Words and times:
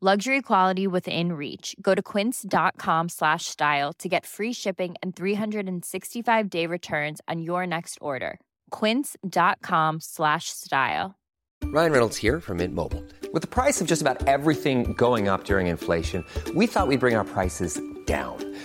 Luxury 0.00 0.42
quality 0.42 0.86
within 0.86 1.32
reach. 1.32 1.74
Go 1.82 1.92
to 1.92 2.00
quince.com 2.00 3.08
slash 3.08 3.46
style 3.46 3.92
to 3.94 4.08
get 4.08 4.24
free 4.24 4.52
shipping 4.52 4.94
and 5.02 5.16
365-day 5.16 6.66
returns 6.66 7.20
on 7.26 7.42
your 7.42 7.66
next 7.66 7.98
order. 8.00 8.38
quince.com 8.70 9.98
slash 10.00 10.50
style. 10.50 11.16
Ryan 11.64 11.90
Reynolds 11.90 12.16
here 12.16 12.38
from 12.38 12.58
Mint 12.58 12.76
Mobile. 12.76 13.02
With 13.32 13.42
the 13.42 13.48
price 13.48 13.80
of 13.80 13.88
just 13.88 14.00
about 14.00 14.24
everything 14.28 14.92
going 14.92 15.26
up 15.26 15.42
during 15.42 15.66
inflation, 15.66 16.24
we 16.54 16.68
thought 16.68 16.86
we'd 16.86 17.00
bring 17.00 17.16
our 17.16 17.24
prices 17.24 17.80
down. 18.06 18.47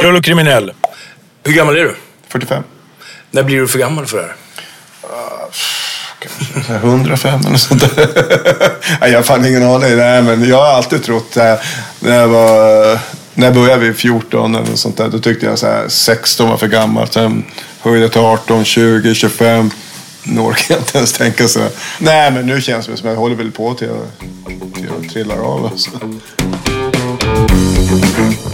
Kul, 0.00 0.16
och 0.16 0.24
kriminell. 0.24 0.72
Hur 1.44 1.52
gammal 1.52 1.76
är 1.76 1.84
du? 1.84 1.96
45. 2.28 2.62
När 3.30 3.42
blir 3.42 3.60
du 3.60 3.68
för 3.68 3.78
gammal 3.78 4.06
för 4.06 4.16
det 4.16 4.22
här? 4.22 4.34
Kanske 6.54 6.74
105 6.74 7.40
eller 7.46 7.56
sånt 7.56 7.80
där. 7.80 8.08
Nej, 9.00 9.10
jag 9.10 9.18
har 9.18 9.22
fan 9.22 9.46
ingen 9.46 9.62
aning. 9.62 9.96
Nej, 9.96 10.22
men 10.22 10.48
jag 10.48 10.56
har 10.56 10.66
alltid 10.66 11.04
trott 11.04 11.36
äh, 11.36 11.54
när 12.00 12.16
jag 12.16 12.28
var... 12.28 12.98
När 13.34 13.46
jag 13.46 13.54
började 13.54 13.80
vid 13.80 13.96
14 13.96 14.54
eller 14.54 14.76
sånt 14.76 14.96
där. 14.96 15.08
Då 15.08 15.18
tyckte 15.18 15.46
jag 15.46 15.58
så 15.58 15.66
här 15.66 15.88
16 15.88 16.48
var 16.48 16.56
för 16.56 16.66
gammalt. 16.66 17.12
Sen 17.12 17.44
höjde 17.80 18.00
jag 18.00 18.12
till 18.12 18.20
18, 18.20 18.64
20, 18.64 19.14
25. 19.14 19.70
Nu 20.22 20.40
orkar 20.40 20.74
jag 20.74 20.80
inte 20.80 20.98
ens 20.98 21.12
tänka 21.12 21.48
så. 21.48 21.60
Nej, 21.98 22.30
men 22.30 22.46
nu 22.46 22.60
känns 22.60 22.86
det 22.86 22.96
som 22.96 23.08
att 23.08 23.12
jag 23.14 23.20
håller 23.20 23.36
väl 23.36 23.50
på 23.50 23.74
till 23.74 23.88
jag, 23.88 24.30
till 24.74 24.88
jag 25.02 25.10
trillar 25.12 25.36
av. 25.36 25.66
Alltså. 25.66 25.90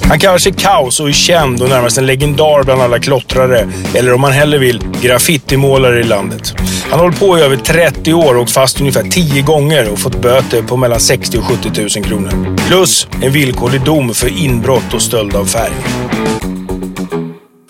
Han 0.09 0.19
kallar 0.19 0.39
sig 0.39 0.53
Kaos 0.53 1.01
och 1.01 1.09
är 1.09 1.13
känd 1.13 1.63
och 1.63 1.69
närmast 1.69 1.99
en 1.99 2.07
legendar 2.07 2.65
bland 2.65 2.83
alla 2.83 2.99
klottrare. 2.99 3.69
Eller 3.95 4.13
om 4.13 4.21
man 4.21 4.33
hellre 4.33 4.59
vill, 4.59 4.83
graffitimålare 5.03 6.01
i 6.01 6.05
landet. 6.05 6.55
Han 6.91 6.99
har 6.99 6.99
hållit 6.99 7.19
på 7.19 7.39
i 7.39 7.43
över 7.43 7.57
30 7.57 8.15
år 8.15 8.35
och 8.35 8.43
åkt 8.43 8.51
fast 8.51 8.81
ungefär 8.81 9.03
10 9.03 9.43
gånger 9.43 9.89
och 9.89 9.99
fått 9.99 10.23
böter 10.23 10.63
på 10.63 10.77
mellan 10.77 11.01
60 11.01 11.39
och 11.39 11.45
70 11.45 11.81
000 11.81 12.05
kronor. 12.05 12.57
Plus 12.69 13.09
en 13.23 13.33
villkorlig 13.33 13.85
dom 13.85 14.15
för 14.15 14.39
inbrott 14.39 14.95
och 14.95 15.03
stöld 15.03 15.37
av 15.37 15.45
färg. 15.45 15.73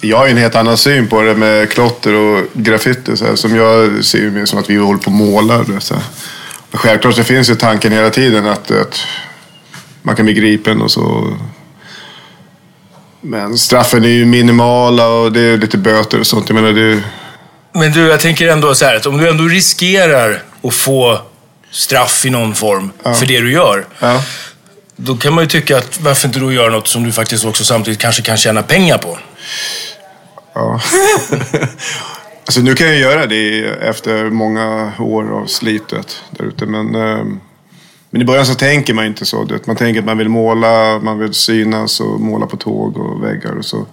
Jag 0.00 0.16
har 0.16 0.26
ju 0.26 0.30
en 0.30 0.38
helt 0.38 0.54
annan 0.54 0.76
syn 0.76 1.08
på 1.08 1.22
det 1.22 1.34
med 1.34 1.70
klotter 1.70 2.14
och 2.14 2.44
graffiti. 2.52 3.16
Så 3.16 3.24
här, 3.24 3.36
som 3.36 3.56
jag 3.56 4.04
ser 4.04 4.18
ju 4.18 4.30
mer 4.30 4.46
som 4.46 4.58
att 4.58 4.70
vi 4.70 4.76
håller 4.76 5.00
på 5.00 5.06
och 5.06 5.12
målar. 5.12 5.64
det, 5.64 5.80
Så 5.80 5.94
här. 5.94 6.02
Självklart 6.72 7.14
så 7.14 7.24
finns 7.24 7.50
ju 7.50 7.54
tanken 7.54 7.92
hela 7.92 8.10
tiden 8.10 8.46
att, 8.46 8.70
att 8.70 9.06
man 10.02 10.16
kan 10.16 10.24
bli 10.24 10.34
gripen 10.34 10.82
och 10.82 10.90
så. 10.90 11.36
Men 13.26 13.58
straffen 13.58 14.04
är 14.04 14.08
ju 14.08 14.24
minimala 14.24 15.08
och 15.08 15.32
det 15.32 15.40
är 15.40 15.56
lite 15.56 15.78
böter 15.78 16.20
och 16.20 16.26
sånt. 16.26 16.48
Jag 16.48 16.54
menar, 16.54 16.72
det 16.72 16.92
är, 16.92 17.02
Men 17.72 17.92
du, 17.92 18.00
jag 18.00 18.20
tänker 18.20 18.48
ändå 18.48 18.74
så 18.74 18.84
här 18.84 18.96
att 18.96 19.06
om 19.06 19.18
du 19.18 19.28
ändå 19.28 19.44
riskerar 19.44 20.42
att 20.62 20.74
få 20.74 21.20
straff 21.70 22.26
i 22.26 22.30
någon 22.30 22.54
form 22.54 22.90
för 23.02 23.26
det 23.26 23.40
du 23.40 23.52
gör. 23.52 23.86
ja. 23.98 24.22
Då 24.96 25.16
kan 25.16 25.32
man 25.34 25.44
ju 25.44 25.48
tycka 25.48 25.78
att 25.78 26.00
varför 26.00 26.28
inte 26.28 26.40
då 26.40 26.52
göra 26.52 26.70
något 26.70 26.88
som 26.88 27.04
du 27.04 27.12
faktiskt 27.12 27.44
också 27.44 27.64
samtidigt 27.64 28.00
kanske 28.00 28.22
kan 28.22 28.36
tjäna 28.36 28.62
pengar 28.62 28.98
på. 28.98 29.18
Ja. 30.54 30.80
alltså 32.46 32.60
nu 32.60 32.74
kan 32.74 32.86
jag 32.86 32.98
göra 32.98 33.26
det 33.26 33.64
efter 33.64 34.30
många 34.30 34.92
år 34.98 35.40
av 35.40 35.46
slitet 35.46 36.22
där 36.30 36.44
ute. 36.44 36.66
Men, 36.66 36.94
ehm, 36.94 37.40
men 38.10 38.22
i 38.22 38.24
början 38.24 38.46
så 38.46 38.54
tänker 38.54 38.94
man 38.94 39.04
inte 39.06 39.24
så. 39.26 39.44
vet. 39.44 39.66
Man 39.66 39.76
tänker 39.76 40.00
att 40.00 40.06
man 40.06 40.18
vill 40.18 40.28
måla, 40.28 40.98
man 40.98 41.18
vill 41.18 41.34
synas 41.34 42.00
och 42.00 42.20
måla 42.20 42.46
på 42.46 42.56
tåg 42.56 42.96
och 42.98 43.24
väggar 43.24 43.52
och 43.58 43.64
så. 43.64 43.86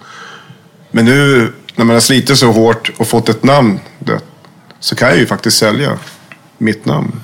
Men 0.91 1.06
nu 1.06 1.53
när 1.75 1.85
man 1.85 1.94
har 1.96 2.01
slitit 2.01 2.38
så 2.38 2.51
hårt 2.51 2.91
och 2.97 3.07
fått 3.07 3.29
ett 3.29 3.44
namn 3.44 3.79
det, 4.00 4.19
så 4.79 4.96
kan 4.96 5.07
jag 5.09 5.18
ju 5.18 5.25
faktiskt 5.25 5.57
sälja 5.57 5.97
mitt 6.57 6.85
namn 6.85 7.22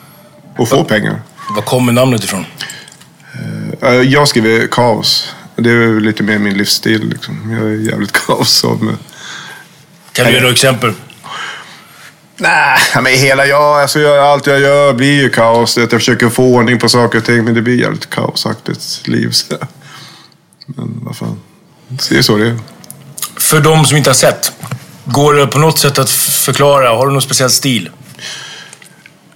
och 0.57 0.69
få 0.69 0.83
pengar. 0.83 1.21
Var 1.55 1.61
kommer 1.61 1.93
namnet 1.93 2.23
ifrån? 2.23 2.45
Eh, 3.81 3.93
Jag 3.93 4.27
skriver 4.27 4.67
kaos. 4.67 5.33
Det 5.55 5.69
är 5.71 5.99
lite 5.99 6.23
mer 6.23 6.39
min 6.39 6.57
livsstil. 6.57 7.09
Liksom. 7.09 7.51
Jag 7.51 7.61
är 7.71 7.75
jävligt 7.91 8.11
kaos. 8.25 8.49
Som, 8.51 8.97
Kan 10.11 10.25
du 10.25 10.31
ge 10.33 10.39
några 10.39 10.51
exempel? 10.53 10.93
Nej, 12.39 12.79
men 12.93 13.05
hela 13.05 13.45
jag, 13.45 13.81
alltså 13.81 13.99
jag, 13.99 14.17
allt 14.17 14.47
jag 14.47 14.59
gör 14.59 14.93
blir 14.93 15.21
ju 15.21 15.29
kaos. 15.29 15.77
Jag 15.77 15.89
försöker 15.89 16.29
få 16.29 16.43
ordning 16.43 16.79
på 16.79 16.89
saker 16.89 17.17
och 17.17 17.25
ting, 17.25 17.43
men 17.43 17.53
det 17.53 17.61
blir 17.61 17.81
jävligt 17.81 18.09
kaosaktigt 18.09 19.01
liv. 19.07 19.31
Så. 19.31 19.55
Men 20.65 20.99
vad 21.03 21.17
fan, 21.17 21.39
det 22.09 22.17
är 22.17 22.21
så 22.21 22.37
det 22.37 22.47
är. 22.47 22.59
För 23.37 23.59
de 23.59 23.85
som 23.85 23.97
inte 23.97 24.09
har 24.09 24.15
sett, 24.15 24.51
går 25.05 25.33
det 25.33 25.47
på 25.47 25.59
något 25.59 25.79
sätt 25.79 25.99
att 25.99 26.09
förklara? 26.09 26.89
Har 26.89 27.07
du 27.07 27.13
någon 27.13 27.21
speciell 27.21 27.49
stil? 27.49 27.89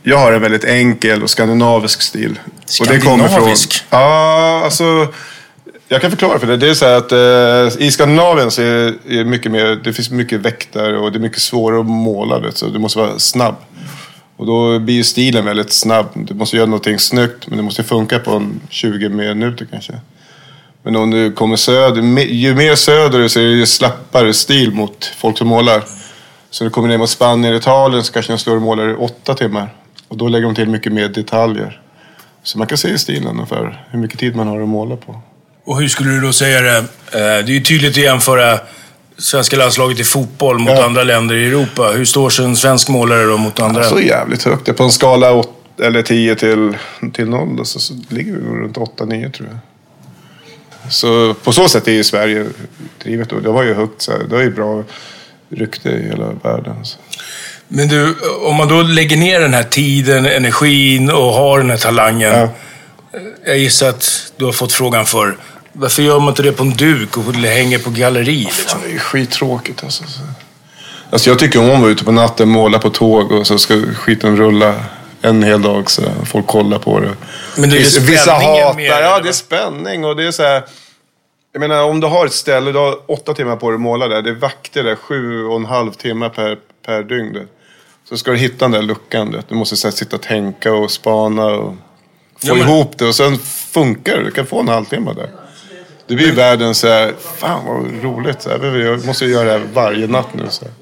Jag 0.04 0.18
har 0.18 0.32
en 0.32 0.42
väldigt 0.42 0.64
enkel 0.64 1.24
och 1.24 1.30
skandinavisk 1.30 2.02
stil. 2.02 2.40
Och 2.82 2.88
det 2.88 3.00
kommer 3.00 3.18
från, 3.18 3.30
Skandinavisk? 3.30 3.84
ja, 3.90 4.62
alltså. 4.66 5.14
Jag 5.94 6.02
kan 6.02 6.12
förklara 6.12 6.40
för 6.40 6.48
det. 6.48 6.58
Det 6.58 6.70
är 6.70 6.74
så 6.74 6.86
här 6.86 6.98
att 6.98 7.12
eh, 7.12 7.86
i 7.86 7.92
Skandinavien 7.92 8.52
så 8.52 8.62
är 8.62 8.96
det 9.04 9.26
mycket 9.26 9.52
mer, 9.52 9.80
det 9.84 9.94
finns 9.94 10.12
mycket 10.12 10.40
väktare 10.40 11.00
och 11.00 11.12
det 11.12 11.18
är 11.18 11.20
mycket 11.20 11.42
svårare 11.42 11.80
att 11.80 11.86
måla. 11.86 12.40
Vet, 12.40 12.58
så 12.58 12.68
du 12.68 12.80
måste 12.80 13.00
vara 13.00 13.20
snabb. 13.20 13.56
Och 14.38 14.46
då 14.46 14.80
blir 14.80 14.96
ju 14.96 15.04
stilen 15.04 15.46
väldigt 15.46 15.74
snabb. 15.74 16.06
Du 16.14 16.34
måste 16.34 16.58
göra 16.58 16.66
någonting 16.66 17.00
snyggt 17.00 17.48
men 17.48 17.58
det 17.58 17.64
måste 17.64 17.84
funka 17.84 18.20
på 18.20 18.32
en 18.32 18.62
20 18.70 19.10
minuter 19.10 19.68
kanske. 19.72 19.94
Men 20.84 20.96
om 20.96 21.12
du 21.12 21.32
kommer 21.32 21.56
söder, 21.56 22.20
ju 22.20 22.56
mer 22.56 22.76
söderut 22.76 23.32
så 23.32 23.40
är 23.40 23.44
det 23.44 23.50
ju 23.50 23.66
slappare 23.66 24.34
stil 24.34 24.72
mot 24.72 25.06
folk 25.06 25.38
som 25.38 25.48
målar. 25.48 25.84
Så 26.50 26.64
när 26.64 26.70
du 26.70 26.74
kommer 26.74 26.88
ner 26.88 26.98
mot 26.98 27.10
Spanien 27.10 27.54
och 27.54 27.60
Italien 27.60 28.04
så 28.04 28.14
kanske 28.14 28.34
de 28.34 28.38
står 28.40 28.56
och 28.56 28.62
målar 28.62 28.90
i 28.90 28.96
åtta 28.96 29.34
timmar. 29.34 29.74
Och 30.08 30.18
då 30.18 30.28
lägger 30.28 30.46
de 30.46 30.56
till 30.56 30.70
mycket 30.70 30.94
mer 30.94 31.08
detaljer. 31.08 31.82
Så 32.44 32.58
man 32.58 32.68
kan 32.68 32.78
se 32.78 32.90
i 32.90 32.98
stilen 32.98 33.28
ungefär 33.28 33.88
hur 33.90 34.00
mycket 34.00 34.20
tid 34.20 34.36
man 34.36 34.48
har 34.48 34.62
att 34.62 34.70
måla 34.70 34.96
på. 34.96 35.22
Och 35.66 35.80
hur 35.82 35.88
skulle 35.88 36.10
du 36.12 36.22
då 36.22 36.34
säga 36.34 36.62
det? 36.62 36.78
Eh, 36.78 36.86
Det 37.12 37.20
är 37.20 37.44
ju 37.50 37.62
tydligt 37.62 37.92
att 37.92 37.98
jämföra 38.04 38.60
svenska 39.18 39.58
landslaget 39.58 40.00
i 40.00 40.04
fotboll 40.04 40.60
mot 40.60 40.70
Ja. 40.78 40.86
andra 40.86 41.04
länder 41.04 41.36
i 41.36 41.48
Europa. 41.48 41.84
Hur 41.96 42.06
står 42.06 42.30
sig 42.30 42.46
en 42.46 42.56
svensk 42.56 42.90
målare 42.90 43.24
då 43.26 43.38
mot 43.38 43.60
andra? 43.60 43.84
Så 43.84 44.00
jävligt 44.00 44.44
högt. 44.44 44.66
Det 44.66 44.74
på 44.74 44.84
en 44.84 44.92
skala 44.92 45.34
åt- 45.34 45.46
åt- 45.48 45.80
eller 45.82 46.02
10 46.02 46.36
till, 46.36 46.78
till 47.14 47.30
0 47.30 47.56
då, 47.58 47.66
så, 47.66 47.80
så 47.80 47.94
ligger 48.10 48.32
vi 48.34 48.40
runt 48.40 48.78
8-9 48.78 49.32
tror 49.32 49.50
jag. 49.50 49.58
Så 50.94 51.34
på 51.34 51.52
så 51.54 51.68
sätt 51.70 51.88
är 51.88 51.92
ju 51.92 52.04
Sverige 52.04 52.46
drivet. 53.04 53.32
Och 53.32 53.42
det 53.42 53.50
har 53.50 53.64
ju 53.64 53.74
högt, 53.74 54.02
så 54.02 54.12
här, 54.12 54.20
det 54.30 54.36
har 54.36 54.44
ju 54.44 54.52
bra 54.52 54.84
rykte 55.50 55.90
i 55.90 56.08
hela 56.10 56.32
världen. 56.44 56.76
Så. 56.84 56.98
Men 57.68 57.88
du, 57.88 58.16
om 58.46 58.56
man 58.56 58.68
då 58.68 58.82
lägger 58.82 59.18
ner 59.18 59.40
den 59.40 59.54
här 59.54 59.64
tiden, 59.64 60.26
energin 60.26 61.10
och 61.10 61.34
har 61.34 61.60
den 61.60 61.70
här 61.70 61.78
talangen. 61.78 62.32
Ja. 62.40 62.50
Jag 63.46 63.58
gissar 63.58 63.90
att 63.90 64.34
du 64.38 64.46
har 64.46 64.52
fått 64.52 64.74
frågan 64.74 65.06
för 65.06 65.38
varför 65.74 66.04
gör 66.04 66.20
man 66.20 66.30
inte 66.30 66.44
det 66.44 66.52
på 66.52 66.64
en 66.64 66.70
duk 66.78 67.18
och 67.18 67.24
hänger 67.34 67.80
på 67.80 67.90
galleri? 67.90 68.38
Liksom? 68.44 68.80
Det 68.84 68.88
är 68.88 68.92
ju 68.92 69.00
skittråkigt 69.00 69.84
alltså. 69.84 70.04
Så. 70.08 70.22
Alltså 71.10 71.30
jag 71.30 71.40
tycker 71.40 71.60
om 71.60 71.72
att 71.72 71.80
vara 71.82 71.92
ute 71.92 72.04
på 72.04 72.12
natten, 72.12 72.50
måla 72.50 72.80
på 72.80 72.90
tåg 72.90 73.32
och 73.32 73.48
så 73.48 73.58
ska 73.58 73.82
skiten 73.96 74.38
rulla 74.38 74.76
en 75.22 75.44
hel 75.44 75.62
dag 75.62 75.92
så 75.92 76.02
folk 76.26 76.48
kollar 76.48 76.80
på 76.80 77.00
det. 77.00 77.12
Men 77.58 77.70
det 77.70 77.76
är 77.76 77.80
vissa, 77.80 78.02
vissa 78.02 78.32
hatar, 78.34 78.74
mer, 78.74 78.86
ja 78.86 79.20
det 79.20 79.30
är 79.30 79.34
spänning 79.34 80.06
och 80.06 80.16
det 80.16 80.28
är 80.28 80.32
så 80.32 80.44
här. 80.44 80.64
Jag 81.52 81.60
menar 81.60 81.84
om 81.84 82.00
du 82.00 82.08
har 82.08 82.26
ett 82.26 82.34
ställe, 82.34 82.72
du 82.72 82.78
har 82.78 83.12
åtta 83.12 83.34
timmar 83.34 83.56
på 83.56 83.70
dig 83.70 83.76
att 83.76 83.82
måla 83.82 84.08
där. 84.08 84.22
Det 84.22 84.30
är 84.30 84.36
vakter 84.36 84.84
där, 84.84 84.96
sju 84.96 85.46
och 85.46 85.56
en 85.56 85.66
halv 85.66 85.92
timme 85.92 86.30
per, 86.30 86.58
per 86.86 87.04
dygn. 87.04 87.34
Där. 87.34 87.48
Så 88.10 88.18
ska 88.18 88.32
du 88.32 88.38
hitta 88.38 88.66
den 88.66 88.72
där 88.72 88.82
luckan. 88.82 89.32
där. 89.32 89.44
Du 89.48 89.56
måste 89.56 89.76
så 89.78 89.88
här, 89.88 89.96
sitta 89.96 90.16
och 90.16 90.22
tänka 90.22 90.74
och 90.74 90.92
spana 90.92 91.46
och 91.46 91.74
få 92.42 92.48
Ja, 92.48 92.54
men- 92.54 92.64
ihop 92.70 92.98
det. 92.98 93.06
Och 93.06 93.16
sen 93.16 93.38
funkar 93.72 94.18
det. 94.18 94.24
Du 94.24 94.32
kan 94.32 94.46
få 94.46 94.60
en 94.60 94.68
halvtimme 94.68 95.14
där. 95.14 95.30
Det 96.08 96.16
blir 96.16 96.26
ju 96.26 96.32
världen 96.34 96.76
så 96.76 96.88
här, 96.88 97.14
fan 97.38 97.66
vad 97.66 98.04
roligt. 98.04 98.42
Så 98.42 98.50
här, 98.50 98.78
jag 98.78 99.06
måste 99.06 99.26
göra 99.26 99.44
det 99.46 99.52
här 99.52 99.62
varje 99.74 100.08
natt 100.08 100.34
nu. 100.34 100.44
Så 100.50 100.66
här. 100.66 100.74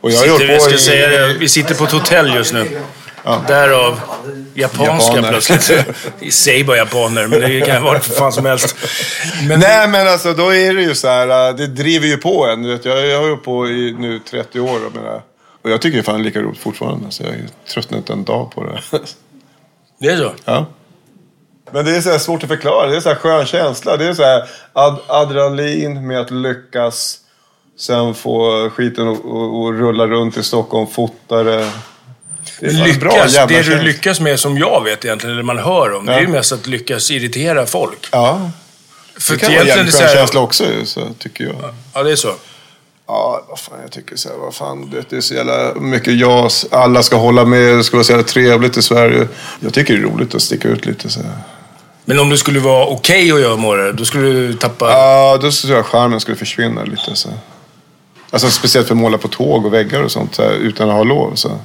Och 0.00 0.10
jag 0.10 0.18
har 0.18 0.38
Sitter, 0.38 0.52
jag 0.52 0.62
ska 0.62 0.74
i- 0.74 0.78
säga 0.78 1.08
det, 1.08 1.34
vi 1.38 1.48
sitter 1.48 1.74
på 1.74 1.84
ett 1.84 1.92
hotell 1.92 2.34
just 2.34 2.52
nu. 2.52 2.80
Därav 3.46 4.00
japanska 4.54 5.16
Japaner. 5.16 5.30
plötsligt. 5.30 5.86
Säg 6.34 6.64
bara 6.64 6.76
japaner, 6.76 7.26
men 7.26 7.40
det 7.40 7.60
kan 7.60 7.82
vara 7.82 8.00
för 8.00 8.14
fan 8.14 8.32
som 8.32 8.46
helst. 8.46 8.76
Men 9.48 9.60
Nej 9.60 9.88
men 9.88 10.08
alltså 10.08 10.32
då 10.32 10.54
är 10.54 10.74
det 10.74 10.82
ju 10.82 10.94
så 10.94 11.08
här, 11.08 11.48
äh, 11.48 11.56
det 11.56 11.66
driver 11.66 12.06
ju 12.06 12.16
på 12.16 12.46
en. 12.46 12.62
Du 12.62 12.68
vet, 12.72 12.84
jag, 12.84 13.06
jag 13.06 13.20
har 13.20 13.26
ju 13.28 13.36
på 13.36 13.68
i 13.68 13.96
nu 13.98 14.18
30 14.30 14.60
år. 14.60 14.86
Och, 14.86 14.94
menar, 14.94 15.22
och 15.62 15.70
jag 15.70 15.80
tycker 15.82 15.96
det 15.96 16.00
är 16.00 16.04
fan 16.04 16.22
lika 16.22 16.40
roligt 16.40 16.58
fortfarande. 16.60 17.10
Så 17.10 17.22
jag 17.22 17.32
tröttnar 17.74 17.98
inte 17.98 18.12
en 18.12 18.24
dag 18.24 18.50
på 18.54 18.64
det. 18.64 18.80
det 20.00 20.08
är 20.08 20.16
så? 20.16 20.32
ja. 20.44 20.66
Men 21.74 21.84
det 21.84 21.96
är 21.96 22.00
så 22.00 22.18
svårt 22.18 22.42
att 22.42 22.48
förklara. 22.48 22.86
Det 22.86 22.96
är 22.96 23.00
så 23.00 23.08
här 23.08 23.16
skön 23.16 23.46
känsla. 23.46 23.96
Det 23.96 24.06
är 24.06 24.14
så 24.14 24.22
här 24.22 24.48
ad 24.72 24.96
adrenalin 25.06 26.06
med 26.06 26.20
att 26.20 26.30
lyckas. 26.30 27.18
Sen 27.78 28.14
få 28.14 28.70
skiten 28.74 29.08
att 29.08 29.18
rulla 29.80 30.06
runt 30.06 30.36
i 30.36 30.42
Stockholm, 30.42 30.86
fota 30.86 31.42
det. 31.42 31.70
Det 32.60 33.00
bra 33.00 33.10
lyckas, 33.10 33.34
jävla 33.34 33.46
det 33.46 33.62
du 33.62 33.64
känsla. 33.64 33.82
lyckas 33.82 34.20
med 34.20 34.40
som 34.40 34.58
jag 34.58 34.84
vet 34.84 35.04
egentligen, 35.04 35.34
eller 35.34 35.42
man 35.42 35.58
hör 35.58 35.92
om, 35.94 36.06
det 36.06 36.12
är 36.14 36.18
ju 36.20 36.24
Ja. 36.26 36.30
mest 36.30 36.52
att 36.52 36.66
lyckas 36.66 37.10
irritera 37.10 37.66
folk. 37.66 38.08
Ja. 38.12 38.50
För 39.18 39.34
Det 39.34 39.40
kan 39.40 39.52
vara 39.54 39.62
en 39.62 39.90
skön 39.90 40.08
känsla 40.08 40.40
också 40.40 40.64
så 40.84 41.00
tycker 41.18 41.44
jag. 41.44 41.74
Ja, 41.94 42.02
det 42.02 42.12
är 42.12 42.16
så. 42.16 42.34
Ja, 43.06 43.44
vad 43.48 43.58
fan, 43.58 43.78
jag 43.82 43.90
tycker 43.92 44.16
så 44.16 44.28
här, 44.28 44.36
vad 44.36 44.54
fan, 44.54 44.90
det, 44.90 45.04
det 45.10 45.16
är 45.16 45.20
så 45.20 45.34
jävla 45.34 45.74
mycket 45.74 46.14
jag, 46.14 46.50
alla 46.70 47.02
ska 47.02 47.16
hålla 47.16 47.44
med, 47.44 47.76
det 47.76 47.84
ska 47.84 47.96
vara 47.96 48.04
så 48.04 48.12
jävla 48.12 48.26
trevligt 48.26 48.76
i 48.76 48.82
Sverige. 48.82 49.28
Jag 49.60 49.74
tycker 49.74 49.94
det 49.94 50.00
är 50.00 50.04
roligt 50.04 50.34
att 50.34 50.42
sticka 50.42 50.68
ut 50.68 50.86
lite 50.86 51.10
så 51.10 51.20
här. 51.22 51.30
Men 52.04 52.18
om 52.18 52.30
du 52.30 52.36
skulle 52.36 52.60
vara 52.60 52.86
okej 52.86 53.32
att 53.32 53.40
göra 53.40 53.76
det, 53.76 53.92
då 53.92 54.04
skulle 54.04 54.28
du 54.28 54.54
tappa... 54.54 54.90
Ja, 54.90 55.38
då 55.42 55.50
tror 55.50 55.76
jag 55.76 55.86
charmen 55.86 56.20
skulle 56.20 56.36
försvinna 56.36 56.84
lite 56.84 57.14
så. 57.14 57.28
Alltså 58.30 58.50
speciellt 58.50 58.86
för 58.86 58.94
att 58.94 59.00
måla 59.00 59.18
på 59.18 59.28
tåg 59.28 59.66
och 59.66 59.74
väggar 59.74 60.02
och 60.02 60.10
sånt 60.10 60.34
så 60.34 60.42
här, 60.42 60.52
utan 60.52 60.88
att 60.88 60.94
ha 60.94 61.02
lov. 61.02 61.34
Så. 61.34 61.58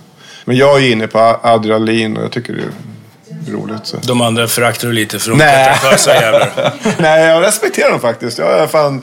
Men 0.46 0.58
jag 0.58 0.84
är 0.84 0.92
inne 0.92 1.08
på 1.08 1.40
adrenalin 1.44 2.18
och 2.18 2.24
jag 2.24 2.32
tycker 2.32 2.54
det 2.54 2.62
är 2.62 3.54
roligt. 3.54 3.86
Så. 3.88 3.98
De 3.98 4.22
andra 4.22 4.48
föraktar 4.48 4.88
du 4.88 4.94
lite 4.94 5.20
för 5.20 5.30
de 5.30 5.38
Nej. 5.38 5.66
pretentiösa 5.66 6.14
jävlar. 6.14 6.74
Nej, 6.98 7.26
jag 7.26 7.44
respekterar 7.44 7.92
dem 7.92 8.00
faktiskt. 8.00 8.38
Jag 8.38 8.60
är 8.60 8.68
fan... 8.68 9.02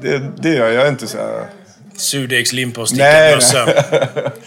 Det, 0.00 0.22
det 0.36 0.48
gör 0.48 0.66
jag. 0.66 0.74
Jag 0.74 0.86
är 0.86 0.88
inte 0.88 1.06
så 1.06 1.16
här... 1.18 1.46
Surdegslimpa 1.96 2.80
och 2.80 2.88
stickad 2.88 3.34
mössa. 3.34 3.66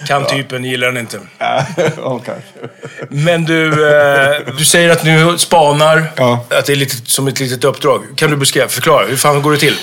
Kan-typen 0.07 0.63
gillar 0.65 0.87
den 0.87 0.97
inte. 0.97 1.19
Men 3.09 3.45
du, 3.45 3.87
eh, 3.97 4.55
du 4.57 4.65
säger 4.65 4.89
att 4.89 5.03
du 5.03 5.37
spanar, 5.37 6.03
Ja. 6.15 6.45
att 6.49 6.65
det 6.65 6.73
är 6.73 6.75
lite 6.75 6.95
som 7.11 7.27
ett 7.27 7.39
litet 7.39 7.63
uppdrag. 7.63 8.01
Kan 8.15 8.31
du 8.31 8.37
beskriva, 8.37 8.67
förklara, 8.67 9.05
hur 9.05 9.15
fan 9.15 9.41
går 9.41 9.51
det 9.51 9.57
till? 9.57 9.75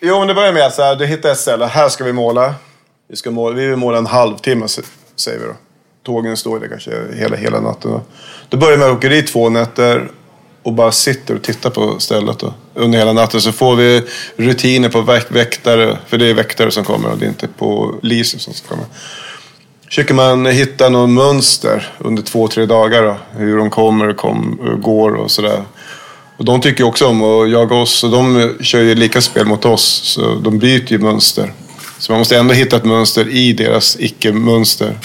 Jo, 0.00 0.18
men 0.18 0.28
det 0.28 0.34
börjar 0.34 0.52
med 0.52 0.66
att 0.66 0.98
du 0.98 1.06
hittar 1.06 1.32
ett 1.32 1.38
ställe. 1.38 1.66
Här 1.66 1.88
ska 1.88 2.04
vi 2.04 2.12
måla. 2.12 2.54
Vi, 3.10 3.16
ska 3.16 3.30
måla, 3.30 3.56
vi 3.56 3.66
vill 3.66 3.76
måla 3.76 3.98
en 3.98 4.06
halvtimme, 4.06 4.66
säger 5.16 5.38
vi 5.38 5.44
då. 5.46 5.54
Tågen 6.06 6.36
står 6.36 6.60
där 6.60 6.68
kanske 6.68 6.90
hela, 7.14 7.36
hela 7.36 7.60
natten. 7.60 8.00
Då. 8.48 8.56
börjar 8.56 8.78
med 8.78 8.88
att 8.88 8.96
åka 8.96 9.08
dit 9.08 9.26
två 9.26 9.48
nätter 9.48 10.08
och 10.64 10.72
bara 10.72 10.92
sitter 10.92 11.34
och 11.34 11.42
tittar 11.42 11.70
på 11.70 11.98
stället 11.98 12.38
då, 12.38 12.54
under 12.74 12.98
hela 12.98 13.12
natten. 13.12 13.40
Så 13.40 13.52
får 13.52 13.76
vi 13.76 14.02
rutiner 14.36 14.88
på 14.88 15.00
väk 15.00 15.26
väktare, 15.28 15.98
för 16.06 16.18
det 16.18 16.26
är 16.26 16.34
väktare 16.34 16.70
som 16.70 16.84
kommer 16.84 17.10
och 17.10 17.18
det 17.18 17.24
är 17.24 17.28
inte 17.28 17.48
poliser 17.48 18.38
som 18.38 18.54
kommer. 18.68 18.84
Försöker 19.86 20.14
man 20.14 20.46
hitta 20.46 20.88
något 20.88 21.10
mönster 21.10 21.92
under 21.98 22.22
två, 22.22 22.48
tre 22.48 22.66
dagar 22.66 23.02
då, 23.02 23.16
hur 23.38 23.58
de 23.58 23.70
kommer 23.70 24.08
och 24.08 24.16
kom, 24.16 24.58
går 24.82 25.14
och 25.14 25.30
sådär. 25.30 25.62
Och 26.36 26.44
de 26.44 26.60
tycker 26.60 26.84
också 26.84 27.06
om 27.06 27.22
att 27.22 27.50
jaga 27.50 27.76
oss 27.76 28.04
och 28.04 28.10
de 28.10 28.54
kör 28.60 28.80
ju 28.80 28.94
lika 28.94 29.20
spel 29.20 29.46
mot 29.46 29.64
oss. 29.64 30.00
Så 30.04 30.34
de 30.34 30.58
byter 30.58 30.92
ju 30.92 30.98
mönster. 30.98 31.52
Så 31.98 32.12
man 32.12 32.18
måste 32.18 32.36
ändå 32.36 32.54
hitta 32.54 32.76
ett 32.76 32.84
mönster 32.84 33.28
i 33.28 33.52
deras 33.52 33.96
icke-mönster. 34.00 34.98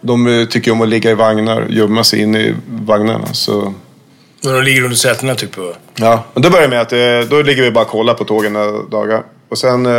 De 0.00 0.46
tycker 0.50 0.70
om 0.70 0.80
att 0.80 0.88
ligga 0.88 1.10
i 1.10 1.14
vagnar, 1.14 1.66
gömma 1.70 2.04
sig 2.04 2.20
in 2.20 2.34
i 2.34 2.54
vagnarna. 2.66 3.32
Så, 3.32 3.74
när 4.42 4.52
de 4.54 4.62
ligger 4.62 4.82
under 4.84 4.96
sätena 4.96 5.34
typ? 5.34 5.58
och- 5.58 5.74
ja. 5.94 6.24
Och 6.34 6.40
då 6.40 6.50
börjar 6.50 6.68
med 6.68 6.80
att 6.80 6.92
eh, 6.92 7.20
då 7.30 7.42
ligger 7.42 7.62
vi 7.62 7.70
bara 7.70 7.84
och 7.84 7.90
kollar 7.90 8.14
på 8.14 8.24
tågen 8.24 8.52
några 8.52 8.82
dagar. 8.82 9.22
Och 9.48 9.58
sen 9.58 9.86
eh, 9.86 9.92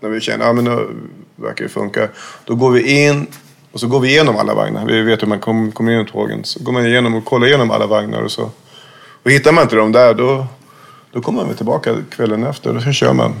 när 0.00 0.08
vi 0.08 0.20
känner 0.20 0.44
att 0.44 0.48
ja, 0.48 0.52
men 0.52 0.64
nu 0.64 0.88
verkar 1.36 1.62
det 1.64 1.68
funka. 1.70 2.08
Då 2.44 2.54
går 2.54 2.70
vi 2.70 3.06
in 3.06 3.26
och 3.72 3.80
så 3.80 3.86
går 3.86 4.00
vi 4.00 4.08
igenom 4.08 4.36
alla 4.36 4.54
vagnar. 4.54 4.86
Vi 4.86 5.02
vet 5.02 5.22
hur 5.22 5.26
man 5.26 5.40
kom- 5.40 5.72
kommer 5.72 5.92
in 5.92 6.00
i 6.00 6.06
tågen. 6.10 6.44
Så 6.44 6.60
går 6.64 6.72
man 6.72 6.86
igenom 6.86 7.14
och 7.14 7.24
kollar 7.24 7.46
igenom 7.46 7.70
alla 7.70 7.86
vagnar 7.86 8.22
och 8.22 8.30
så. 8.32 8.50
Och 9.22 9.30
hittar 9.30 9.52
man 9.52 9.62
inte 9.62 9.76
dem 9.76 9.92
där 9.92 10.14
då, 10.14 10.46
då 11.12 11.20
kommer 11.20 11.44
man 11.44 11.54
tillbaka 11.54 11.94
kvällen 12.10 12.44
efter 12.44 12.76
och 12.76 12.82
så 12.82 12.92
kör 12.92 13.12
man. 13.12 13.34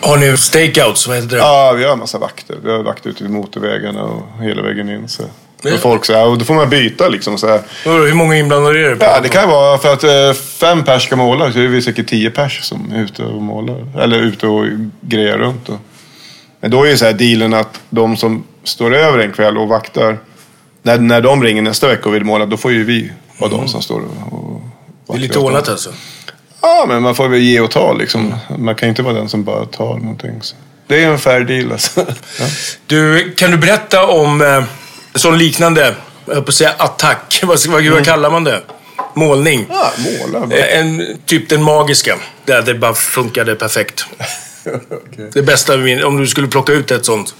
Har 0.00 0.16
ni 0.16 0.36
stakeouts? 0.36 1.06
Vad 1.08 1.16
heter 1.16 1.28
det? 1.28 1.36
Ja, 1.36 1.72
vi 1.78 1.84
har 1.84 1.92
en 1.92 1.98
massa 1.98 2.18
vakter. 2.18 2.56
Vi 2.64 2.70
har 2.70 2.82
vakter 2.82 3.10
ute 3.10 3.22
vid 3.22 3.32
motorvägarna 3.32 4.02
och 4.04 4.22
hela 4.42 4.62
vägen 4.62 4.88
in. 4.88 5.08
Så. 5.08 5.22
Och 5.64 5.80
folk 5.80 6.04
så 6.04 6.12
här, 6.12 6.26
och 6.26 6.38
då 6.38 6.44
får 6.44 6.54
man 6.54 6.70
byta 6.70 7.08
liksom 7.08 7.38
så 7.38 7.48
här. 7.48 7.60
Hur 7.84 8.14
många 8.14 8.36
inblandade 8.36 8.78
är 8.78 8.90
det? 8.90 8.96
på? 8.96 9.04
Ja, 9.04 9.20
det 9.20 9.28
kan 9.28 9.48
vara 9.48 9.78
för 9.78 9.92
att 9.92 10.04
eh, 10.04 10.32
fem 10.32 10.84
pers 10.84 11.02
ska 11.02 11.16
måla 11.16 11.52
så 11.52 11.58
är 11.58 11.66
vi 11.66 11.82
säkert 11.82 12.08
tio 12.08 12.30
pers 12.30 12.62
som 12.62 12.92
är 12.92 13.02
ute 13.02 13.22
och 13.22 13.42
målar. 13.42 13.86
Eller 14.00 14.18
ute 14.18 14.46
och 14.46 14.66
grejer 15.00 15.38
runt. 15.38 15.66
Då. 15.66 15.78
Men 16.60 16.70
då 16.70 16.84
är 16.84 16.90
ju 16.90 16.96
så 16.96 17.04
här 17.04 17.12
dealen 17.12 17.54
att 17.54 17.80
de 17.90 18.16
som 18.16 18.44
står 18.64 18.94
över 18.94 19.18
en 19.18 19.32
kväll 19.32 19.58
och 19.58 19.68
vaktar. 19.68 20.18
När, 20.82 20.98
när 20.98 21.20
de 21.20 21.42
ringer 21.42 21.62
nästa 21.62 21.88
vecka 21.88 22.08
och 22.08 22.14
vill 22.14 22.24
måla, 22.24 22.46
då 22.46 22.56
får 22.56 22.72
ju 22.72 22.84
vi 22.84 23.12
vara 23.38 23.50
de 23.50 23.68
som 23.68 23.82
står 23.82 24.02
och 24.30 24.62
och 25.10 25.16
Det 25.16 25.20
är 25.20 25.22
lite 25.22 25.38
vaktar 25.38 25.50
ordnat 25.50 25.68
alltså? 25.68 25.90
Ja, 26.60 26.84
men 26.88 27.02
man 27.02 27.14
får 27.14 27.28
väl 27.28 27.40
ge 27.40 27.60
och 27.60 27.70
ta 27.70 27.92
liksom. 27.92 28.34
Man 28.58 28.74
kan 28.74 28.88
inte 28.88 29.02
vara 29.02 29.14
den 29.14 29.28
som 29.28 29.44
bara 29.44 29.64
tar 29.64 29.98
någonting. 29.98 30.42
Så. 30.42 30.56
Det 30.86 31.04
är 31.04 31.08
en 31.08 31.18
fair 31.18 31.40
deal 31.40 31.72
alltså. 31.72 32.06
Ja. 32.40 32.46
Du, 32.86 33.32
kan 33.36 33.50
du 33.50 33.56
berätta 33.56 34.06
om 34.06 34.42
eh, 34.42 34.64
sån 35.14 35.38
liknande, 35.38 35.94
jag 36.26 36.34
höll 36.34 36.42
på 36.44 36.48
att 36.48 36.54
säga 36.54 36.72
attack. 36.78 37.40
Vad, 37.46 37.66
vad, 37.66 37.84
vad 37.84 38.04
kallar 38.04 38.30
man 38.30 38.44
det? 38.44 38.62
Målning. 39.14 39.66
Ja, 39.68 39.92
måla. 39.98 40.56
Eh, 40.56 40.78
En, 40.78 41.18
typ 41.26 41.48
den 41.48 41.62
magiska. 41.62 42.16
Där 42.44 42.62
det 42.62 42.74
bara 42.74 42.94
funkade 42.94 43.54
perfekt. 43.54 44.04
Okej. 44.90 45.30
Det 45.32 45.42
bästa, 45.42 45.74
om 46.06 46.16
du 46.16 46.26
skulle 46.26 46.48
plocka 46.48 46.72
ut 46.72 46.90
ett 46.90 47.04
sånt. 47.06 47.34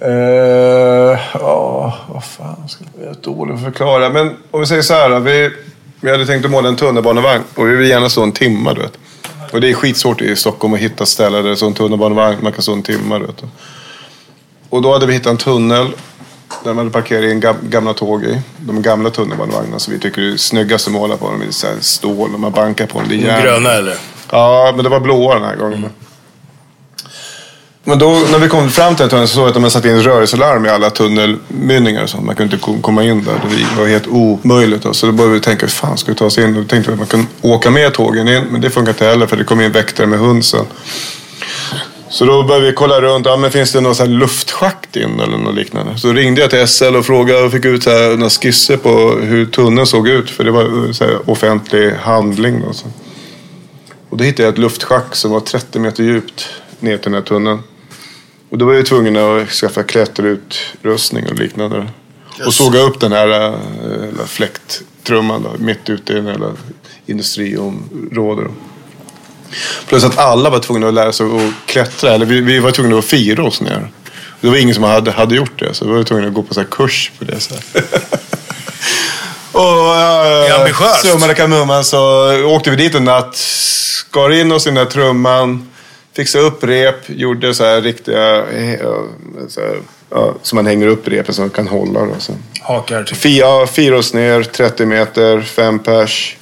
Eh, 0.00 1.18
Ja, 1.34 1.98
vad 2.08 2.24
fan 2.24 2.68
ska 2.68 2.84
jag 3.00 3.10
är 3.10 3.14
dålig 3.22 3.54
att 3.54 3.62
förklara. 3.62 4.10
Men 4.10 4.36
om 4.50 4.60
vi 4.60 4.66
säger 4.66 4.82
så 4.82 4.94
här. 4.94 5.20
Vi, 5.20 5.50
vi 6.00 6.10
hade 6.10 6.26
tänkt 6.26 6.44
att 6.44 6.50
måla 6.50 6.68
en 6.68 6.76
tunnelbanevagn 6.76 7.42
och 7.54 7.68
vi 7.68 7.76
vill 7.76 7.88
gärna 7.88 8.08
stå 8.08 8.22
en 8.22 8.32
timme, 8.32 8.74
du 8.74 8.80
vet. 8.80 8.98
Och 9.52 9.60
det 9.60 9.70
är 9.70 9.74
skitsvårt 9.74 10.20
i 10.22 10.36
Stockholm 10.36 10.74
att 10.74 10.80
hitta 10.80 11.06
ställen 11.06 11.42
där 11.44 11.50
det 11.50 11.56
står 11.56 11.66
en 11.66 11.74
tunnelbanevagn 11.74 12.38
man 12.42 12.52
kan 12.52 12.62
stå 12.62 12.72
en 12.72 12.82
timme, 12.82 13.18
du 13.18 13.26
vet. 13.26 13.42
Och 14.70 14.82
då 14.82 14.92
hade 14.92 15.06
vi 15.06 15.12
hittat 15.12 15.30
en 15.30 15.36
tunnel 15.36 15.92
man 16.64 16.78
hade 16.78 16.90
parkerat 16.90 17.24
in 17.24 17.40
gam- 17.40 17.68
gamla 17.68 17.94
tåg 17.94 18.24
i. 18.24 18.40
De 18.58 18.82
gamla 18.82 19.10
tunnelbanevagnarna 19.10 19.78
som 19.78 19.92
vi 19.94 20.00
tycker 20.00 20.22
är 20.22 20.36
snyggast 20.36 20.86
att 20.86 20.92
måla 20.92 21.16
på. 21.16 21.30
De 21.30 21.42
är 21.42 21.50
så 21.50 21.66
stål 21.80 22.34
och 22.34 22.40
man 22.40 22.52
bankar 22.52 22.86
på 22.86 22.98
dem. 22.98 23.08
Det 23.08 23.14
är 23.28 23.36
De 23.36 23.42
gröna 23.42 23.72
eller? 23.72 23.96
Ja, 24.30 24.72
men 24.74 24.84
det 24.84 24.90
var 24.90 25.00
blåa 25.00 25.34
den 25.34 25.44
här 25.44 25.56
gången. 25.56 25.84
Men 27.86 27.98
då 27.98 28.10
när 28.32 28.38
vi 28.38 28.48
kom 28.48 28.70
fram 28.70 28.94
till 28.94 29.02
den 29.02 29.10
tunneln 29.10 29.28
så 29.28 29.34
såg 29.34 29.42
jag 29.42 29.48
att 29.48 29.54
de 29.54 29.62
hade 29.62 29.70
satt 29.70 29.84
in 29.84 30.02
rörelselarm 30.02 30.66
i 30.66 30.68
alla 30.68 30.90
tunnelmynningar 30.90 32.02
och 32.02 32.10
sånt. 32.10 32.24
Man 32.24 32.34
kunde 32.34 32.54
inte 32.56 32.64
ko- 32.66 32.80
komma 32.80 33.04
in 33.04 33.24
där. 33.24 33.32
Det 33.76 33.80
var 33.80 33.86
helt 33.88 34.06
omöjligt. 34.06 34.82
Då. 34.82 34.92
Så 34.94 35.06
då 35.06 35.12
började 35.12 35.34
vi 35.34 35.40
tänka, 35.40 35.66
hur 35.66 35.70
fan 35.70 35.98
ska 35.98 36.12
vi 36.12 36.18
ta 36.18 36.24
oss 36.24 36.38
in? 36.38 36.54
Då 36.54 36.64
tänkte 36.64 36.90
vi 36.90 36.92
att 36.92 36.98
man 36.98 37.06
kunde 37.08 37.26
åka 37.42 37.70
med 37.70 37.94
tågen 37.94 38.28
in. 38.28 38.44
Men 38.50 38.60
det 38.60 38.70
funkar 38.70 38.92
inte 38.92 39.04
heller 39.06 39.26
för 39.26 39.36
det 39.36 39.44
kom 39.44 39.60
in 39.60 39.72
väktare 39.72 40.06
med 40.06 40.18
hund 40.18 40.44
sen. 40.44 40.64
Så 42.14 42.24
då 42.24 42.42
började 42.42 42.66
vi 42.66 42.72
kolla 42.72 43.00
runt. 43.00 43.26
Ja, 43.26 43.36
men 43.36 43.50
finns 43.50 43.72
det 43.72 43.80
någon 43.80 43.94
så 43.94 44.02
här 44.02 44.10
luftschakt 44.10 44.96
in 44.96 45.20
eller 45.20 45.38
något 45.38 45.54
liknande? 45.54 45.98
Så 45.98 46.12
ringde 46.12 46.40
jag 46.40 46.50
till 46.50 46.66
SL 46.68 46.96
och 46.96 47.06
frågade 47.06 47.42
och 47.42 47.52
fick 47.52 47.64
ut 47.64 47.82
så 47.82 47.90
här, 47.90 48.16
några 48.16 48.30
skisser 48.30 48.76
på 48.76 49.18
hur 49.22 49.46
tunneln 49.46 49.86
såg 49.86 50.08
ut. 50.08 50.30
För 50.30 50.44
det 50.44 50.50
var 50.50 50.92
så 50.92 51.04
här, 51.04 51.30
offentlig 51.30 51.90
handling. 51.90 52.60
Då, 52.60 52.72
så. 52.72 52.86
Och 54.08 54.16
då 54.16 54.24
hittade 54.24 54.42
jag 54.42 54.52
ett 54.52 54.58
luftschakt 54.58 55.14
som 55.14 55.30
var 55.30 55.40
30 55.40 55.78
meter 55.78 56.04
djupt 56.04 56.48
ner 56.80 56.96
till 56.96 57.04
den 57.04 57.14
här 57.14 57.28
tunneln. 57.28 57.58
Och 58.50 58.58
då 58.58 58.66
var 58.66 58.74
jag 58.74 58.86
tvungen 58.86 59.16
att 59.16 59.48
skaffa 59.48 59.82
klätterutrustning 59.82 61.26
och 61.26 61.38
liknande. 61.38 61.86
Och 62.46 62.54
såga 62.54 62.80
upp 62.80 63.00
den 63.00 63.12
här 63.12 63.48
äh, 63.48 64.26
fläkttrumman 64.26 65.42
då, 65.42 65.64
mitt 65.64 65.90
ute 65.90 66.12
i 66.12 66.16
den 66.16 66.26
här 66.26 66.52
industriområdet. 67.06 68.50
Plus 69.88 70.04
att 70.04 70.18
alla 70.18 70.50
var 70.50 70.58
tvungna 70.58 70.88
att 70.88 70.94
lära 70.94 71.12
sig 71.12 71.26
att 71.26 71.52
klättra. 71.66 72.14
Eller 72.14 72.26
vi, 72.26 72.40
vi 72.40 72.58
var 72.58 72.70
tvungna 72.70 72.98
att 72.98 73.04
fira 73.04 73.44
oss 73.44 73.60
ner. 73.60 73.88
Det 74.40 74.48
var 74.48 74.56
ingen 74.56 74.74
som 74.74 74.84
hade, 74.84 75.10
hade 75.10 75.34
gjort 75.34 75.58
det. 75.58 75.74
Så 75.74 75.86
vi 75.86 75.92
var 75.92 76.02
tvungna 76.02 76.28
att 76.28 76.34
gå 76.34 76.42
på 76.42 76.54
så 76.54 76.64
kurs 76.64 77.12
på 77.18 77.24
det. 77.24 77.40
Så 77.40 77.54
och 79.52 79.96
äh, 79.96 80.94
summa 81.02 81.34
kardemumman 81.34 81.84
så 81.84 82.32
åkte 82.44 82.70
vi 82.70 82.76
dit 82.76 82.94
en 82.94 83.04
natt. 83.04 83.36
Skar 83.36 84.32
in 84.32 84.52
oss 84.52 84.66
i 84.66 84.70
den 84.70 84.74
där 84.74 84.84
trumman. 84.84 85.68
Fixade 86.16 86.44
upp 86.44 86.64
rep. 86.64 86.96
Gjorde 87.06 87.54
så 87.54 87.64
här 87.64 87.80
riktiga... 87.80 88.44
Så 89.48 89.60
här, 89.60 89.78
ja, 90.10 90.34
så 90.42 90.56
man 90.56 90.66
hänger 90.66 90.86
upp 90.86 91.08
repet 91.08 91.34
så 91.34 91.40
man 91.40 91.50
kan 91.50 91.68
hålla. 91.68 92.00
Då, 92.00 92.14
så. 92.18 92.32
Hakar 92.60 93.02
typ. 93.02 93.18
Fia, 93.18 93.66
fyra 93.66 93.98
oss 93.98 94.14
ner, 94.14 94.42
30 94.42 94.86
meter, 94.86 95.40
fem 95.40 95.78
pers. 95.78 96.36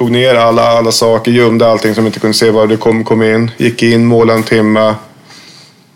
Tog 0.00 0.10
ner 0.10 0.34
alla, 0.34 0.62
alla 0.62 0.92
saker, 0.92 1.30
gömde 1.30 1.66
allting 1.66 1.94
som 1.94 2.06
inte 2.06 2.20
kunde 2.20 2.34
se 2.34 2.50
var 2.50 2.66
det 2.66 2.76
kom, 2.76 3.04
kom 3.04 3.22
in. 3.22 3.50
Gick 3.56 3.82
in, 3.82 4.06
målade 4.06 4.38
en 4.38 4.42
timme. 4.42 4.94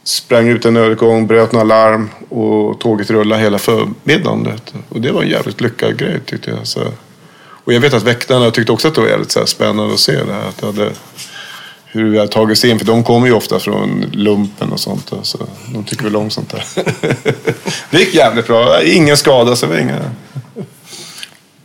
Sprang 0.02 0.48
ut 0.48 0.64
en 0.64 0.76
övergång, 0.76 1.26
bröt 1.26 1.52
några 1.52 1.64
larm 1.64 2.10
och 2.28 2.80
tåget 2.80 3.10
rullade 3.10 3.42
hela 3.42 3.58
förmiddagen. 3.58 4.60
Och 4.88 5.00
det 5.00 5.12
var 5.12 5.22
en 5.22 5.28
jävligt 5.28 5.60
lyckad 5.60 5.98
grej 5.98 6.20
tyckte 6.26 6.50
jag. 6.50 6.66
Så. 6.66 6.80
Och 7.64 7.72
jag 7.72 7.80
vet 7.80 7.94
att 7.94 8.02
väktarna 8.02 8.50
tyckte 8.50 8.72
också 8.72 8.88
att 8.88 8.94
det 8.94 9.00
var 9.00 9.08
jävligt 9.08 9.30
så 9.30 9.46
spännande 9.46 9.94
att 9.94 10.00
se 10.00 10.12
det 10.12 10.32
här. 10.32 10.48
Att 10.48 10.58
det 10.58 10.66
hade, 10.66 10.90
hur 11.84 12.10
vi 12.10 12.18
har 12.18 12.26
tagit 12.26 12.58
sig 12.58 12.70
in. 12.70 12.78
För 12.78 12.86
de 12.86 13.04
kommer 13.04 13.26
ju 13.26 13.32
ofta 13.32 13.58
från 13.58 14.04
lumpen 14.12 14.72
och 14.72 14.80
sånt. 14.80 15.12
Så 15.22 15.38
de 15.74 15.84
tycker 15.84 16.04
väl 16.04 16.16
om 16.16 16.30
sånt 16.30 16.50
där. 16.50 16.64
det 17.90 17.98
gick 17.98 18.14
jävligt 18.14 18.46
bra. 18.46 18.82
Ingen 18.82 19.16
skada, 19.16 19.56
så 19.56 19.66
var 19.66 19.76
inga... 19.76 20.00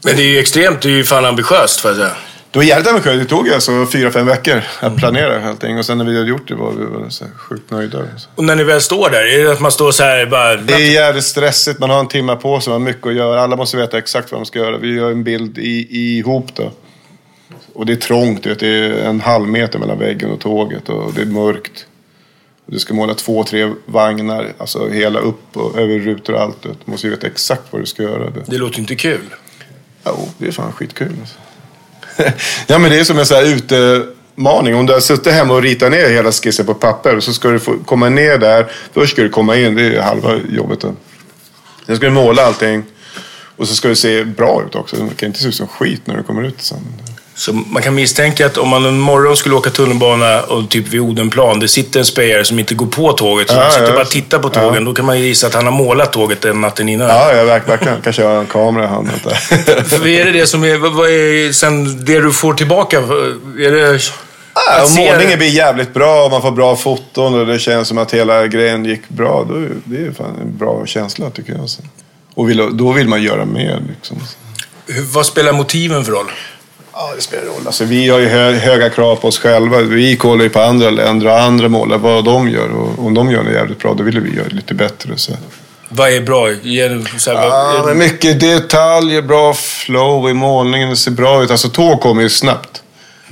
Men 0.03 0.15
det 0.15 0.23
är 0.23 0.31
ju 0.31 0.39
extremt, 0.39 0.81
det 0.81 0.89
är 0.89 0.93
ju 0.93 1.03
fan 1.03 1.25
ambitiöst 1.25 1.79
får 1.79 1.91
jag 1.91 1.97
säga. 1.97 2.15
Det 2.51 2.59
var 2.59 2.63
jävligt 2.63 2.87
ambitiöst. 2.87 3.19
Det 3.19 3.25
tog 3.25 3.49
alltså 3.49 3.85
fyra, 3.85 4.11
fem 4.11 4.25
veckor 4.25 4.63
att 4.79 4.95
planera 4.97 5.49
allting. 5.49 5.77
Och 5.77 5.85
sen 5.85 5.97
när 5.97 6.05
vi 6.05 6.17
hade 6.17 6.29
gjort 6.29 6.47
det 6.47 6.55
var 6.55 6.71
vi 7.05 7.11
så 7.11 7.25
sjukt 7.37 7.71
nöjda. 7.71 7.99
Och 8.35 8.43
när 8.43 8.55
ni 8.55 8.63
väl 8.63 8.81
står 8.81 9.09
där, 9.09 9.39
är 9.39 9.43
det 9.43 9.51
att 9.51 9.59
man 9.59 9.71
står 9.71 9.91
så 9.91 10.03
här 10.03 10.25
bara... 10.25 10.55
Det 10.55 10.73
är 10.73 10.93
jävligt 10.93 11.23
stressigt. 11.23 11.79
Man 11.79 11.89
har 11.89 11.99
en 11.99 12.07
timme 12.07 12.35
på 12.35 12.59
sig, 12.59 12.71
man 12.71 12.81
har 12.81 12.87
mycket 12.87 13.07
att 13.07 13.15
göra. 13.15 13.41
Alla 13.41 13.55
måste 13.55 13.77
veta 13.77 13.97
exakt 13.97 14.31
vad 14.31 14.41
de 14.41 14.45
ska 14.45 14.59
göra. 14.59 14.77
Vi 14.77 14.93
gör 14.93 15.11
en 15.11 15.23
bild 15.23 15.57
i, 15.57 15.87
ihop 16.17 16.55
då. 16.55 16.71
Och 17.73 17.85
det 17.85 17.93
är 17.93 17.97
trångt, 17.97 18.43
det 18.43 18.63
är 18.63 18.91
en 18.91 19.21
halv 19.21 19.47
meter 19.47 19.79
mellan 19.79 19.99
väggen 19.99 20.31
och 20.31 20.39
tåget 20.39 20.89
och 20.89 21.13
det 21.13 21.21
är 21.21 21.25
mörkt. 21.25 21.85
Du 22.65 22.79
ska 22.79 22.93
måla 22.93 23.13
två, 23.13 23.43
tre 23.43 23.73
vagnar, 23.85 24.53
alltså 24.57 24.89
hela 24.89 25.19
upp 25.19 25.57
och 25.57 25.79
över 25.79 25.99
rutor 25.99 26.33
och 26.33 26.41
allt. 26.41 26.63
Du 26.63 26.69
måste 26.85 27.07
ju 27.07 27.11
veta 27.11 27.27
exakt 27.27 27.63
vad 27.69 27.81
du 27.81 27.85
ska 27.85 28.03
göra. 28.03 28.29
Det 28.45 28.57
låter 28.57 28.79
inte 28.79 28.95
kul. 28.95 29.35
Jo, 30.05 30.29
det 30.37 30.47
är 30.47 30.51
fan 30.51 30.71
skitkul. 30.73 31.15
Alltså. 31.21 31.35
ja, 32.67 32.79
men 32.79 32.91
det 32.91 32.99
är 32.99 33.03
som 33.03 33.19
en 33.19 33.25
här 33.29 33.45
utmaning. 33.45 34.75
Om 34.75 34.85
du 34.85 34.93
har 34.93 34.99
suttit 34.99 35.33
hemma 35.33 35.53
och 35.53 35.61
ritat 35.61 35.91
ner 35.91 36.09
hela 36.09 36.31
skissen 36.31 36.65
på 36.65 36.73
papper 36.73 37.19
så 37.19 37.33
ska 37.33 37.49
du 37.49 37.59
få 37.59 37.77
komma 37.85 38.09
ner 38.09 38.37
där. 38.37 38.71
Först 38.93 39.13
ska 39.13 39.21
du 39.21 39.29
komma 39.29 39.55
in, 39.55 39.75
det 39.75 39.95
är 39.95 40.01
halva 40.01 40.35
jobbet. 40.49 40.79
Då. 40.79 40.95
Sen 41.85 41.95
ska 41.95 42.05
du 42.05 42.11
måla 42.11 42.41
allting. 42.41 42.83
Och 43.57 43.67
så 43.67 43.75
ska 43.75 43.87
det 43.87 43.95
se 43.95 44.23
bra 44.23 44.63
ut 44.67 44.75
också. 44.75 44.95
Det 44.95 45.15
kan 45.15 45.27
inte 45.27 45.39
se 45.39 45.47
ut 45.47 45.55
som 45.55 45.67
skit 45.67 46.07
när 46.07 46.17
du 46.17 46.23
kommer 46.23 46.43
ut 46.43 46.61
sen. 46.61 46.77
Så 47.39 47.53
man 47.53 47.83
kan 47.83 47.95
misstänka 47.95 48.45
att 48.45 48.57
om 48.57 48.69
man 48.69 48.85
en 48.85 48.99
morgon 48.99 49.37
skulle 49.37 49.55
åka 49.55 49.69
tunnelbana 49.69 50.41
och 50.41 50.69
typ 50.69 50.87
vid 50.87 50.99
Odenplan, 51.01 51.59
det 51.59 51.67
sitter 51.67 51.99
en 51.99 52.05
spejare 52.05 52.45
som 52.45 52.59
inte 52.59 52.75
går 52.75 52.85
på 52.85 53.13
tåget, 53.13 53.47
som 53.49 53.57
Ja, 53.57 53.69
sitter 53.71 53.85
ja. 53.87 53.91
bara 53.93 54.01
och 54.01 54.09
tittar 54.09 54.39
på 54.39 54.49
tågen. 54.49 54.85
Då 54.85 54.93
kan 54.93 55.05
man 55.05 55.19
ju 55.19 55.25
gissa 55.25 55.47
att 55.47 55.53
han 55.53 55.65
har 55.65 55.71
målat 55.71 56.13
tåget 56.13 56.41
den 56.41 56.61
natten 56.61 56.89
innan. 56.89 57.07
Ja, 57.07 57.33
jag 57.33 57.45
verk- 57.45 57.69
verkligen. 57.69 58.01
Kanske 58.01 58.23
har 58.23 58.35
en 58.35 58.45
kamera 58.45 58.83
i 58.83 58.87
handen. 58.87 59.13
För 59.85 60.07
är 60.07 60.25
det 60.25 60.31
det 60.31 60.47
som 60.47 60.63
är, 60.63 60.77
vad 60.77 61.09
är 61.09 61.51
sen 61.51 62.05
det 62.05 62.19
du 62.19 62.31
får 62.31 62.53
tillbaka? 62.53 62.97
Är 62.97 63.71
det... 63.71 63.99
Ja, 64.55 64.85
om 64.85 64.95
målningen 64.95 65.37
blir 65.39 65.49
jävligt 65.49 65.93
bra 65.93 66.25
och 66.25 66.31
man 66.31 66.41
får 66.41 66.51
bra 66.51 66.75
foton 66.75 67.33
och 67.39 67.45
det 67.45 67.59
känns 67.59 67.87
som 67.87 67.97
att 67.97 68.13
hela 68.13 68.47
grejen 68.47 68.85
gick 68.85 69.09
bra. 69.09 69.45
Då 69.49 69.53
det 69.83 69.97
är 70.05 70.11
fan 70.11 70.35
en 70.41 70.57
bra 70.57 70.85
känsla 70.85 71.29
tycker 71.29 71.53
jag. 71.53 71.69
Så. 71.69 71.81
Och 72.35 72.49
vill, 72.49 72.69
då 72.77 72.91
vill 72.91 73.07
man 73.07 73.21
göra 73.21 73.45
mer. 73.45 73.81
Liksom. 73.89 74.17
Vad 75.13 75.25
spelar 75.25 75.53
motiven 75.53 76.05
för 76.05 76.11
roll? 76.11 76.31
Ja, 77.01 77.13
det 77.15 77.21
spelar 77.21 77.45
roll. 77.45 77.61
Alltså, 77.65 77.85
vi 77.85 78.09
har 78.09 78.19
ju 78.19 78.27
hö 78.27 78.51
höga 78.51 78.89
krav 78.89 79.15
på 79.15 79.27
oss 79.27 79.39
själva. 79.39 79.81
Vi 79.81 80.17
kollar 80.17 80.43
ju 80.43 80.49
på 80.49 80.59
andra 80.59 80.89
länder 80.89 81.27
och 81.27 81.39
andra 81.39 81.69
målare, 81.69 81.99
vad 81.99 82.25
de 82.25 82.49
gör. 82.49 82.69
Och 82.69 83.05
om 83.05 83.13
de 83.13 83.31
gör 83.31 83.43
det 83.43 83.53
jävligt 83.53 83.79
bra, 83.79 83.93
då 83.93 84.03
vill 84.03 84.19
vi 84.19 84.35
göra 84.35 84.47
det 84.47 84.55
lite 84.55 84.73
bättre. 84.73 85.17
Så. 85.17 85.31
Vad 85.89 86.09
är 86.09 86.21
bra? 86.21 86.47
Så 87.17 87.31
här, 87.31 87.37
Ja, 87.37 87.75
vad, 87.77 87.87
men 87.87 87.97
mycket 87.97 88.39
detaljer, 88.39 89.21
bra 89.21 89.53
flow 89.53 90.29
i 90.29 90.33
målningen. 90.33 90.89
Det 90.89 90.95
ser 90.95 91.11
bra 91.11 91.43
ut. 91.43 91.51
Alltså 91.51 91.69
tåg 91.69 92.01
kommer 92.01 92.21
ju 92.21 92.29
snabbt. 92.29 92.83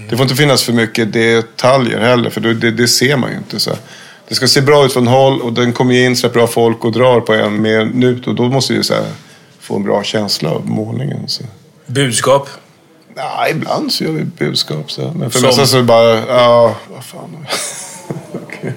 Det 0.09 0.17
får 0.17 0.23
inte 0.23 0.35
finnas 0.35 0.63
för 0.63 0.73
mycket 0.73 1.13
detaljer 1.13 1.99
heller, 1.99 2.29
för 2.29 2.41
det, 2.41 2.53
det, 2.53 2.71
det 2.71 2.87
ser 2.87 3.17
man 3.17 3.31
ju 3.31 3.37
inte. 3.37 3.59
Så. 3.59 3.71
Det 4.27 4.35
ska 4.35 4.47
se 4.47 4.61
bra 4.61 4.85
ut 4.85 4.93
från 4.93 5.07
håll 5.07 5.41
och 5.41 5.53
den 5.53 5.73
kommer 5.73 5.93
ju 5.93 6.05
in 6.05 6.15
så 6.15 6.29
bra 6.29 6.47
folk 6.47 6.85
och 6.85 6.91
drar 6.91 7.21
på 7.21 7.33
en 7.33 7.61
minut. 7.61 8.27
Och 8.27 8.35
då 8.35 8.43
måste 8.43 8.73
vi 8.73 8.83
så 8.83 8.93
här, 8.93 9.05
få 9.59 9.75
en 9.75 9.83
bra 9.83 10.03
känsla 10.03 10.49
av 10.49 10.69
målningen. 10.69 11.27
Så. 11.27 11.43
budskap? 11.85 12.49
Ja, 13.17 13.47
ibland 13.49 13.91
så 13.93 14.03
gör 14.03 14.11
vi 14.11 14.23
budskap. 14.23 14.91
Så. 14.91 15.13
Men 15.15 15.31
för 15.31 15.41
mesta 15.41 15.65
så 15.67 15.75
är 15.77 15.81
det 15.81 15.85
bara, 15.87 16.25
ja, 16.27 16.75
vad 16.95 17.03
fan. 17.05 17.47
Okej. 18.33 18.73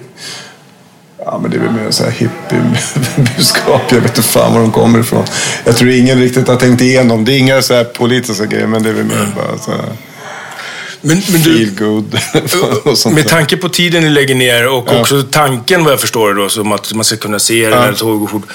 Ja, 1.25 1.39
men 1.41 1.51
det 1.51 1.57
är 1.57 1.61
väl 1.61 1.71
mer 1.71 1.91
så 1.91 2.03
här 2.03 2.11
hippie-budskap. 2.11 3.81
Jag 3.89 4.01
vet 4.01 4.05
inte 4.17 4.21
fan 4.21 4.53
var 4.53 4.61
de 4.61 4.71
kommer 4.71 4.99
ifrån. 4.99 5.25
Jag 5.63 5.77
tror 5.77 5.91
ingen 5.91 6.19
riktigt 6.19 6.47
har 6.47 6.55
tänkt 6.55 6.81
igenom. 6.81 7.25
Det 7.25 7.33
är 7.33 7.37
inga 7.37 7.61
så 7.61 7.73
här 7.73 7.83
politiska 7.83 8.45
grejer, 8.45 8.67
men 8.67 8.83
det 8.83 8.89
är 8.89 8.93
väl 8.93 9.05
mer 9.05 9.27
bara 9.35 9.57
så 9.57 9.71
här 9.71 9.81
Men, 11.01 11.21
men 11.31 11.41
du, 11.41 11.57
feel 11.57 11.75
good. 11.75 12.17
och 13.05 13.13
med 13.13 13.27
tanke 13.27 13.57
på 13.57 13.69
tiden 13.69 14.03
ni 14.03 14.09
lägger 14.09 14.35
ner 14.35 14.67
och 14.67 14.87
Ja. 14.91 14.99
också 14.99 15.23
tanken 15.31 15.83
vad 15.83 15.93
jag 15.93 15.99
förstår 16.01 16.33
det 16.33 16.41
då, 16.41 16.49
som 16.49 16.71
att 16.71 16.93
man 16.93 17.05
ska 17.05 17.17
kunna 17.17 17.39
se 17.39 17.69
det 17.69 17.75
Ja. 17.75 17.81
när 17.85 17.93
tåget 17.93 18.19
går 18.19 18.27
fort. 18.27 18.47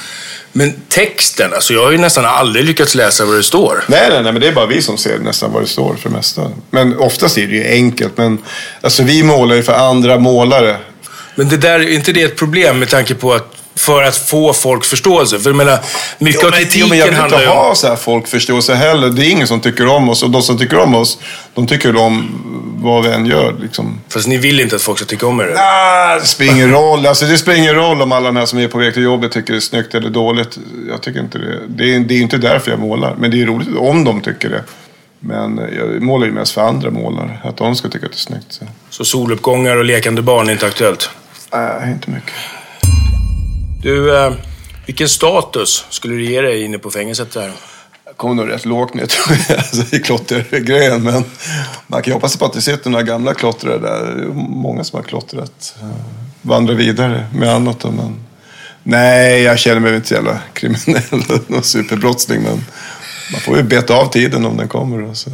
Men 0.52 0.72
texten, 0.88 1.52
alltså 1.54 1.74
jag 1.74 1.84
har 1.84 1.90
ju 1.90 1.98
nästan 1.98 2.24
aldrig 2.24 2.64
lyckats 2.64 2.94
läsa 2.94 3.24
vad 3.24 3.36
det 3.36 3.42
står. 3.42 3.84
Nej, 3.86 4.06
nej, 4.10 4.22
nej, 4.22 4.32
men 4.32 4.40
det 4.40 4.48
är 4.48 4.52
bara 4.52 4.66
vi 4.66 4.82
som 4.82 4.98
ser 4.98 5.18
nästan 5.18 5.52
vad 5.52 5.62
det 5.62 5.66
står 5.66 5.94
för 5.94 6.08
det 6.08 6.16
mesta. 6.16 6.50
Men 6.70 6.98
oftast 6.98 7.38
är 7.38 7.46
det 7.46 7.54
ju 7.54 7.64
enkelt. 7.64 8.18
Men 8.18 8.38
alltså, 8.80 9.02
vi 9.02 9.22
målar 9.22 9.56
ju 9.56 9.62
för 9.62 9.72
andra 9.72 10.18
målare. 10.18 10.76
Men 11.34 11.48
det 11.48 11.56
där, 11.56 11.80
är 11.80 11.88
inte 11.88 12.12
det 12.12 12.22
ett 12.22 12.36
problem 12.36 12.78
med 12.78 12.88
tanke 12.88 13.14
på 13.14 13.32
att 13.32 13.55
för 13.76 14.02
att 14.02 14.16
få 14.16 14.52
folks 14.52 14.88
förståelse? 14.88 15.38
För 15.38 15.50
jag 15.50 15.56
menar, 15.56 15.78
mycket 16.18 16.40
Jo, 16.42 16.46
av 16.46 16.50
men, 16.52 16.60
kritiken 16.60 16.88
jo, 16.90 16.94
jag 16.94 17.06
vill 17.06 17.14
handlar 17.14 17.38
inte 17.38 17.50
ha 17.50 17.74
så 17.74 17.88
här 17.88 17.96
folkförståelse 17.96 18.74
heller. 18.74 19.10
Det 19.10 19.26
är 19.26 19.30
ingen 19.30 19.46
som 19.46 19.60
tycker 19.60 19.86
om 19.86 20.08
oss. 20.08 20.22
Och 20.22 20.30
de 20.30 20.42
som 20.42 20.58
tycker 20.58 20.78
om 20.78 20.94
oss, 20.94 21.18
de 21.54 21.66
tycker 21.66 21.96
om 21.96 22.42
vad 22.82 23.04
vi 23.04 23.10
än 23.10 23.26
gör. 23.26 23.56
Liksom. 23.62 24.00
Fast 24.08 24.26
ni 24.26 24.36
vill 24.36 24.60
inte 24.60 24.76
att 24.76 24.82
folk 24.82 24.98
ska 24.98 25.06
tycka 25.06 25.26
om 25.26 25.40
er? 25.40 25.52
Nej, 25.54 26.20
det 26.20 26.26
spelar 26.26 26.52
ingen 26.52 26.70
roll. 26.70 27.06
Alltså, 27.06 27.24
det 27.24 27.38
spelar 27.38 27.58
ingen 27.58 27.74
roll 27.74 28.02
om 28.02 28.12
alla 28.12 28.26
de 28.26 28.36
här 28.36 28.46
som 28.46 28.58
är 28.58 28.68
på 28.68 28.78
väg 28.78 28.94
till 28.94 29.02
jobbet 29.02 29.32
tycker 29.32 29.52
det 29.52 29.58
är 29.58 29.60
snyggt 29.60 29.94
eller 29.94 30.10
dåligt. 30.10 30.58
Jag 30.88 31.02
tycker 31.02 31.20
inte 31.20 31.38
det. 31.38 31.60
Det 31.68 31.94
är, 31.94 32.00
det 32.00 32.14
är 32.14 32.20
inte 32.20 32.38
därför 32.38 32.70
jag 32.70 32.80
målar. 32.80 33.14
Men 33.18 33.30
det 33.30 33.42
är 33.42 33.46
roligt 33.46 33.68
om 33.78 34.04
de 34.04 34.20
tycker 34.20 34.48
det. 34.48 34.62
Men 35.20 35.60
jag 35.78 36.02
målar 36.02 36.26
ju 36.26 36.32
mest 36.32 36.52
för 36.52 36.60
andra 36.60 36.90
målare. 36.90 37.38
Att 37.44 37.56
de 37.56 37.76
ska 37.76 37.88
tycka 37.88 38.06
att 38.06 38.12
det 38.12 38.16
är 38.16 38.18
snyggt. 38.18 38.46
Så. 38.52 38.64
Så 38.90 39.04
soluppgångar 39.04 39.76
och 39.76 39.84
lekande 39.84 40.22
barn 40.22 40.48
är 40.48 40.52
inte 40.52 40.66
aktuellt? 40.66 41.10
Nej, 41.52 41.92
inte 41.92 42.10
mycket. 42.10 42.32
Du, 43.82 44.16
eh, 44.16 44.32
vilken 44.86 45.08
status 45.08 45.84
skulle 45.90 46.14
du 46.14 46.24
ge 46.24 46.40
dig 46.40 46.62
inne 46.64 46.78
på 46.78 46.90
fängelset 46.90 47.32
där? 47.32 47.52
Jag 48.04 48.16
kommer 48.16 48.34
nog 48.34 48.48
rätt 48.52 48.64
lågt 48.64 48.94
ner 48.94 49.06
tror 49.06 49.38
jag, 49.48 49.58
alltså, 49.58 49.96
i 49.96 49.98
klottergrejen. 49.98 51.02
Men 51.02 51.24
man 51.86 52.02
kan 52.02 52.10
ju 52.10 52.14
hoppas 52.14 52.36
på 52.36 52.44
att 52.44 52.52
det 52.52 52.62
sitter 52.62 52.90
några 52.90 53.04
gamla 53.04 53.34
klottrare 53.34 53.78
där. 53.78 54.14
Det 54.16 54.22
är 54.22 54.26
många 54.48 54.84
som 54.84 54.96
har 54.96 55.04
klottrat. 55.04 55.74
eh, 55.80 55.88
Vandrar 56.42 56.74
vidare 56.74 57.26
med 57.34 57.54
annat. 57.54 57.80
då, 57.80 57.90
Men... 57.90 58.16
Nej, 58.82 59.42
jag 59.42 59.58
känner 59.58 59.80
mig 59.80 59.94
inte 59.96 60.14
jävla 60.14 60.38
kriminell 60.52 61.24
och 61.58 61.64
superbrottsling. 61.64 62.42
Men 62.42 62.64
man 63.32 63.40
får 63.40 63.56
ju 63.56 63.62
beta 63.62 63.94
av 63.94 64.06
tiden 64.06 64.44
om 64.44 64.56
den 64.56 64.68
kommer. 64.68 65.14
så. 65.14 65.30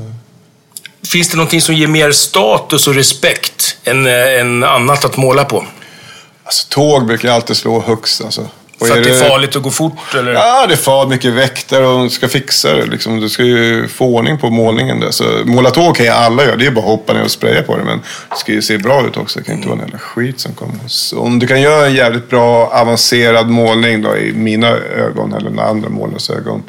Finns 1.12 1.28
det 1.28 1.36
någonting 1.36 1.60
som 1.60 1.74
ger 1.74 1.86
mer 1.86 2.12
status 2.12 2.86
och 2.88 2.94
respekt 2.94 3.76
än, 3.84 4.06
eh, 4.06 4.40
än 4.40 4.64
annat 4.64 5.04
att 5.04 5.16
måla 5.16 5.44
på? 5.44 5.64
Alltså, 6.52 6.68
tåg 6.68 7.06
brukar 7.06 7.32
alltid 7.32 7.56
slå 7.56 7.80
högst. 7.80 8.24
Alltså. 8.24 8.48
Och 8.78 8.86
För 8.86 8.98
att 8.98 9.04
det 9.04 9.10
är 9.10 9.28
farligt 9.28 9.56
att 9.56 9.62
gå 9.62 9.70
fort 9.70 10.14
eller? 10.14 10.32
Ja, 10.32 10.66
det 10.66 10.74
är 10.74 10.76
farligt 10.76 11.10
mycket 11.10 11.32
väktare 11.32 11.86
och 11.86 11.98
de 11.98 12.10
ska 12.10 12.28
fixa 12.28 12.72
det. 12.72 12.86
Liksom. 12.86 13.20
Du 13.20 13.28
ska 13.28 13.42
ju 13.42 13.88
få 13.88 14.06
ordning 14.06 14.38
på 14.38 14.50
målningen 14.50 15.00
där. 15.00 15.10
Så 15.10 15.24
måla 15.44 15.70
tåg 15.70 15.96
kan 15.96 16.06
ju 16.06 16.12
alla 16.12 16.44
göra. 16.44 16.56
Det 16.56 16.64
är 16.64 16.68
ju 16.68 16.70
bara 16.70 16.80
att 16.80 16.90
hoppa 16.90 17.12
ner 17.12 17.22
och 17.22 17.30
spraya 17.30 17.62
på 17.62 17.76
det. 17.76 17.84
Men 17.84 18.00
det 18.30 18.36
ska 18.36 18.52
ju 18.52 18.62
se 18.62 18.78
bra 18.78 19.06
ut 19.06 19.16
också. 19.16 19.38
Det 19.38 19.44
kan 19.44 19.54
inte 19.54 19.68
vara 19.68 19.78
en 19.78 19.84
jävla 19.84 19.98
skit 19.98 20.40
som 20.40 20.52
kommer. 20.52 20.78
Så 20.86 21.20
om 21.20 21.38
du 21.38 21.46
kan 21.46 21.60
göra 21.60 21.86
en 21.86 21.94
jävligt 21.94 22.30
bra 22.30 22.66
avancerad 22.66 23.48
målning 23.48 24.02
då 24.02 24.16
i 24.16 24.32
mina 24.32 24.68
ögon 24.96 25.34
eller 25.34 25.62
andra 25.62 25.88
målares 25.88 26.30
ögon. 26.30 26.62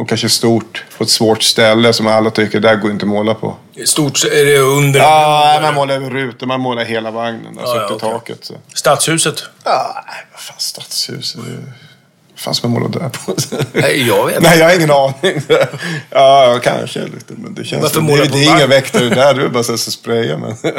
Och 0.00 0.08
kanske 0.08 0.28
stort 0.28 0.84
på 0.98 1.04
ett 1.04 1.10
svårt 1.10 1.42
ställe 1.42 1.92
som 1.92 2.06
alla 2.06 2.30
tycker 2.30 2.60
där 2.60 2.76
går 2.76 2.90
inte 2.90 3.04
att 3.04 3.08
måla 3.08 3.34
på. 3.34 3.56
Stort 3.84 4.24
är 4.24 4.44
det 4.44 4.58
under? 4.58 5.00
Ja, 5.00 5.58
man 5.62 5.74
målar 5.74 5.94
över 5.94 6.10
rutor, 6.10 6.46
man 6.46 6.60
målar 6.60 6.84
hela 6.84 7.10
vagnen. 7.10 7.58
Alltså 7.58 7.76
Ja, 7.76 7.82
upp 7.82 7.90
ja, 7.90 7.98
till 7.98 8.08
okej. 8.08 8.18
taket. 8.18 8.44
Så. 8.44 8.54
Stadshuset? 8.74 9.42
Ja, 9.64 10.04
nej, 10.06 10.26
vad 10.32 10.40
fan 10.40 10.56
stadshus. 10.58 11.32
Det... 11.32 11.40
Vad 11.40 12.40
fan 12.40 12.54
ska 12.54 12.68
man 12.68 12.80
måla 12.82 12.98
där 12.98 13.08
på? 13.08 13.34
Nej, 13.72 14.08
jag 14.08 14.26
vet 14.26 14.42
Nej, 14.42 14.58
jag 14.58 14.66
har 14.68 14.76
ingen 14.76 14.90
aning. 14.90 15.42
ja, 16.10 16.60
kanske 16.62 17.00
lite. 17.00 17.34
Men 17.36 17.54
det 17.54 17.64
känns... 17.64 17.82
Varför 17.82 18.00
måla 18.00 18.26
på 18.26 18.32
det 18.32 18.44
är 18.44 18.56
inga 18.56 18.66
väktare 18.66 19.08
där. 19.08 19.34
Du 19.34 19.48
bara 19.48 19.62
så 19.62 19.72
att 19.72 19.80
spraya. 19.80 20.36
Men 20.36 20.56
det 20.62 20.74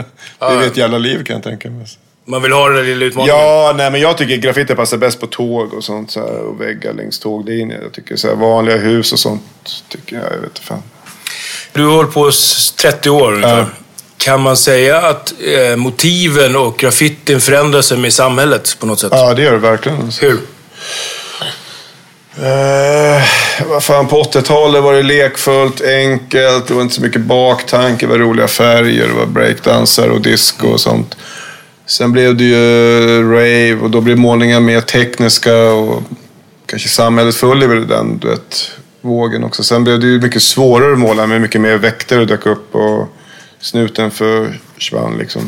är 0.45 0.67
ett 0.67 0.77
jävla 0.77 0.97
liv 0.97 1.23
kan 1.23 1.33
jag 1.33 1.43
tänka 1.43 1.69
mig. 1.69 1.87
Man 2.25 2.41
vill 2.41 2.51
ha 2.51 2.67
den 2.67 2.75
där 2.77 2.83
lilla 2.83 3.05
utmaningen? 3.05 3.35
Ja, 3.37 3.73
nej, 3.77 3.91
men 3.91 4.01
jag 4.01 4.17
tycker 4.17 4.35
graffiti 4.37 4.75
passar 4.75 4.97
bäst 4.97 5.19
på 5.19 5.27
tåg 5.27 5.73
och 5.73 5.83
sånt. 5.83 6.11
Så 6.11 6.19
här, 6.19 6.37
och 6.39 6.61
väggar 6.61 6.93
längs 6.93 7.19
tåglinjer. 7.19 7.79
Jag 7.81 7.91
tycker 7.91 8.15
så 8.15 8.27
här, 8.27 8.35
vanliga 8.35 8.77
hus 8.77 9.13
och 9.13 9.19
sånt. 9.19 9.43
Tycker 9.89 10.15
jag, 10.15 10.25
jag 10.25 10.37
vet 10.41 10.59
fan. 10.59 10.83
Du 11.73 11.85
har 11.85 11.91
hållit 11.95 12.13
på 12.13 12.27
s- 12.27 12.73
30 12.77 13.09
år 13.09 13.33
ungefär. 13.33 13.65
Kan 14.17 14.41
man 14.41 14.57
säga 14.57 14.97
att 15.01 15.33
eh, 15.69 15.75
motiven 15.75 16.55
och 16.55 16.77
graffitin 16.77 17.41
förändrar 17.41 17.81
sig 17.81 17.97
med 17.97 18.13
samhället 18.13 18.77
på 18.79 18.85
något 18.85 18.99
sätt? 18.99 19.11
Ja, 19.15 19.33
det 19.33 19.41
gör 19.41 19.51
det 19.51 19.57
verkligen. 19.57 20.11
Hur? 20.21 20.39
Eh, 22.37 23.23
vad 23.69 23.83
fan, 23.83 24.07
på 24.07 24.23
80-talet 24.23 24.83
var 24.83 24.93
det 24.93 25.03
lekfullt, 25.03 25.81
enkelt, 25.81 26.67
det 26.67 26.73
var 26.73 26.81
inte 26.81 26.95
så 26.95 27.01
mycket 27.01 27.21
baktanke, 27.21 28.05
det 28.05 28.09
var 28.11 28.17
roliga 28.17 28.47
färger, 28.47 29.07
det 29.07 29.13
var 29.13 29.25
breakdansar 29.25 30.07
och 30.07 30.21
disco 30.21 30.67
och 30.67 30.79
sånt. 30.79 31.15
Sen 31.91 32.11
blev 32.11 32.35
det 32.35 32.43
ju 32.43 33.23
rave 33.23 33.81
och 33.81 33.89
då 33.89 34.01
blev 34.01 34.17
målningar 34.17 34.59
mer 34.59 34.81
tekniska 34.81 35.55
och 35.55 36.03
kanske 36.65 36.89
samhället 36.89 37.35
följer 37.35 37.67
väl 37.67 37.87
den 37.87 38.17
du 38.17 38.27
vet, 38.27 38.71
vågen 39.01 39.43
också. 39.43 39.63
Sen 39.63 39.83
blev 39.83 39.99
det 39.99 40.07
ju 40.07 40.21
mycket 40.21 40.43
svårare 40.43 40.93
att 40.93 40.99
måla 40.99 41.27
med 41.27 41.41
mycket 41.41 41.61
mer 41.61 41.77
väktare 41.77 42.25
dök 42.25 42.45
upp 42.45 42.75
och 42.75 43.07
snuten 43.59 44.11
försvann 44.11 45.17
liksom. 45.19 45.41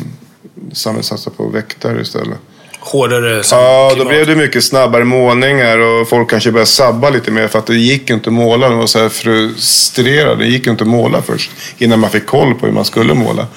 Samhället 0.74 1.06
satsade 1.06 1.36
på 1.36 1.48
väktare 1.48 2.02
istället. 2.02 2.38
Hårdare 2.80 3.42
Ja, 3.52 3.94
då 3.98 4.06
blev 4.06 4.28
det 4.28 4.36
mycket 4.36 4.64
snabbare 4.64 5.04
målningar 5.04 5.78
och 5.78 6.10
folk 6.10 6.30
kanske 6.30 6.52
började 6.52 6.70
sabba 6.70 7.10
lite 7.10 7.32
mer 7.32 7.48
för 7.48 7.60
att 7.60 7.66
det 7.66 7.76
gick 7.76 8.10
inte 8.10 8.30
att 8.30 8.34
måla. 8.34 8.70
De 8.70 8.78
var 8.78 8.88
så 8.88 9.00
här 9.00 9.10
frustrerade. 9.10 10.44
Det 10.44 10.50
gick 10.50 10.68
inte 10.68 10.84
att 10.84 10.90
måla 10.90 11.22
först 11.22 11.52
innan 11.78 12.00
man 12.00 12.10
fick 12.10 12.26
koll 12.26 12.56
på 12.56 12.66
hur 12.66 12.74
man 12.74 12.86
skulle 12.86 13.14
måla. 13.14 13.48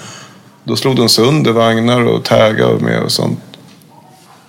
Då 0.66 0.76
slog 0.76 0.96
de 0.96 1.08
sönder 1.08 1.52
vagnar 1.52 2.00
och 2.04 2.24
taggar 2.24 2.78
med 2.78 3.02
och 3.02 3.12
sånt. 3.12 3.40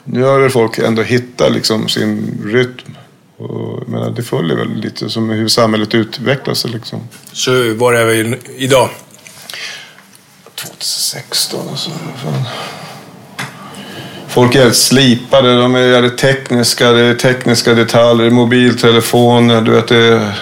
Nu 0.03 0.23
har 0.23 0.39
väl 0.39 0.49
folk 0.49 0.77
ändå 0.77 1.01
hittat 1.01 1.51
liksom 1.51 1.89
sin 1.89 2.41
rytm. 2.45 2.97
Och, 3.37 3.89
menar, 3.89 4.09
det 4.09 4.23
följer 4.23 4.57
väl 4.57 4.75
lite 4.75 5.09
som 5.09 5.29
hur 5.29 5.47
samhället 5.47 5.95
utvecklar 5.95 6.53
sig 6.53 6.71
liksom. 6.71 6.99
Så 7.31 7.73
var 7.73 7.93
är 7.93 8.05
vi 8.05 8.37
idag? 8.57 8.89
2016 10.55 11.69
alltså. 11.69 11.89
Fan. 12.23 12.43
Folk 14.27 14.55
är 14.55 14.59
jävligt 14.59 14.77
slipade, 14.77 15.57
de 15.57 15.75
är 15.75 15.79
jävligt 15.79 16.17
tekniska. 16.17 16.91
Det 16.91 17.01
är 17.01 17.15
tekniska 17.15 17.73
detaljer, 17.73 18.29
mobiltelefoner, 18.29 19.61
du 19.61 19.71
vet 19.71 19.87
det 19.87 19.97
är 19.97 20.33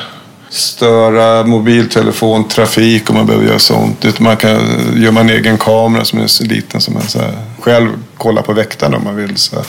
störa 0.49 1.43
mobiltelefontrafik 1.43 3.09
om 3.09 3.15
man 3.15 3.25
behöver 3.25 3.45
göra 3.47 3.59
sånt. 3.59 4.01
Det- 4.01 4.19
Man 4.19 4.37
kan, 4.37 4.59
gör 4.95 5.11
man 5.11 5.29
en 5.29 5.35
egen 5.35 5.57
kamera 5.57 6.05
som 6.05 6.19
är 6.19 6.27
så 6.27 6.43
liten 6.43 6.81
som 6.81 6.93
man 6.93 7.07
så 7.07 7.19
här, 7.19 7.33
själv 7.59 7.89
kollar 8.17 8.41
på 8.41 8.53
väktarna 8.53 8.97
om 8.97 9.03
man 9.03 9.15
vill. 9.15 9.37
Så 9.37 9.55
här. 9.55 9.65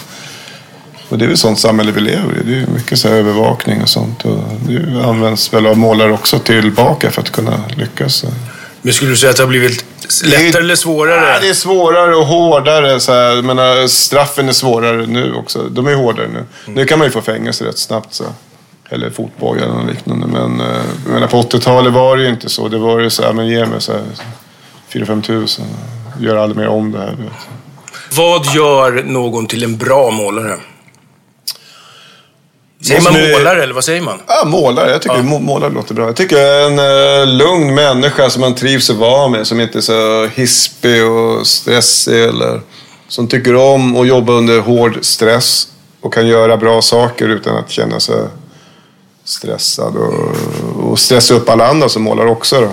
Och 1.09 1.19
det 1.19 1.25
är 1.25 1.29
väl 1.29 1.37
sånt 1.37 1.59
samhälle 1.59 1.93
vi 1.93 2.01
lever 2.01 2.35
i. 2.41 2.51
Det 2.51 2.57
är 2.63 2.67
mycket 2.75 2.99
så 2.99 3.09
övervakning 3.09 3.83
och 3.83 3.89
sånt. 3.89 4.25
Och 4.25 4.39
det 4.69 5.05
används 5.05 5.53
väl 5.55 5.67
av 5.67 5.79
målare 5.79 6.13
också 6.13 6.39
tillbaka 6.39 7.11
för 7.11 7.21
att 7.23 7.31
kunna 7.31 7.61
lyckas. 7.77 8.25
Men 8.83 8.93
skulle 8.93 9.11
du 9.11 9.17
säga 9.17 9.31
att 9.31 9.37
det 9.37 9.43
har 9.43 9.49
blivit 9.49 9.85
lättare 10.25 10.63
eller 10.63 10.77
svårare? 10.77 11.33
Ja, 11.33 11.41
det 11.41 11.49
är 11.49 11.55
svårare 11.55 12.17
och 12.17 12.27
hårdare. 12.27 13.01
Så 13.01 13.13
här. 13.13 13.35
Jag 13.37 13.45
menar, 13.45 13.87
straffen 13.87 14.49
är 14.49 14.53
svårare 14.53 15.07
nu 15.07 15.35
också. 15.35 15.63
De 15.71 15.87
är 15.87 15.95
hårdare 15.95 16.29
nu. 16.29 16.45
Nu 16.67 16.85
kan 16.87 16.99
man 16.99 17.07
ju 17.09 17.13
få 17.13 17.21
fängelse 17.21 17.65
rätt 17.65 17.79
snabbt. 17.79 18.15
Så. 18.15 18.25
Eller 18.89 19.11
fotboja 19.11 19.65
eller 19.65 19.75
något 19.75 19.91
liknande. 19.91 20.27
Men 20.27 20.61
eh, 20.61 20.77
jag 21.05 21.13
menar, 21.13 21.27
på 21.27 21.43
80-talet 21.43 21.93
var 21.93 22.17
det 22.17 22.23
ju 22.23 22.29
inte 22.29 22.49
så. 22.49 22.69
Det 22.69 22.79
var 22.79 23.01
ju 23.01 23.11
så 23.11 23.23
här, 23.23 23.33
men 23.33 23.47
ge 23.47 23.67
mig 23.67 23.81
så 23.81 23.93
här 23.93 24.03
4-5 24.93 25.23
tusen. 25.23 25.67
Gör 26.21 26.37
aldrig 26.37 26.57
mer 26.57 26.69
om 26.69 26.93
det 26.93 26.99
här. 26.99 27.17
Vad 28.17 28.47
gör 28.55 29.03
någon 29.05 29.47
till 29.47 29.65
en 29.65 29.77
bra 29.77 30.11
målare? 30.11 30.57
Säger 32.87 33.01
man 33.03 33.13
målare 33.13 33.63
eller 33.63 33.75
vad 33.75 33.85
säger 33.85 34.03
man? 34.03 34.19
Ja, 34.27 34.49
målare. 34.49 34.91
Jag 34.91 35.03
tycker 35.03 35.23
må- 35.23 35.39
målare 35.39 35.71
låter 35.71 35.95
bra. 35.95 36.07
Jag 36.07 36.17
tycker 36.17 36.67
en 36.67 36.79
uh, 36.79 37.27
lugn 37.27 37.75
människa 37.75 38.31
som 38.31 38.41
man 38.41 38.55
trivs 38.55 38.91
att 38.91 38.97
vara 38.97 39.29
med. 39.29 39.47
Som 39.47 39.61
inte 39.61 39.79
är 39.79 39.83
så 39.83 40.27
hispig 40.27 41.07
och 41.07 41.47
stressig. 41.47 42.25
Eller, 42.25 42.61
som 43.09 43.29
tycker 43.29 43.55
om 43.57 43.97
att 43.97 44.07
jobba 44.07 44.33
under 44.33 44.61
hård 44.61 44.99
stress. 45.03 45.69
Och 46.01 46.15
kan 46.15 46.27
göra 46.27 46.57
bra 46.57 46.83
saker 46.83 47.29
utan 47.29 47.57
att 47.57 47.71
känna 47.71 48.01
sig 48.01 48.17
stressad. 49.27 49.97
Och, 49.97 50.37
och 50.91 50.99
stressa 50.99 51.35
upp 51.35 51.49
alla 51.49 51.67
andra 51.67 51.89
som 51.89 52.03
målar 52.03 52.27
också. 52.27 52.61
Då. 52.61 52.73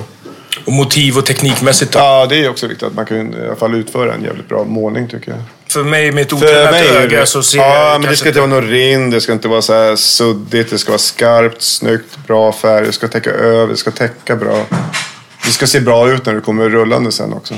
Och 0.66 0.74
motiv 0.74 1.18
och 1.18 1.26
teknikmässigt 1.26 1.92
då? 1.92 2.00
Ja, 2.00 2.26
det 2.26 2.46
är 2.46 2.50
också 2.50 2.68
viktigt 2.68 2.88
att 2.88 2.94
man 2.94 3.06
kan 3.06 3.34
i 3.34 3.48
alla 3.48 3.56
fall 3.56 3.76
utföra 3.76 4.14
en 4.14 4.24
jävligt 4.24 4.50
bra 4.50 4.64
målning 4.64 5.08
tycker 5.08 5.32
jag. 5.32 5.40
För 5.70 5.84
mig 5.84 6.12
med 6.12 6.22
ett 6.22 6.34
otränat 6.34 6.74
öga 6.74 7.26
så 7.26 7.44
ser 7.44 7.58
Ja, 7.58 7.92
jag 7.92 8.02
men 8.02 8.10
det 8.10 8.18
ska 8.18 8.28
inte 8.28 8.40
vara 8.40 8.50
någon 8.50 8.68
rinn, 8.68 9.10
det 9.10 9.22
ska 9.22 9.32
inte 9.32 9.48
vara 9.48 9.62
så 9.62 9.74
här 9.74 9.96
suddigt, 9.96 10.70
det 10.70 10.78
ska 10.78 10.92
vara 10.92 11.00
skarpt, 11.00 11.62
snyggt, 11.62 12.18
bra 12.28 12.52
färg, 12.52 12.86
det 12.86 12.92
ska 12.92 13.08
täcka 13.08 13.30
över, 13.30 13.68
det 13.68 13.78
ska 13.78 13.92
täcka 13.92 14.36
bra. 14.36 14.66
Det 15.46 15.52
ska 15.52 15.68
se 15.68 15.80
bra 15.80 16.10
ut 16.12 16.26
när 16.26 16.34
du 16.34 16.42
kommer 16.42 16.70
rullande 16.70 17.12
sen 17.12 17.34
också. 17.34 17.54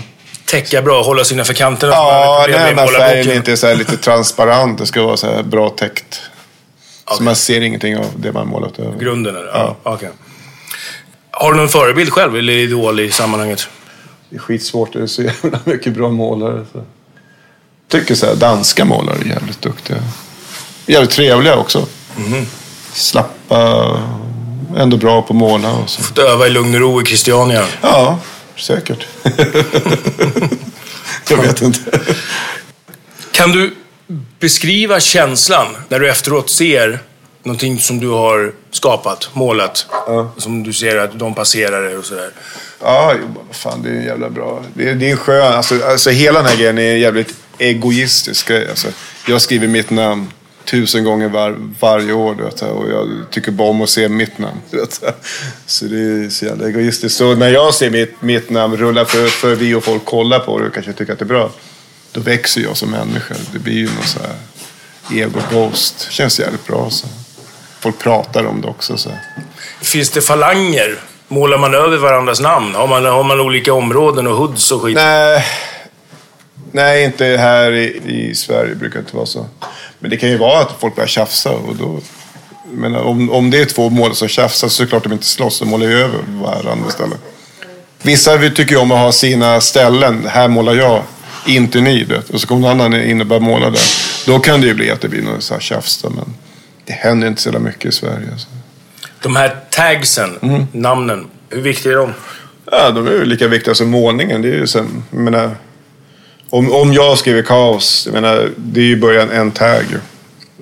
täcka 0.45 0.81
bra, 0.81 1.03
hålla 1.03 1.23
sig 1.23 1.33
innanför 1.33 1.53
kanterna. 1.53 1.93
Ja, 1.93 2.45
nej, 2.49 2.75
men 2.75 2.87
färgen 2.87 3.35
inte 3.35 3.51
är 3.51 3.55
så 3.55 3.73
lite 3.73 3.97
transparent, 3.97 4.79
det 4.79 4.85
ska 4.85 5.03
vara 5.03 5.17
så 5.17 5.27
här 5.27 5.43
bra 5.43 5.69
täckt. 5.69 6.21
Så 7.11 7.23
man 7.23 7.35
ser 7.35 7.61
ingenting 7.61 7.97
av 7.97 8.05
det 8.15 8.31
man 8.31 8.47
målat 8.47 8.79
över. 8.79 8.99
Grunden 8.99 9.35
är 9.35 9.39
det? 9.39 9.51
Ja. 9.53 9.75
okej. 9.83 10.09
Har 11.31 11.51
du 11.53 11.57
någon 11.57 11.69
förebild 11.69 12.09
själv 12.13 12.35
eller 12.35 12.53
idol 12.53 12.99
i 12.99 13.11
sammanhanget? 13.11 13.67
Det 14.29 14.35
är 14.35 14.39
skitsvårt, 14.39 14.93
det 14.93 15.01
är 15.01 15.07
så 15.07 15.21
jävla 15.23 15.59
mycket 15.63 15.93
bra 15.93 16.09
målare. 16.09 16.65
Så. 16.73 16.83
Tycker 17.87 18.15
så 18.15 18.25
här, 18.25 18.35
danska 18.35 18.85
målare 18.85 19.17
är 19.21 19.25
jävligt 19.25 19.61
duktiga. 19.61 19.97
Jävligt 20.85 21.11
trevliga 21.11 21.55
också. 21.55 21.87
Mhm. 22.17 22.45
Slappa, 22.93 24.01
ändå 24.77 24.97
bra 24.97 25.21
på 25.21 25.33
att 25.33 25.37
måla 25.37 25.71
och 25.73 25.89
så. 25.89 26.03
Fått 26.03 26.17
öva 26.17 26.47
i 26.47 26.49
lugn 26.49 26.75
och 26.75 26.81
ro 26.81 27.01
i 27.01 27.05
Christiania. 27.05 27.65
Ja, 27.81 28.19
säkert. 28.57 29.07
Jag 31.29 31.37
vet 31.37 31.61
inte. 31.61 31.79
Kan 33.31 33.51
du 33.51 33.75
beskriva 34.45 34.99
känslan 34.99 35.67
när 35.89 35.99
du 35.99 36.09
efteråt 36.09 36.49
ser 36.49 36.99
någonting 37.43 37.79
som 37.79 37.99
du 37.99 38.09
har 38.09 38.53
skapat, 38.71 39.29
målat? 39.33 39.85
Som 40.37 40.63
du 40.63 40.73
ser 40.73 40.97
att 40.97 41.19
de 41.19 41.35
passerar 41.35 41.97
och 41.97 42.05
sådär. 42.05 42.29
Ja, 42.81 43.13
fan, 43.51 43.83
det 43.83 43.89
är 43.89 44.01
jävla 44.01 44.29
bra. 44.29 44.63
Det 44.73 44.89
är, 44.89 44.95
det 44.95 45.07
är 45.07 45.11
en 45.11 45.17
skön, 45.17 45.53
alltså, 45.53 45.85
alltså 45.85 46.09
hela 46.09 46.39
den 46.39 46.49
här 46.49 46.57
grejen 46.57 46.77
är 46.77 46.93
en 46.93 46.99
jävligt 46.99 47.35
egoistisk 47.57 48.47
grej. 48.47 48.69
Alltså, 48.69 48.87
jag 49.27 49.41
skriver 49.41 49.67
mitt 49.67 49.89
namn 49.89 50.31
tusen 50.65 51.03
gånger 51.03 51.29
var, 51.29 51.55
varje 51.79 52.13
år. 52.13 52.35
Vet, 52.35 52.61
och 52.61 52.89
jag 52.89 53.07
tycker 53.31 53.51
bara 53.51 53.69
om 53.69 53.81
att 53.81 53.89
se 53.89 54.09
mitt 54.09 54.37
namn. 54.37 54.61
Vet, 54.71 55.03
så 55.65 55.85
det 55.85 55.97
är 55.97 56.29
så 56.29 56.45
jävla 56.45 56.67
egoistiskt. 56.67 57.17
Så 57.17 57.35
när 57.35 57.49
jag 57.49 57.73
ser 57.73 57.89
mitt, 57.89 58.21
mitt 58.21 58.49
namn 58.49 58.77
rulla 58.77 59.05
för, 59.05 59.27
för 59.27 59.55
vi 59.55 59.73
och 59.73 59.83
folk 59.83 60.05
kollar 60.05 60.39
på 60.39 60.59
det 60.59 60.67
och 60.67 60.73
kanske 60.73 60.93
tycker 60.93 61.13
att 61.13 61.19
det 61.19 61.25
är 61.25 61.27
bra. 61.27 61.51
Då 62.15 62.21
växer 62.21 62.61
jag 62.61 62.77
som 62.77 62.91
människa. 62.91 63.35
Det 63.53 63.59
blir 63.59 63.73
ju 63.73 63.85
någon 63.85 64.03
så 64.05 64.19
här 64.19 64.35
ego-boast. 65.11 66.07
Känns 66.11 66.39
jävligt 66.39 66.67
bra. 66.67 66.89
Så. 66.89 67.07
Folk 67.79 67.99
pratar 67.99 68.45
om 68.45 68.61
det 68.61 68.67
också. 68.67 68.97
Så. 68.97 69.09
Finns 69.81 70.09
det 70.09 70.21
falanger? 70.21 70.99
Målar 71.27 71.57
man 71.57 71.73
över 71.73 71.97
varandras 71.97 72.39
namn? 72.39 72.75
Har 72.75 72.87
man, 72.87 73.05
har 73.05 73.23
man 73.23 73.39
olika 73.39 73.73
områden 73.73 74.27
och 74.27 74.37
hoods 74.37 74.71
och 74.71 74.81
skit? 74.81 74.95
Nej, 74.95 75.45
nej 76.71 77.03
inte 77.03 77.25
här 77.25 77.71
i, 77.71 78.01
i 78.05 78.35
Sverige 78.35 78.75
brukar 78.75 78.95
det 78.95 78.99
inte 78.99 79.15
vara 79.15 79.25
så. 79.25 79.45
Men 79.99 80.09
det 80.09 80.17
kan 80.17 80.29
ju 80.29 80.37
vara 80.37 80.61
att 80.61 80.75
folk 80.79 80.95
börjar 80.95 81.07
tjafsa. 81.07 81.51
Och 81.51 81.75
då, 81.75 81.99
men 82.71 82.95
om, 82.95 83.31
om 83.31 83.51
det 83.51 83.61
är 83.61 83.65
två 83.65 83.89
mål 83.89 84.15
som 84.15 84.27
tjafsar 84.27 84.67
så 84.67 84.83
är 84.83 84.85
det 84.85 84.89
klart 84.89 85.05
att 85.05 85.09
de 85.09 85.13
inte 85.13 85.25
slåss. 85.25 85.59
De 85.59 85.69
målar 85.69 85.87
ju 85.87 85.99
över 85.99 86.19
varandra 86.27 86.87
istället. 86.89 87.19
Vissa 88.01 88.37
vi 88.37 88.51
tycker 88.51 88.77
om 88.77 88.91
att 88.91 88.99
ha 88.99 89.11
sina 89.11 89.61
ställen. 89.61 90.27
Här 90.27 90.47
målar 90.47 90.73
jag, 90.73 91.03
inte 91.45 91.81
ni. 91.81 92.03
vet. 92.03 92.29
Och 92.29 92.41
så 92.41 92.47
kommer 92.47 92.61
någon 92.61 92.81
annan 92.81 93.01
in 93.03 93.21
och 93.21 93.27
börjar 93.27 93.41
måla 93.41 93.69
där. 93.69 93.81
Då 94.25 94.39
kan 94.39 94.61
det 94.61 94.67
ju 94.67 94.73
bli 94.73 94.91
att 94.91 95.01
det 95.01 95.09
blir 95.09 95.21
något 95.21 95.43
så 95.43 95.53
här 95.53 95.61
tjafs 95.61 96.01
då, 96.01 96.09
men 96.09 96.33
det 96.85 96.93
händer 96.93 97.27
inte 97.27 97.41
så 97.41 97.47
jävla 97.49 97.59
mycket 97.59 97.85
i 97.85 97.91
Sverige. 97.91 98.27
Alltså. 98.31 98.47
De 99.21 99.35
här 99.35 99.55
tagsen, 99.69 100.37
Mm. 100.41 100.65
namnen, 100.71 101.25
hur 101.49 101.61
viktiga 101.61 101.93
är 101.93 101.97
de? 101.97 102.13
Ja, 102.71 102.91
de 102.91 103.07
är 103.07 103.11
ju 103.11 103.25
lika 103.25 103.47
viktiga 103.47 103.75
som 103.75 103.89
målningen. 103.89 104.41
Det 104.41 104.47
är 104.47 104.53
ju 104.53 104.67
sen, 104.67 105.03
jag 105.11 105.19
menar, 105.19 105.51
om, 106.49 106.71
om 106.71 106.93
jag 106.93 107.17
skriver 107.17 107.41
kaos, 107.41 108.03
jag 108.05 108.13
menar, 108.21 108.49
det 108.57 108.79
är 108.79 108.85
ju 108.85 108.95
början 108.95 109.31
en 109.31 109.51
tag. 109.51 109.85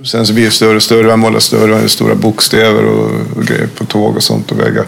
Sen 0.06 0.28
så 0.28 0.34
blir 0.34 0.46
det 0.46 0.52
större 0.52 0.76
och 0.76 0.84
större, 0.84 1.08
man 1.08 1.20
målar 1.20 1.40
större, 1.40 1.74
och 1.84 1.92
stora 1.92 2.16
bokstäver 2.16 2.84
och, 2.86 3.12
och 3.38 3.44
grejer 3.46 3.68
på 3.78 3.86
tåg 3.86 4.16
och 4.16 4.24
sånt 4.24 4.52
och 4.52 4.60
väggar. 4.60 4.86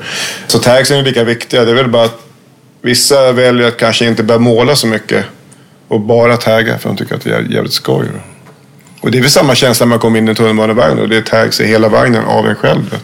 Så 0.47 0.59
tagsen 0.59 0.97
är 0.97 1.03
lika 1.03 1.23
viktiga. 1.23 1.65
Det 1.65 1.71
är 1.71 1.75
väl 1.75 1.89
bara 1.89 2.03
att 2.05 2.21
vissa 2.81 3.31
väljer 3.31 3.67
att 3.67 3.77
kanske 3.77 4.05
inte 4.05 4.23
börja 4.23 4.39
måla 4.39 4.75
så 4.75 4.87
mycket 4.87 5.25
och 5.87 6.01
bara 6.01 6.37
tagga 6.37 6.77
för 6.77 6.89
de 6.89 6.97
tycker 6.97 7.15
att 7.15 7.21
det 7.21 7.35
är 7.35 7.41
jävligt 7.41 7.73
skoj. 7.73 8.07
Och 9.01 9.11
det 9.11 9.17
är 9.17 9.21
väl 9.21 9.31
samma 9.31 9.55
känsla 9.55 9.85
när 9.85 9.89
man 9.89 9.99
kommer 9.99 10.19
in 10.19 10.29
i 10.29 10.35
tunnelbanevagnen 10.35 10.99
och 10.99 11.09
det 11.09 11.17
är 11.17 11.21
tags 11.21 11.61
i 11.61 11.67
hela 11.67 11.89
vagnen 11.89 12.25
av 12.25 12.47
en 12.47 12.55
själv. 12.55 12.97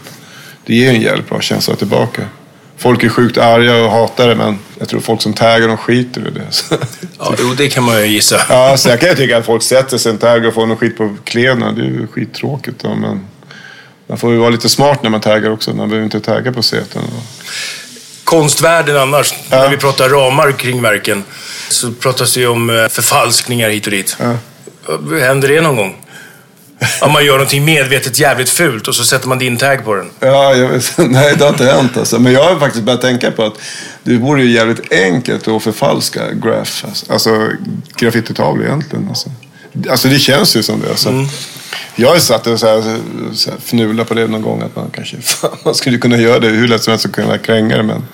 Det 0.66 0.74
ger 0.74 0.88
en 0.88 1.00
jävligt 1.00 1.28
bra 1.28 1.40
känsla 1.40 1.76
tillbaka. 1.76 2.22
Folk 2.76 3.04
är 3.04 3.08
sjukt 3.08 3.38
arga 3.38 3.84
och 3.84 3.90
hatar 3.90 4.28
det 4.28 4.34
men 4.34 4.58
jag 4.78 4.88
tror 4.88 5.00
folk 5.00 5.22
som 5.22 5.32
taggar 5.32 5.68
de 5.68 5.76
skiter 5.76 6.28
i 6.28 6.30
det. 6.30 6.76
Ja, 7.18 7.34
jo, 7.38 7.54
det 7.56 7.68
kan 7.68 7.84
man 7.84 8.00
ju 8.00 8.06
gissa. 8.06 8.40
Ja, 8.48 8.76
jag 8.86 9.00
kan 9.00 9.08
ju 9.08 9.14
tycka 9.14 9.38
att 9.38 9.46
folk 9.46 9.62
sätter 9.62 9.98
sig 9.98 10.12
en 10.12 10.18
tagg 10.18 10.46
och 10.46 10.54
får 10.54 10.66
någon 10.66 10.76
skit 10.76 10.96
på 10.96 11.16
kläderna. 11.24 11.72
Det 11.72 11.80
är 11.82 11.86
ju 11.86 12.06
skittråkigt 12.06 12.82
då, 12.82 12.94
men 12.94 13.20
man 14.06 14.18
får 14.18 14.32
ju 14.32 14.38
vara 14.38 14.50
lite 14.50 14.68
smart 14.68 15.02
när 15.02 15.10
man 15.10 15.20
taggar 15.20 15.50
också. 15.50 15.74
Man 15.74 15.88
behöver 15.88 16.04
inte 16.04 16.20
tagga 16.20 16.52
på 16.52 16.62
säten. 16.62 17.02
Konstvärlden 18.32 18.96
annars, 18.96 19.34
när 19.50 19.68
vi 19.68 19.76
pratar 19.76 20.08
ramar 20.08 20.52
kring 20.52 20.82
verken, 20.82 21.24
så 21.68 21.92
pratas 21.92 22.34
det 22.34 22.40
ju 22.40 22.48
om 22.48 22.70
eh, 22.70 22.88
förfalskningar 22.88 23.70
hit 23.70 23.86
och 23.86 23.90
dit. 23.90 24.16
Händer 25.20 25.48
det 25.48 25.60
någon 25.60 25.76
gång? 25.76 25.96
Om 27.00 27.12
man 27.12 27.24
gör 27.24 27.32
någonting 27.32 27.64
medvetet 27.64 28.18
jävligt 28.18 28.48
fult 28.48 28.88
och 28.88 28.94
så 28.94 29.04
sätter 29.04 29.28
man 29.28 29.38
din 29.38 29.56
tag 29.56 29.84
på 29.84 29.94
den. 29.94 30.10
Ja, 30.20 30.52
vet, 30.52 30.94
nej 31.10 31.34
det 31.36 31.44
har 31.44 31.48
inte 31.48 31.64
hänt 31.64 31.96
alltså. 31.96 32.18
Men 32.18 32.32
jag 32.32 32.44
har 32.44 32.60
faktiskt 32.60 32.84
börjat 32.84 33.00
tänka 33.00 33.30
på 33.30 33.44
att 33.44 33.54
det 34.02 34.16
vore 34.16 34.42
ju 34.42 34.50
jävligt 34.50 34.92
enkelt 34.92 35.48
att 35.48 35.62
förfalska 35.62 36.32
graf, 36.32 36.84
alltså, 36.88 37.12
alltså 37.12 37.48
graffititavlor 37.96 38.66
egentligen. 38.66 39.08
Alltså. 39.08 39.30
alltså 39.90 40.08
det 40.08 40.18
känns 40.18 40.56
ju 40.56 40.62
som 40.62 40.80
det. 40.80 40.90
Alltså. 40.90 41.26
Jag 41.96 42.08
har 42.08 42.14
ju 42.14 42.20
satt 42.20 42.46
och 42.46 42.60
så 42.60 42.66
här, 42.66 42.82
så 43.34 43.50
här 43.50 43.58
fnula 43.58 44.04
på 44.04 44.14
det 44.14 44.26
någon 44.26 44.42
gång 44.42 44.62
att 44.62 44.76
man 44.76 44.90
kanske 44.94 45.16
fan, 45.22 45.56
man 45.64 45.74
skulle 45.74 45.98
kunna 45.98 46.16
göra 46.16 46.38
det 46.38 46.48
hur 46.48 46.68
lätt 46.68 46.82
som 46.82 46.90
helst 46.90 47.06
att 47.06 47.12
kunna 47.12 47.38
kränga 47.38 47.76
det. 47.76 47.82
Men 47.82 48.04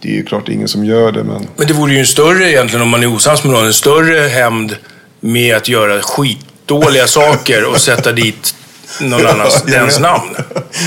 det 0.00 0.08
är 0.08 0.12
ju 0.12 0.24
klart 0.24 0.48
ingen 0.48 0.68
som 0.68 0.84
gör 0.84 1.12
det. 1.12 1.24
Men 1.24 1.46
Men 1.56 1.66
det 1.66 1.72
vore 1.74 1.92
ju 1.92 1.98
en 2.00 2.06
större, 2.06 2.50
egentligen 2.50 2.82
om 2.82 2.88
man 2.88 3.02
är 3.02 3.06
osams 3.14 3.44
med 3.44 3.52
någon, 3.52 3.66
en 3.66 3.72
större 3.74 4.28
hämnd 4.28 4.76
med 5.20 5.56
att 5.56 5.68
göra 5.68 6.02
skitdåliga 6.02 7.06
saker 7.06 7.64
och 7.64 7.80
sätta 7.80 8.12
dit 8.12 8.54
någon 9.00 9.26
annans, 9.26 9.64
Ja, 9.66 9.72
dens 9.78 9.98
namn. 10.00 10.36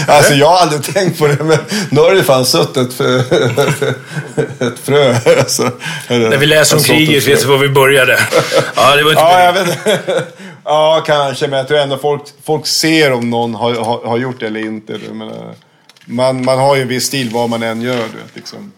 Alltså 0.07 0.33
jag 0.33 0.47
har 0.47 0.57
aldrig 0.57 0.83
tänkt 0.83 1.19
på 1.19 1.27
det, 1.27 1.43
men 1.43 1.57
nu 1.89 2.01
har 2.01 2.15
det 2.15 2.23
fan 2.23 2.45
suttit 2.45 2.77
ett, 2.77 2.93
frö- 2.97 3.93
ett 4.67 4.79
frö. 4.83 5.15
Alltså, 5.39 5.71
När 6.07 6.37
vi 6.37 6.45
läser 6.45 6.77
om 6.77 6.83
kriget 6.83 7.27
vet 7.27 7.43
vi 7.43 7.47
var 7.47 7.57
vi 7.57 7.69
började. 7.69 8.19
Ja, 8.75 8.95
det 8.95 9.03
var 9.03 9.11
inte 9.11 9.21
Ja, 9.21 9.43
jag 9.43 9.53
vet 9.53 9.67
inte. 9.67 9.99
Ja, 10.71 11.03
kanske, 11.05 11.47
men 11.47 11.57
jag 11.57 11.67
tror 11.67 11.77
ändå 11.79 11.97
folk, 11.97 12.21
folk 12.43 12.67
ser 12.67 13.11
om 13.11 13.29
någon 13.29 13.55
har, 13.55 13.73
har, 13.73 14.05
har 14.07 14.17
gjort 14.17 14.39
det 14.39 14.47
eller 14.47 14.59
inte. 14.59 14.97
Menar, 15.11 15.55
man, 16.05 16.45
man 16.45 16.59
har 16.59 16.75
ju 16.75 16.81
en 16.81 16.87
viss 16.87 17.05
stil 17.05 17.29
vad 17.33 17.49
man 17.49 17.63
än 17.63 17.81
gör. 17.81 17.95
Du 17.95 18.01
vet, 18.17 18.35
liksom. 18.35 18.71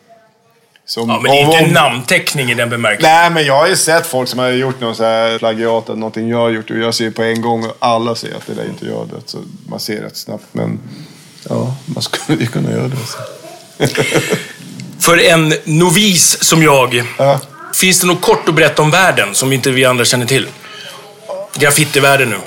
Som, 0.86 1.10
Ja, 1.10 1.20
men 1.24 1.32
det 1.32 1.38
är 1.38 1.44
inte 1.46 1.66
om- 1.66 1.70
namnteckning 1.74 2.52
i 2.52 2.54
den 2.54 2.70
bemärkelsen. 2.70 3.12
Nej, 3.12 3.30
men 3.30 3.46
jag 3.46 3.58
har 3.58 3.68
ju 3.68 3.76
sett 3.76 4.08
folk 4.08 4.30
som 4.30 4.40
har 4.40 4.50
gjort 4.50 4.80
någon 4.82 4.96
så 4.96 5.04
här 5.04 5.38
plagiat 5.38 5.90
eller 5.90 6.00
någonting 6.00 6.30
jag 6.30 6.38
har 6.38 6.50
gjort 6.50 6.70
och 6.70 6.78
jag 6.78 6.94
ser 6.94 7.12
på 7.12 7.24
en 7.24 7.42
gång 7.42 7.66
och 7.66 7.76
alla 7.80 8.16
ser 8.16 8.36
att 8.36 8.48
det 8.48 8.54
där 8.54 8.66
inte 8.66 8.86
jag 8.86 9.08
det. 9.08 9.22
Så 9.30 9.38
man 9.70 9.80
ser 9.80 10.02
rätt 10.02 10.18
snabbt. 10.18 10.46
Men 10.52 10.80
ja, 11.50 11.76
man 11.86 12.02
skulle 12.02 12.40
ju 12.40 12.48
kunna 12.48 12.72
göra 12.72 12.88
det. 12.88 12.96
Så. 12.98 13.18
För 15.00 15.18
en 15.18 15.54
novis 15.64 16.44
som 16.44 16.64
jag, 16.64 17.04
finns 17.76 18.02
det 18.02 18.08
något 18.08 18.22
kort 18.22 18.50
att 18.50 18.56
berätta 18.56 18.82
om 18.82 18.92
världen 18.92 19.36
som 19.36 19.54
inte 19.54 19.72
vi 19.72 19.86
andra 19.86 20.06
känner 20.06 20.26
till? 20.26 20.48
Graffitivärlden 21.56 22.30
nu. 22.30 22.38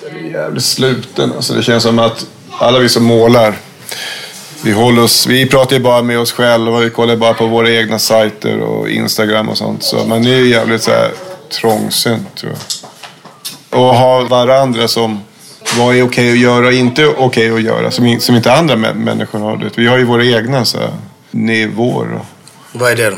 Det 0.00 0.18
är 0.18 0.30
jävligt 0.42 0.64
sluten. 0.64 1.32
Alltså, 1.36 1.54
det 1.54 1.62
känns 1.62 1.82
som 1.82 1.98
att 1.98 2.26
alla 2.58 2.78
vi 2.78 2.88
som 2.88 3.04
målar, 3.04 3.54
vi, 4.62 4.72
håller 4.72 5.02
oss, 5.02 5.26
vi 5.26 5.46
pratar 5.46 5.76
ju 5.76 5.82
bara 5.82 6.02
med 6.02 6.18
oss 6.18 6.32
själva. 6.32 6.78
Vi 6.78 6.90
kollar 6.90 7.16
bara 7.16 7.34
på 7.34 7.46
våra 7.46 7.70
egna 7.70 7.98
sajter 7.98 8.60
och 8.60 8.88
Instagram 8.90 9.48
och 9.48 9.58
sånt. 9.58 9.82
Så 9.82 10.04
man 10.04 10.26
är 10.26 10.36
ju 10.36 10.48
jävligt 10.48 10.82
så 10.82 10.90
här, 10.90 11.10
trångsynt 11.60 12.34
tror 12.36 12.52
jag. 12.52 13.80
Och 13.80 13.94
ha 13.94 14.20
varandra 14.24 14.88
som 14.88 15.20
vad 15.78 15.96
är 15.96 16.02
okej 16.02 16.32
att 16.32 16.38
göra 16.38 16.66
och 16.66 16.72
inte 16.72 17.06
okej 17.06 17.50
att 17.50 17.62
göra. 17.62 17.90
Som, 17.90 18.20
som 18.20 18.34
inte 18.36 18.52
andra 18.52 18.74
mä- 18.76 18.94
människor 18.94 19.38
har. 19.38 19.56
du 19.56 19.64
vet. 19.64 19.78
Vi 19.78 19.86
har 19.86 19.98
ju 19.98 20.04
våra 20.04 20.24
egna 20.24 20.64
så 20.64 20.78
här, 20.78 20.90
nivåer. 21.30 22.20
Vad 22.72 22.90
är 22.92 22.96
det 22.96 23.10
då? 23.10 23.16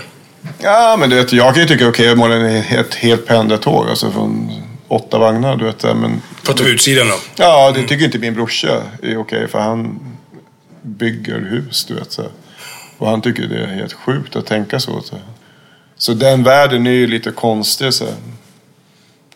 Ja, 0.58 0.96
men 0.98 1.10
du 1.10 1.16
vet, 1.16 1.32
jag 1.32 1.54
kan 1.54 1.62
ju 1.62 1.68
tycka 1.68 1.88
okej 1.88 2.08
att 2.08 2.18
måla 2.18 2.34
en- 2.34 2.46
ett 2.78 2.94
helt 2.94 3.26
pendeltåg. 3.26 3.88
Alltså 3.88 4.10
från 4.10 4.50
åtta 4.88 5.18
vagnar. 5.18 5.56
Du 5.56 5.64
vet, 5.64 5.82
men 5.82 6.22
Pratar 6.44 6.64
vi 6.64 6.70
utsidan 6.70 7.08
då? 7.08 7.14
Ja, 7.36 7.72
det 7.72 7.82
tycker 7.82 8.04
inte 8.04 8.18
min 8.18 8.34
brorsa 8.34 8.82
är 9.02 9.16
okej. 9.16 9.48
För 9.48 9.58
han 9.58 10.00
bygger 10.82 11.40
hus, 11.40 11.84
du 11.84 11.94
vet. 11.94 12.12
Så. 12.12 12.24
Och 12.98 13.08
han 13.10 13.20
tycker 13.20 13.42
det 13.42 13.56
är 13.62 13.66
helt 13.66 13.92
sjukt 13.92 14.36
att 14.36 14.46
tänka 14.46 14.80
så. 14.80 15.00
Så, 15.02 15.16
så 15.96 16.12
den 16.14 16.42
världen 16.42 16.86
är 16.86 16.90
ju 16.90 17.06
lite 17.06 17.30
konstig. 17.30 17.94
Så. 17.94 18.04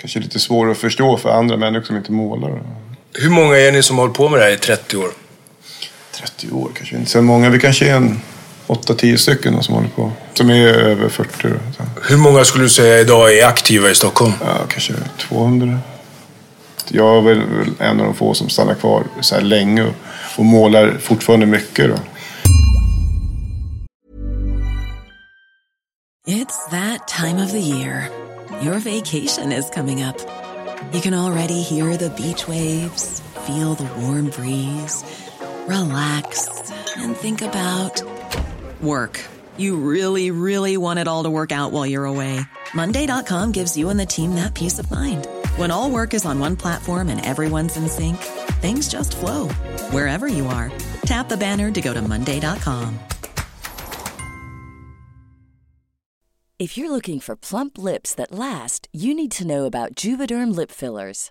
Kanske 0.01 0.21
lite 0.21 0.39
svår 0.39 0.71
att 0.71 0.79
förstå 0.79 1.17
för 1.17 1.31
andra 1.31 1.57
människor 1.57 1.87
som 1.87 1.97
inte 1.97 2.13
målar. 2.13 2.63
Hur 3.15 3.31
många 3.31 3.57
är 3.59 3.73
ni 3.73 3.83
som 3.83 3.97
har 3.99 4.03
hållit 4.05 4.17
på 4.17 4.29
med 4.29 4.41
det 4.41 4.45
här 4.45 4.53
i 4.53 4.57
30 4.57 4.97
år? 4.97 5.09
30 6.15 6.51
år 6.51 6.71
kanske 6.77 6.97
inte 6.97 7.11
så 7.11 7.23
många. 7.23 7.49
Vi 7.51 7.59
kanske 7.61 7.89
är 7.91 7.95
en 7.95 8.21
8-10 8.69 9.17
stycken 9.17 9.63
som 9.63 9.75
håller 9.75 9.89
på. 9.89 10.13
Som 10.35 10.51
är 10.51 10.67
över 10.67 11.09
40. 11.09 11.31
då, 11.43 11.49
så. 11.77 11.83
Hur 12.09 12.17
många 12.17 12.45
skulle 12.45 12.65
du 12.65 12.69
säga 12.69 13.01
idag 13.01 13.39
är 13.39 13.47
aktiva 13.47 13.91
i 13.91 13.95
Stockholm? 13.95 14.33
Ja, 14.41 14.59
kanske 14.69 14.93
200. 15.19 15.79
Jag 16.89 17.17
är 17.17 17.21
väl 17.21 17.41
en 17.79 18.01
av 18.01 18.07
de 18.07 18.15
få 18.15 18.35
som 18.35 18.49
stannar 18.49 18.75
kvar 18.75 19.05
så 19.21 19.35
här 19.35 19.43
länge 19.43 19.83
och, 19.83 19.95
och 20.37 20.45
målar 20.45 20.97
fortfarande 21.01 21.47
mycket. 21.47 21.89
Då. 21.89 21.97
It's 26.29 26.71
that 26.71 27.09
time 27.09 27.45
of 27.45 27.51
the 27.53 27.61
year. 27.61 28.11
Your 28.63 28.79
vacation 28.79 29.53
is 29.53 29.71
coming 29.75 30.05
up. 30.05 30.17
You 30.93 31.01
can 31.01 31.15
already 31.15 31.63
hear 31.63 31.97
the 31.97 32.11
beach 32.11 32.49
waves, 32.49 33.23
feel 33.47 33.75
the 33.75 33.89
warm 34.01 34.31
breeze, 34.31 35.05
relax, 35.67 36.49
and 36.97 37.17
think 37.17 37.43
about 37.43 38.03
work. 38.81 39.21
You 39.57 39.77
really, 39.77 40.31
really 40.31 40.77
want 40.77 40.99
it 40.99 41.09
all 41.09 41.23
to 41.23 41.31
work 41.31 41.53
out 41.53 41.73
while 41.73 41.87
you're 41.87 42.05
away. 42.05 42.41
Monday.com 42.75 43.53
gives 43.53 43.77
you 43.77 43.89
and 43.89 43.99
the 43.99 44.07
team 44.07 44.35
that 44.35 44.55
peace 44.55 44.79
of 44.79 44.91
mind. 44.91 45.27
When 45.57 45.71
all 45.71 45.91
work 45.91 46.15
is 46.15 46.25
on 46.25 46.41
one 46.41 46.57
platform 46.57 47.09
and 47.09 47.25
everyone's 47.25 47.77
in 47.77 47.89
sync, 47.89 48.17
things 48.61 48.89
just 48.89 49.17
flow 49.17 49.49
wherever 49.91 50.27
you 50.27 50.47
are. 50.49 50.73
Tap 51.03 51.29
the 51.29 51.37
banner 51.37 51.71
to 51.71 51.81
go 51.81 51.95
to 51.95 52.03
Monday.com. 52.03 52.99
If 56.59 56.77
you're 56.77 56.91
looking 56.91 57.21
for 57.21 57.37
plump 57.37 57.79
lips 57.79 58.13
that 58.17 58.33
last, 58.33 58.89
you 58.93 59.15
need 59.15 59.31
to 59.33 59.47
know 59.47 59.65
about 59.65 59.95
Juvederm 59.95 60.53
lip 60.53 60.73
fillers. 60.73 61.31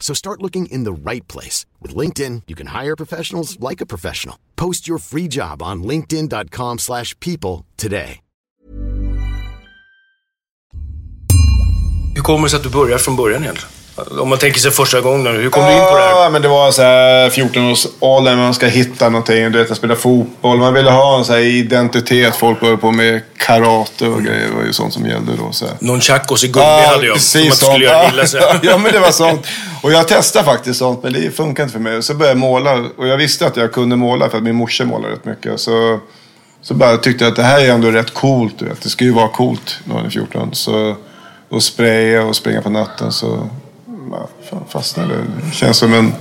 So 0.00 0.14
start 0.14 0.40
looking 0.42 0.72
in 0.72 0.84
the 0.84 1.10
right 1.10 1.28
place. 1.28 1.66
With 1.82 1.94
LinkedIn, 1.94 2.42
you 2.48 2.56
can 2.56 2.68
hire 2.68 2.96
professionals 2.96 3.60
like 3.60 3.82
a 3.82 3.86
professional. 3.86 4.36
Post 4.56 4.88
your 4.88 4.98
free 4.98 5.28
job 5.28 5.62
on 5.62 5.82
linkedin.com 5.82 6.78
slash 6.78 7.14
people 7.20 7.66
today. 7.76 8.20
Hur 12.14 12.22
kommer 12.22 12.42
det 12.44 12.50
sig 12.50 12.56
att 12.56 12.62
du 12.62 12.70
börjar 12.70 12.98
från 12.98 13.16
början 13.16 13.42
egentligen? 13.42 13.77
Om 14.20 14.28
man 14.28 14.38
tänker 14.38 14.60
sig 14.60 14.70
första 14.70 15.00
gången, 15.00 15.26
hur 15.26 15.50
kom 15.50 15.64
du 15.64 15.72
in 15.72 15.78
på 15.78 15.96
det 15.96 16.02
här? 16.02 16.10
Ja, 16.10 16.30
men 16.32 16.42
det 16.42 16.48
var 16.48 16.70
så 16.70 16.82
här 16.82 17.30
14 17.30 17.70
års 17.70 17.86
ålder, 18.00 18.36
man 18.36 18.54
ska 18.54 18.66
hitta 18.66 19.08
någonting. 19.08 19.52
Du 19.52 19.58
vet, 19.58 19.68
jag 19.68 19.76
spelade 19.76 20.00
fotboll. 20.00 20.58
Man 20.58 20.74
ville 20.74 20.90
ha 20.90 21.18
en 21.18 21.24
så 21.24 21.38
identitet. 21.38 22.36
Folk 22.36 22.60
började 22.60 22.78
på 22.78 22.90
med 22.90 23.20
karate 23.36 24.06
och 24.06 24.22
grejer. 24.22 24.48
Det 24.48 24.56
var 24.56 24.64
ju 24.64 24.72
sånt 24.72 24.92
som 24.92 25.06
gällde 25.06 25.32
då. 25.36 25.52
Så 25.52 25.66
här. 25.66 25.74
Nunchakos 25.80 26.44
i 26.44 26.48
gummi 26.48 26.64
hade 26.64 27.06
jag. 27.06 27.20
Som 27.20 27.40
precis 27.40 27.60
du 27.60 27.66
skulle 27.66 27.84
göra 27.84 28.08
illa. 28.08 28.24
Ja, 28.62 28.78
men 28.78 28.92
det 28.92 28.98
var 28.98 29.10
sånt. 29.10 29.46
Och 29.82 29.92
jag 29.92 30.08
testade 30.08 30.44
faktiskt 30.44 30.78
sånt, 30.78 31.02
men 31.02 31.12
det 31.12 31.36
funkar 31.36 31.62
inte 31.62 31.72
för 31.72 31.80
mig. 31.80 31.96
Och 31.96 32.04
så 32.04 32.14
började 32.14 32.30
jag 32.30 32.38
måla. 32.38 32.84
Och 32.96 33.08
jag 33.08 33.16
visste 33.16 33.46
att 33.46 33.56
jag 33.56 33.72
kunde 33.72 33.96
måla 33.96 34.30
för 34.30 34.38
att 34.38 34.44
min 34.44 34.56
morsa 34.56 34.84
målar 34.84 35.08
rätt 35.08 35.24
mycket. 35.24 35.60
Så, 35.60 35.98
så 36.62 36.74
bara 36.74 36.96
tyckte 36.96 37.24
jag 37.24 37.30
att 37.30 37.36
det 37.36 37.42
här 37.42 37.60
är 37.60 37.70
ändå 37.70 37.90
rätt 37.90 38.14
coolt. 38.14 38.58
Du 38.58 38.64
vet. 38.64 38.82
Det 38.82 38.88
ska 38.88 39.04
ju 39.04 39.12
vara 39.12 39.28
coolt 39.28 39.78
när 39.84 39.94
man 39.94 40.06
är 40.06 40.10
14. 40.10 40.54
Så, 40.54 40.96
och 41.48 41.62
spraya 41.62 42.22
och 42.22 42.36
springa 42.36 42.62
på 42.62 42.70
natten. 42.70 43.12
Så 43.12 43.48
fan, 44.50 44.64
fastnade. 44.68 45.14
Det 45.14 45.54
känns 45.54 45.76
som 45.76 45.94
en, 45.94 46.12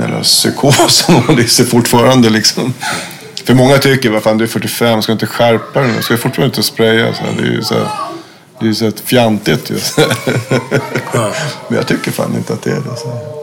jävla 0.00 0.20
psykos 0.20 0.94
som 1.06 1.14
håller 1.14 1.42
i 1.42 1.48
sig 1.48 1.66
fortfarande. 1.66 2.30
Liksom. 2.30 2.74
För 3.44 3.54
många 3.54 3.78
tycker, 3.78 4.10
vad 4.10 4.22
fan 4.22 4.38
du 4.38 4.44
är 4.44 4.48
45, 4.48 5.02
ska 5.02 5.12
du 5.12 5.14
inte 5.14 5.26
skärpa 5.26 5.80
dig? 5.80 6.02
Ska 6.02 6.14
du 6.14 6.18
fortfarande 6.18 6.56
inte 6.56 6.62
spraya? 6.62 7.14
Så 7.14 7.22
här, 7.22 7.32
det 7.36 7.42
är 7.42 7.52
ju 7.52 7.62
så 7.62 7.74
här, 7.74 7.88
det 8.60 8.68
är 8.68 8.72
så 8.72 8.84
här 8.84 8.92
fjantigt 9.04 9.70
ju. 9.70 9.78
Men 11.68 11.78
jag 11.78 11.86
tycker 11.86 12.10
fan 12.10 12.36
inte 12.36 12.52
att 12.52 12.62
det 12.62 12.70
är 12.70 12.80
det. 12.80 12.96
Så. 12.96 13.33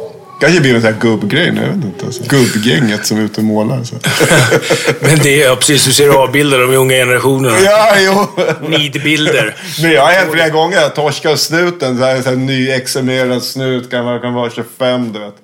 Kanske 0.42 0.62
blir 0.62 0.76
en 0.76 0.82
sån 0.82 0.94
här 0.94 1.00
gubbgrej 1.00 1.52
nu, 1.52 1.62
jag 1.62 1.68
vet 1.68 1.86
inte. 1.86 2.06
Alltså. 2.06 2.24
Gubbgänget 2.24 3.06
som 3.06 3.18
är 3.18 3.22
ute 3.22 3.40
och 3.40 3.46
målar. 3.46 3.84
Så. 3.84 3.96
Men 5.00 5.20
det 5.20 5.42
är, 5.42 5.48
ja, 5.48 5.56
precis, 5.56 5.86
du 5.86 5.92
ser 5.92 6.10
avbilder 6.10 6.62
av 6.62 6.72
de 6.72 6.78
unga 6.78 6.96
generationerna. 6.96 7.60
Ja, 7.60 7.94
jo. 8.00 8.28
Nidbilder. 8.70 9.56
Men 9.82 9.92
jag 9.92 10.02
har 10.02 10.12
hänt 10.12 10.32
flera 10.32 10.50
gånger. 10.50 10.90
Torska 10.90 11.38
snuten, 11.38 11.98
så 11.98 12.04
här, 12.04 12.22
så 12.22 12.30
här 12.30 12.36
nyexaminerad 12.36 13.44
snut, 13.44 13.92
kan 13.92 14.06
vara, 14.06 14.20
kan 14.20 14.34
vara 14.34 14.50
25 14.50 15.14
du 15.14 15.20
vet. 15.20 15.36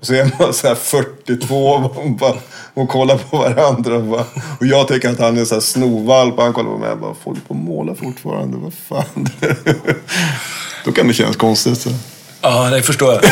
Och 0.00 0.06
så 0.06 0.14
är 0.14 0.30
man 0.38 0.54
så 0.54 0.68
här 0.68 0.74
42 0.74 1.68
och, 1.68 2.10
bara, 2.10 2.36
och 2.74 2.88
kollar 2.88 3.18
på 3.18 3.36
varandra. 3.36 3.96
Och, 3.96 4.04
bara, 4.04 4.24
och 4.60 4.66
jag 4.66 4.88
tycker 4.88 5.10
att 5.10 5.18
han 5.18 5.38
är 5.38 5.44
så 5.44 5.54
här 5.54 5.60
snovalp 5.60 6.38
och 6.38 6.42
han 6.42 6.52
kollar 6.52 6.70
på 6.70 6.78
mig 6.78 6.90
och 6.90 6.98
bara, 6.98 7.14
får 7.14 7.34
du 7.34 7.40
på 7.40 7.54
måla 7.54 7.94
fortfarande? 7.94 8.56
Vad 8.56 8.74
fan? 8.88 9.28
Då 10.84 10.92
kan 10.92 11.08
det 11.08 11.14
kännas 11.14 11.36
konstigt. 11.36 11.80
Så. 11.80 11.90
Ja, 12.42 12.70
det 12.70 12.82
förstår 12.82 13.12
jag. 13.12 13.22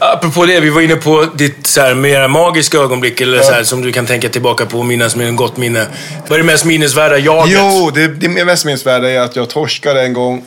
Apropå 0.00 0.46
det, 0.46 0.60
vi 0.60 0.70
var 0.70 0.80
inne 0.80 0.96
på 0.96 1.26
ditt 1.34 1.66
så 1.66 1.80
här, 1.80 1.94
mer 1.94 2.28
magiska 2.28 2.78
ögonblick, 2.78 3.20
eller 3.20 3.42
så 3.42 3.52
här, 3.52 3.64
som 3.64 3.82
du 3.82 3.92
kan 3.92 4.06
tänka 4.06 4.28
tillbaka 4.28 4.66
på 4.66 4.78
och 4.78 4.86
minnas 4.86 5.16
med 5.16 5.28
en 5.28 5.36
gott 5.36 5.56
minne. 5.56 5.86
Vad 6.28 6.32
är 6.32 6.42
det 6.42 6.46
mest 6.46 6.64
minnesvärda 6.64 7.18
jaget? 7.18 7.58
Jo, 7.58 7.90
det, 7.94 8.08
det 8.08 8.44
mest 8.44 8.64
minnesvärda 8.64 9.10
är 9.10 9.20
att 9.20 9.36
jag 9.36 9.48
torskade 9.48 10.02
en 10.02 10.12
gång 10.12 10.44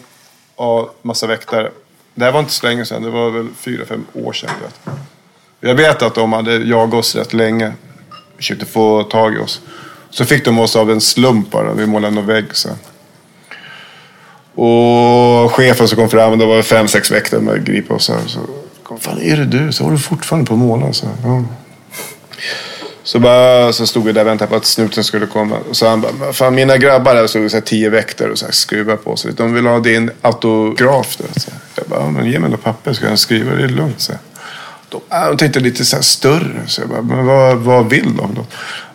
av 0.55 0.89
massa 1.01 1.27
väktare. 1.27 1.71
Det 2.15 2.25
här 2.25 2.31
var 2.31 2.39
inte 2.39 2.51
så 2.51 2.65
länge 2.65 2.85
sedan, 2.85 3.03
det 3.03 3.09
var 3.09 3.29
väl 3.29 3.47
fyra, 3.59 3.85
fem 3.85 4.05
år 4.13 4.33
sedan. 4.33 4.49
Vet. 4.61 4.95
Jag 5.59 5.75
vet 5.75 6.01
att 6.01 6.15
de 6.15 6.33
hade 6.33 6.55
jagat 6.55 6.93
oss 6.93 7.15
rätt 7.15 7.33
länge. 7.33 7.73
Försökte 8.37 8.65
få 8.65 9.03
tag 9.03 9.35
i 9.35 9.37
oss. 9.37 9.61
Så 10.09 10.25
fick 10.25 10.45
de 10.45 10.59
oss 10.59 10.75
av 10.75 10.91
en 10.91 11.01
slump 11.01 11.51
bara. 11.51 11.73
Vi 11.73 11.85
målade 11.85 12.15
någon 12.15 12.27
vägg 12.27 12.45
sen. 12.51 12.75
Och 14.55 15.51
chefen 15.51 15.87
som 15.87 15.95
kom 15.95 16.09
fram, 16.09 16.39
det 16.39 16.45
var 16.45 16.61
fem, 16.61 16.87
sex 16.87 17.11
väktare 17.11 17.41
med 17.41 17.65
gripa 17.65 17.71
gripa 17.71 17.93
oss. 17.93 18.09
här. 18.09 18.27
Så 18.27 18.39
kom, 18.83 18.99
fan 18.99 19.21
är 19.21 19.37
det 19.37 19.45
du? 19.45 19.71
Så 19.71 19.83
var 19.83 19.91
du 19.91 19.97
fortfarande 19.97 20.47
på 20.47 20.53
att 20.53 20.59
måla? 20.59 20.93
Så, 20.93 21.05
ja. 21.23 21.43
så, 23.03 23.19
bara, 23.19 23.73
så 23.73 23.87
stod 23.87 24.05
vi 24.05 24.11
där 24.11 24.21
och 24.21 24.27
väntade 24.27 24.49
på 24.49 24.55
att 24.55 24.65
snuten 24.65 25.03
skulle 25.03 25.25
komma. 25.25 25.57
Så 25.71 25.87
han 25.87 26.01
bara, 26.01 26.33
fan 26.33 26.55
mina 26.55 26.77
grabbar 26.77 27.15
där 27.15 27.27
stod 27.27 27.51
så 27.51 27.57
här 27.57 27.61
tio 27.61 27.89
väktare 27.89 28.31
och 28.31 28.37
så 28.39 28.45
här 28.45 28.51
skruvade 28.51 28.97
på 28.97 29.15
sig. 29.15 29.33
De 29.33 29.53
vill 29.53 29.65
ha 29.65 29.79
din 29.79 30.11
autograf. 30.21 31.17
Då. 31.17 31.39
Så 31.39 31.49
jag 31.75 31.85
bara, 31.87 31.99
ja, 31.99 32.09
men 32.09 32.31
ge 32.31 32.39
mig 32.39 32.49
något 32.49 32.63
papper 32.63 32.93
så 32.93 33.01
kan 33.01 33.09
jag 33.09 33.19
skriva. 33.19 33.55
Det 33.55 33.63
är 33.63 33.67
lugnt. 33.67 34.01
Så. 34.01 34.13
De, 34.89 35.01
de 35.09 35.37
tänkte 35.37 35.59
lite 35.59 35.85
så 35.85 35.95
här 35.95 36.03
större. 36.03 36.61
Så 36.67 36.81
jag 36.81 36.89
bara, 36.89 37.01
men 37.01 37.25
vad, 37.25 37.57
vad 37.57 37.89
vill 37.89 38.15
de 38.17 38.35
då? 38.35 38.45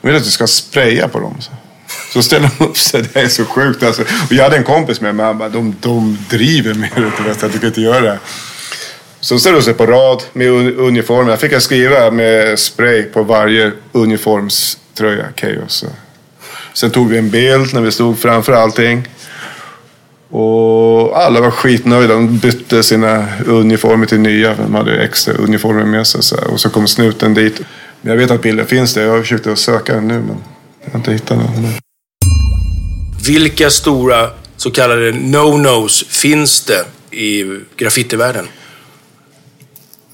De 0.01 0.09
vill 0.09 0.17
att 0.17 0.25
du 0.25 0.31
ska 0.31 0.47
spraya 0.47 1.09
på 1.09 1.21
dem. 1.21 1.37
Så. 1.41 1.53
Så 2.13 2.23
ställer 2.23 2.51
de 2.59 2.65
upp 2.65 2.79
sig. 2.79 3.05
Det 3.13 3.21
är 3.21 3.29
så 3.29 3.45
sjukt 3.45 3.83
alltså. 3.83 4.03
Och 4.03 4.33
jag 4.33 4.45
hade 4.45 4.57
en 4.57 4.65
kompis 4.65 5.01
med 5.01 5.15
mig. 5.15 5.27
Han 5.27 5.39
bara, 5.39 5.49
de, 5.49 5.77
de 5.81 6.19
driver 6.31 6.75
med 6.75 6.91
det. 6.97 7.37
Jag 7.43 7.53
tycker 7.53 7.67
inte 7.67 7.81
göra 7.81 8.01
det. 8.01 8.19
Så 9.21 9.39
ställde 9.39 9.59
de 9.59 9.63
sig 9.65 9.75
på 9.75 9.87
rad 9.87 10.23
med 10.33 10.49
uniformer. 10.79 11.31
Jag 11.31 11.41
fick 11.41 11.53
jag 11.53 11.63
skriva 11.63 12.11
med 12.11 12.59
spray 12.59 13.03
på 13.03 13.23
varje 13.23 13.73
uniformströja. 13.93 15.25
Chaos. 15.37 15.85
Sen 16.75 16.91
tog 16.91 17.09
vi 17.09 17.19
en 17.19 17.31
bild 17.31 17.75
när 17.75 17.81
vi 17.81 17.93
stod 17.93 18.19
framför 18.19 18.53
allting. 18.53 19.09
Och 20.31 21.19
alla 21.19 21.41
var 21.41 21.51
skitnöjda. 21.51 22.15
De 22.15 22.39
bytte 22.39 22.83
sina 22.83 23.27
uniformer 23.47 24.07
till 24.07 24.21
nya. 24.21 24.55
De 24.55 24.75
hade 24.75 25.03
extra 25.03 25.35
uniformer 25.35 25.85
med 25.85 26.07
sig. 26.07 26.23
Så 26.23 26.37
här. 26.37 26.47
Och 26.47 26.61
så 26.61 26.71
kom 26.71 26.89
snuten 26.89 27.35
dit. 27.35 27.61
Men 28.01 28.11
jag 28.11 28.19
vet 28.19 28.31
att 28.31 28.43
bilden 28.43 28.67
finns 28.67 28.95
där. 28.95 29.03
Jag 29.03 29.11
har 29.11 29.21
försökt 29.21 29.47
att 29.47 29.59
söka 29.59 29.95
den 29.95 30.09
nu 30.09 30.15
men 30.15 30.37
jag 30.85 30.91
har 30.93 30.99
inte 30.99 31.13
hittat 31.13 31.39
den. 31.39 31.88
Vilka 33.27 33.71
stora 33.71 34.31
så 34.57 34.71
kallade 34.71 35.13
no-nos 35.13 36.05
finns 36.09 36.65
det 36.65 36.85
i 37.17 37.45
graffitivärlden? 37.77 38.49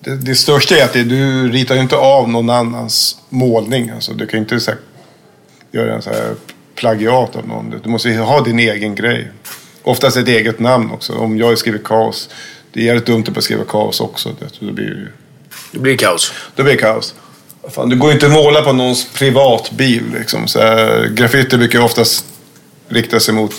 Det, 0.00 0.16
det 0.16 0.34
största 0.34 0.76
är 0.76 0.84
att 0.84 0.92
det, 0.92 1.04
du 1.04 1.52
ritar 1.52 1.74
ju 1.74 1.80
inte 1.80 1.96
av 1.96 2.28
någon 2.28 2.50
annans 2.50 3.16
målning. 3.28 3.90
Alltså, 3.90 4.12
du 4.12 4.26
kan 4.26 4.40
inte 4.40 4.60
så 4.60 4.70
här, 4.70 4.80
göra 5.72 5.94
en 5.94 6.02
så 6.02 6.10
här 6.10 6.34
plagiat 6.74 7.36
av 7.36 7.48
någon. 7.48 7.80
Du 7.84 7.90
måste 7.90 8.12
ha 8.12 8.40
din 8.40 8.58
egen 8.58 8.94
grej. 8.94 9.30
Oftast 9.82 10.16
ett 10.16 10.28
eget 10.28 10.58
namn 10.58 10.90
också. 10.90 11.12
Om 11.12 11.38
jag 11.38 11.58
skriver 11.58 11.78
kaos. 11.78 12.28
Det 12.72 12.80
är 12.80 12.84
jävligt 12.84 13.06
dumt 13.06 13.24
att 13.36 13.44
skriva 13.44 13.64
kaos 13.64 14.00
också. 14.00 14.28
Det, 14.38 14.66
då 14.66 14.72
blir 14.72 14.84
det. 14.84 15.08
Det 15.72 15.78
blir 15.78 15.96
kaos. 15.96 16.32
Då 16.56 16.62
blir 16.62 16.72
det 16.72 16.80
kaos. 16.80 17.14
Fan, 17.70 17.88
du 17.88 17.96
går 17.96 18.08
ju 18.08 18.14
inte 18.14 18.26
att 18.26 18.32
måla 18.32 18.62
på 18.62 18.72
någons 18.72 19.12
privatbil. 19.12 20.02
Liksom. 20.18 20.48
Så 20.48 20.60
här, 20.60 21.06
graffiti 21.06 21.56
brukar 21.56 21.80
oftast 21.80 22.26
rikta 22.88 23.20
sig 23.20 23.34
mot 23.34 23.54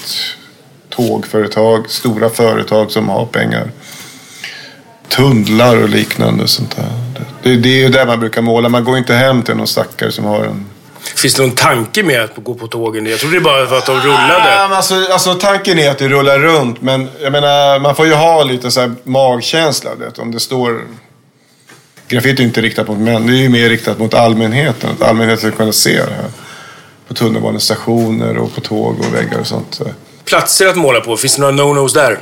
tågföretag, 0.89 1.89
stora 1.89 2.29
företag 2.29 2.91
som 2.91 3.09
har 3.09 3.25
pengar. 3.25 3.71
Tunnlar 5.09 5.83
och 5.83 5.89
liknande. 5.89 6.47
Sånt 6.47 6.75
där. 6.75 6.91
Det, 7.43 7.55
det 7.55 7.69
är 7.69 7.79
ju 7.79 7.89
där 7.89 8.05
man 8.05 8.19
brukar 8.19 8.41
måla. 8.41 8.69
Man 8.69 8.83
går 8.83 8.97
inte 8.97 9.13
hem 9.13 9.43
till 9.43 9.55
någon 9.55 9.67
stackare 9.67 10.11
som 10.11 10.25
har 10.25 10.45
en... 10.45 10.65
Finns 11.15 11.33
det 11.33 11.41
någon 11.41 11.55
tanke 11.55 12.03
med 12.03 12.23
att 12.23 12.31
gå 12.35 12.53
på 12.53 12.67
tågen? 12.67 13.05
Jag 13.05 13.19
trodde 13.19 13.35
det 13.35 13.41
bara 13.41 13.65
var 13.65 13.77
att 13.77 13.85
de 13.85 13.99
rullade. 13.99 14.67
Men 14.67 14.73
alltså, 14.73 14.95
alltså, 15.11 15.33
tanken 15.33 15.79
är 15.79 15.91
att 15.91 15.97
det 15.97 16.07
rullar 16.07 16.39
runt. 16.39 16.81
Men 16.81 17.09
jag 17.21 17.31
menar, 17.31 17.79
man 17.79 17.95
får 17.95 18.05
ju 18.05 18.13
ha 18.13 18.43
lite 18.43 18.71
så 18.71 18.79
här 18.79 18.91
magkänsla. 19.03 19.95
Vet, 19.95 20.19
om 20.19 20.31
det 20.31 20.39
står... 20.39 20.81
Graffiti 22.07 22.43
är 22.43 22.47
inte 22.47 22.61
riktat 22.61 22.87
mot 22.87 22.97
män. 22.97 23.27
Det 23.27 23.33
är 23.33 23.37
ju 23.37 23.49
mer 23.49 23.69
riktat 23.69 23.99
mot 23.99 24.13
allmänheten. 24.13 24.89
Att 24.89 25.01
allmänheten 25.01 25.49
ska 25.49 25.57
kunna 25.57 25.71
se 25.73 25.95
det 25.95 26.13
här. 26.13 26.44
På 27.07 27.13
tunnelbanestationer 27.13 28.37
och 28.37 28.55
på 28.55 28.61
tåg 28.61 28.99
och 28.99 29.13
väggar 29.13 29.39
och 29.39 29.47
sånt. 29.47 29.81
Platser 30.25 30.67
att 30.67 30.75
måla 30.75 31.01
på, 31.01 31.17
finns 31.17 31.35
det 31.35 31.41
några 31.41 31.53
no-nos 31.53 31.93
där? 31.93 32.19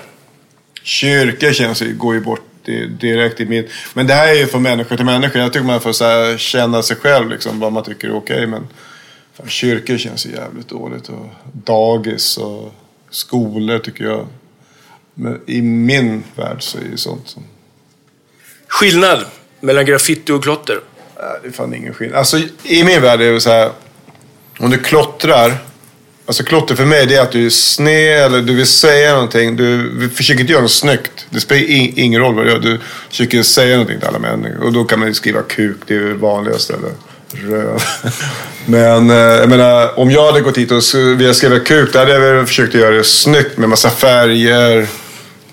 Kyrkor 0.84 1.54
känns 1.54 1.82
ju, 1.82 1.94
går 1.96 2.14
ju 2.14 2.22
bort 2.22 2.42
di- 2.66 2.88
direkt 2.88 3.40
i 3.40 3.46
min... 3.46 3.68
Men 3.94 4.08
det 4.08 4.14
här 4.14 4.28
är 4.28 4.34
ju 4.34 4.48
från 4.48 4.64
människa 4.64 4.96
till 4.96 5.06
människa. 5.06 5.40
Jag 5.40 5.54
tycker 5.54 5.66
man 5.66 5.82
får 5.82 5.92
så 5.94 6.38
känna 6.38 6.84
sig 6.84 6.98
själv 6.98 7.30
liksom, 7.30 7.60
vad 7.60 7.74
man 7.74 7.84
tycker 7.84 8.08
är 8.08 8.16
okej. 8.16 8.48
men 8.48 8.68
fan, 9.38 9.48
kyrkor 9.50 9.98
känns 9.98 10.26
ju 10.26 10.32
jävligt 10.32 10.68
dåligt. 10.70 11.10
Och 11.10 11.26
dagis 11.54 12.38
och 12.38 12.74
skolor 13.10 13.80
tycker 13.80 14.04
jag. 14.04 14.28
Men 15.14 15.42
i 15.48 15.62
min 15.62 16.24
värld 16.36 16.58
så 16.64 16.78
är 16.78 16.82
det 16.92 16.98
sånt 16.98 17.28
som... 17.28 17.44
Skillnad 18.68 19.26
mellan 19.60 19.86
graffiti 19.86 20.32
och 20.32 20.44
klotter? 20.44 20.80
Nej, 21.18 21.40
det 21.42 21.48
är 21.48 21.52
fan 21.52 21.74
ingen 21.74 21.94
skillnad. 21.94 22.20
Alltså 22.20 22.38
i 22.64 22.84
min 22.84 23.02
värld 23.02 23.22
är 23.22 23.32
det 23.32 23.42
så 23.42 23.50
här. 23.50 23.72
Om 24.60 24.70
du 24.70 24.78
klottrar. 24.78 25.58
Alltså 26.26 26.44
klotter 26.44 26.76
för 26.76 26.86
mig 26.86 27.06
det 27.06 27.16
är 27.16 27.22
att 27.22 27.32
du 27.32 27.46
är 27.46 27.50
sned 27.50 28.22
eller 28.22 28.42
du 28.42 28.56
vill 28.56 28.68
säga 28.68 29.14
någonting. 29.14 29.56
Du 29.56 30.10
försöker 30.16 30.42
inte 30.42 30.54
göra 30.54 30.62
något 30.62 30.72
snyggt. 30.72 31.26
Det 31.30 31.40
spelar 31.40 31.64
ingen 32.00 32.22
roll 32.22 32.36
vad 32.36 32.46
du 32.46 32.52
gör. 32.52 32.60
Du 32.60 32.80
försöker 33.10 33.44
säga 33.44 33.72
någonting 33.72 34.00
till 34.00 34.08
alla 34.08 34.20
människor. 34.20 34.64
Och 34.64 34.74
då 34.74 34.84
kan 34.84 35.00
man 35.00 35.08
ju 35.08 35.14
skriva 35.14 35.42
kuk. 35.42 35.78
Det 35.88 35.96
är 35.96 36.00
det 36.00 36.14
vanligaste. 36.14 36.74
Eller 36.74 36.92
röv. 37.34 37.84
Men 38.66 39.10
eh, 39.10 39.16
jag 39.16 39.50
menar, 39.50 40.00
om 40.00 40.12
jag 40.12 40.26
hade 40.26 40.42
gått 40.42 40.58
hit 40.58 40.72
och 40.72 40.82
velat 40.96 41.36
skriva 41.36 41.60
kuk, 41.60 41.94
då 41.94 42.00
hade 42.00 42.12
jag 42.12 42.20
väl 42.20 42.46
försökt 42.46 42.74
göra 42.74 42.96
det 42.96 43.04
snyggt 43.04 43.58
med 43.58 43.70
massa 43.70 43.90
färger. 43.90 44.88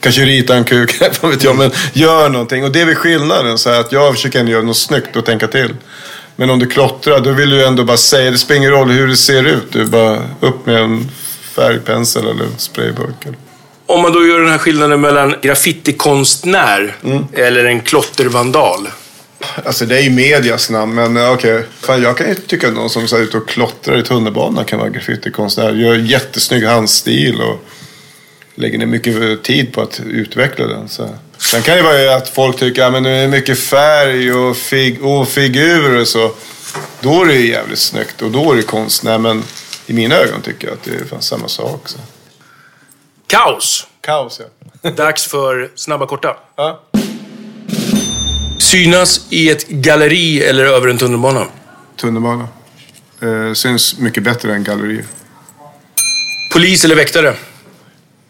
Kanske 0.00 0.22
rita 0.22 0.56
en 0.56 0.64
kuk, 0.64 1.02
vad 1.20 1.30
vet 1.30 1.44
jag. 1.44 1.56
Men 1.56 1.70
gör 1.92 2.28
någonting. 2.28 2.64
Och 2.64 2.72
det 2.72 2.80
är 2.80 2.86
väl 2.86 2.94
skillnaden. 2.94 3.58
Så 3.58 3.70
att 3.70 3.92
jag 3.92 4.14
försöker 4.14 4.40
ändå 4.40 4.52
göra 4.52 4.62
något 4.62 4.76
snyggt 4.76 5.16
och 5.16 5.26
tänka 5.26 5.46
till. 5.48 5.74
Men 6.40 6.50
om 6.50 6.58
du 6.58 6.66
klottrar, 6.66 7.20
då 7.20 7.32
vill 7.32 7.50
du 7.50 7.66
ändå 7.66 7.84
bara 7.84 7.96
säga. 7.96 8.30
Det 8.30 8.38
spelar 8.38 8.58
ingen 8.58 8.70
roll 8.70 8.90
hur 8.90 9.08
det 9.08 9.16
ser 9.16 9.44
ut. 9.44 9.72
Du 9.72 9.84
bara 9.84 10.22
upp 10.40 10.66
med 10.66 10.82
en 10.82 11.10
färgpensel 11.54 12.22
eller 12.22 12.46
sprayburk. 12.56 13.24
Eller. 13.24 13.38
Om 13.86 14.02
man 14.02 14.12
då 14.12 14.26
gör 14.26 14.40
den 14.40 14.50
här 14.50 14.58
skillnaden 14.58 15.00
mellan 15.00 15.34
graffitikonstnär 15.42 16.96
eller 17.32 17.64
en 17.64 17.80
klottervandal. 17.80 18.88
Alltså 19.64 19.86
det 19.86 19.98
är 19.98 20.02
ju 20.02 20.10
medias 20.10 20.70
namn, 20.70 20.94
men 20.94 21.16
eh, 21.16 21.32
okej. 21.32 21.64
Fan, 21.80 22.02
jag 22.02 22.16
kan 22.16 22.28
ju 22.28 22.34
tycka 22.34 22.68
att 22.68 22.74
någon 22.74 22.90
som 22.90 23.02
är 23.02 23.22
ute 23.22 23.36
och 23.36 23.48
klottrar 23.48 23.98
i 23.98 24.02
tunnelbanan 24.02 24.64
kan 24.64 24.78
vara 24.78 24.88
graffitikonstnär. 24.88 25.72
Gör 25.72 25.94
jättesnygg 25.94 26.64
handstil 26.64 27.40
och 27.40 27.64
lägger 28.54 28.78
ner 28.78 28.86
mycket 28.86 29.42
tid 29.42 29.72
på 29.72 29.80
att 29.80 30.00
utveckla 30.06 30.66
den. 30.66 30.88
Så. 30.88 31.08
Sen 31.40 31.62
kan 31.62 31.76
det 31.76 31.82
vara 31.82 32.16
att 32.16 32.28
folk 32.28 32.58
tycker 32.58 32.82
att 32.82 33.04
det 33.04 33.10
är 33.10 33.28
mycket 33.28 33.58
färg 33.58 34.32
och, 34.32 34.56
fig 34.56 35.04
och 35.04 35.28
figurer 35.28 36.00
och 36.00 36.08
så. 36.08 36.32
Då 37.00 37.22
är 37.22 37.26
det 37.26 37.34
ju 37.34 37.50
jävligt 37.50 37.78
snyggt 37.78 38.22
och 38.22 38.30
då 38.30 38.52
är 38.52 38.56
det 38.56 38.62
konstnär. 38.62 39.18
Men 39.18 39.42
i 39.86 39.92
mina 39.92 40.14
ögon 40.14 40.42
tycker 40.42 40.66
jag 40.66 40.74
att 40.74 40.82
det 40.82 40.90
är 40.94 41.04
fan 41.04 41.22
samma 41.22 41.48
sak. 41.48 41.88
Så. 41.88 41.98
Kaos! 43.26 43.86
Kaos 44.00 44.40
ja. 44.82 44.90
Dags 44.96 45.26
för 45.26 45.70
snabba 45.74 46.06
korta. 46.06 46.36
ja. 46.56 46.80
Synas 48.58 49.26
i 49.30 49.50
ett 49.50 49.68
galleri 49.68 50.42
eller 50.42 50.64
över 50.64 50.88
en 50.88 50.98
tunnelbana. 50.98 51.46
Tunnelbana. 51.96 52.48
Eh, 53.22 53.52
syns 53.52 53.98
mycket 53.98 54.22
bättre 54.22 54.54
än 54.54 54.64
gallerier. 54.64 55.04
Polis 56.52 56.84
eller 56.84 56.94
väktare. 56.94 57.34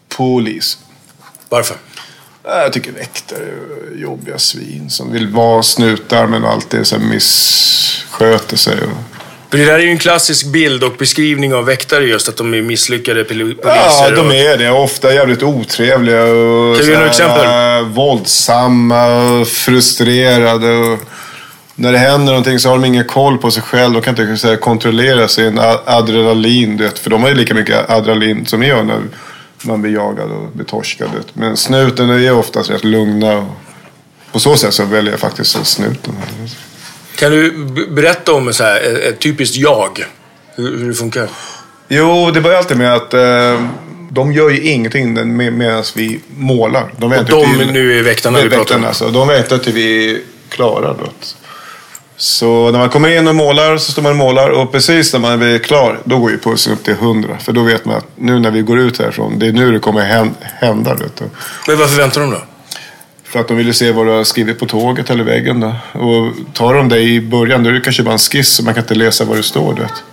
Polis. 0.09 0.77
Varför? 1.49 1.77
Ja, 2.43 2.61
Jag 2.61 2.73
tycker 2.73 2.91
väktare 2.91 3.39
är 3.93 4.01
jobbiga 4.01 4.37
svin 4.37 4.89
som 4.89 5.11
vill 5.11 5.27
vara 5.27 5.63
snutar 5.63 6.27
men 6.27 6.45
alltid 6.45 6.87
så 6.87 6.99
missköter 6.99 8.57
sig. 8.57 8.77
För 9.49 9.57
det 9.57 9.65
där 9.65 9.73
är 9.73 9.79
ju 9.79 9.89
en 9.89 9.97
klassisk 9.97 10.45
bild 10.47 10.83
och 10.83 10.93
beskrivning 10.99 11.53
av 11.53 11.65
väktare 11.65 12.03
just 12.03 12.29
att 12.29 12.37
de 12.37 12.53
är 12.53 12.61
misslyckade 12.61 13.23
pol- 13.23 13.55
poliser. 13.55 13.63
Ja, 13.63 14.11
de 14.15 14.27
och- 14.27 14.33
är 14.35 14.57
det. 14.57 14.69
Ofta 14.71 15.13
jävligt 15.13 15.43
otrevliga 15.43 16.23
och 16.23 16.75
Kan 16.77 16.85
du 16.85 16.91
ge 16.91 16.97
några 16.97 17.09
exempel? 17.09 17.45
äh, 17.45 17.87
våldsamma 17.87 19.05
och 19.39 19.47
frustrerade. 19.47 20.71
Och 20.75 20.99
när 21.75 21.91
det 21.91 21.97
händer 21.97 22.25
någonting 22.33 22.59
så 22.59 22.69
har 22.69 22.75
de 22.75 22.85
ingen 22.85 23.05
koll 23.05 23.37
på 23.37 23.51
sig 23.51 23.63
själv. 23.63 23.93
De 23.93 24.01
kan 24.01 24.19
inte 24.21 24.37
så 24.37 24.47
här, 24.47 24.55
kontrollera 24.55 25.27
sin 25.27 25.59
adrenalin. 25.85 26.77
Vet. 26.77 26.99
För 26.99 27.09
de 27.09 27.21
har 27.21 27.29
ju 27.29 27.35
lika 27.35 27.53
mycket 27.53 27.89
adrenalin 27.89 28.45
som 28.45 28.63
jag 28.63 28.85
när 28.85 28.99
man 29.63 29.81
blir 29.81 29.93
jagad 29.93 30.31
och 30.31 30.47
blir 30.53 30.65
torskad. 30.65 31.09
Men 31.33 31.57
snuten 31.57 32.09
är 32.09 32.33
oftast 32.33 32.69
rätt 32.69 32.83
lugna. 32.83 33.37
Och 33.37 33.45
på 34.31 34.39
så 34.39 34.57
sätt 34.57 34.73
så 34.73 34.85
väljer 34.85 35.11
jag 35.11 35.19
faktiskt 35.19 35.65
snuten. 35.65 36.13
Kan 37.15 37.31
du 37.31 37.51
berätta 37.89 38.33
om 38.33 38.53
så 38.53 38.63
här, 38.63 39.07
ett, 39.09 39.19
typiskt 39.19 39.57
jag? 39.57 40.05
Hur, 40.55 40.77
hur 40.77 40.87
det 40.87 40.93
funkar? 40.93 41.29
Jo, 41.87 42.31
det 42.31 42.41
börjar 42.41 42.57
alltid 42.57 42.77
med 42.77 42.93
att 42.93 43.13
eh, 43.13 43.65
de 44.09 44.33
gör 44.33 44.49
ju 44.49 44.61
ingenting 44.61 45.13
med, 45.13 45.53
medan 45.53 45.83
vi 45.95 46.19
målar. 46.37 46.93
De 46.97 47.09
väntar 47.09 47.33
de 47.33 47.57
till, 47.57 47.71
nu 47.71 47.99
är 47.99 48.03
väktarna 48.03 48.41
vi 48.41 48.49
pratar 48.49 48.75
om. 48.75 48.85
alltså. 48.85 49.09
De 49.09 49.27
väntar 49.27 49.57
till 49.57 49.73
vi 49.73 50.11
är 50.11 50.19
klara. 50.49 50.93
Då. 50.93 51.09
Så 52.21 52.71
när 52.71 52.79
man 52.79 52.89
kommer 52.89 53.17
in 53.17 53.27
och 53.27 53.35
målar 53.35 53.77
så 53.77 53.91
står 53.91 54.01
man 54.01 54.11
och 54.11 54.17
målar 54.17 54.49
och 54.49 54.71
precis 54.71 55.13
när 55.13 55.19
man 55.19 55.39
blir 55.39 55.59
klar 55.59 55.99
då 56.03 56.19
går 56.19 56.31
ju 56.31 56.37
pulsen 56.39 56.73
upp 56.73 56.83
till 56.83 56.93
100. 56.93 57.37
För 57.39 57.51
då 57.53 57.63
vet 57.63 57.85
man 57.85 57.95
att 57.95 58.05
nu 58.15 58.39
när 58.39 58.51
vi 58.51 58.61
går 58.61 58.79
ut 58.79 58.99
härifrån, 58.99 59.39
det 59.39 59.47
är 59.47 59.51
nu 59.51 59.71
det 59.71 59.79
kommer 59.79 60.01
hän- 60.05 60.35
hända. 60.41 60.93
Vet 60.93 61.15
du. 61.15 61.25
Men 61.67 61.77
varför 61.77 61.97
väntar 61.97 62.21
de 62.21 62.31
då? 62.31 62.41
För 63.23 63.39
att 63.39 63.47
de 63.47 63.57
vill 63.57 63.67
ju 63.67 63.73
se 63.73 63.91
vad 63.91 64.05
du 64.05 64.11
har 64.11 64.23
skrivit 64.23 64.59
på 64.59 64.65
tåget 64.65 65.09
eller 65.09 65.23
väggen. 65.23 65.59
Då. 65.59 65.75
Och 65.99 66.33
tar 66.53 66.73
de 66.73 66.89
det 66.89 66.99
i 67.01 67.21
början 67.21 67.63
då 67.63 67.69
är 67.69 67.73
det 67.73 67.81
kanske 67.81 68.03
bara 68.03 68.13
en 68.13 68.17
skiss 68.19 68.49
så 68.49 68.63
man 68.63 68.73
kan 68.73 68.83
inte 68.83 68.95
läsa 68.95 69.25
vad 69.25 69.37
det 69.37 69.43
står. 69.43 69.73
Vet. 69.73 70.03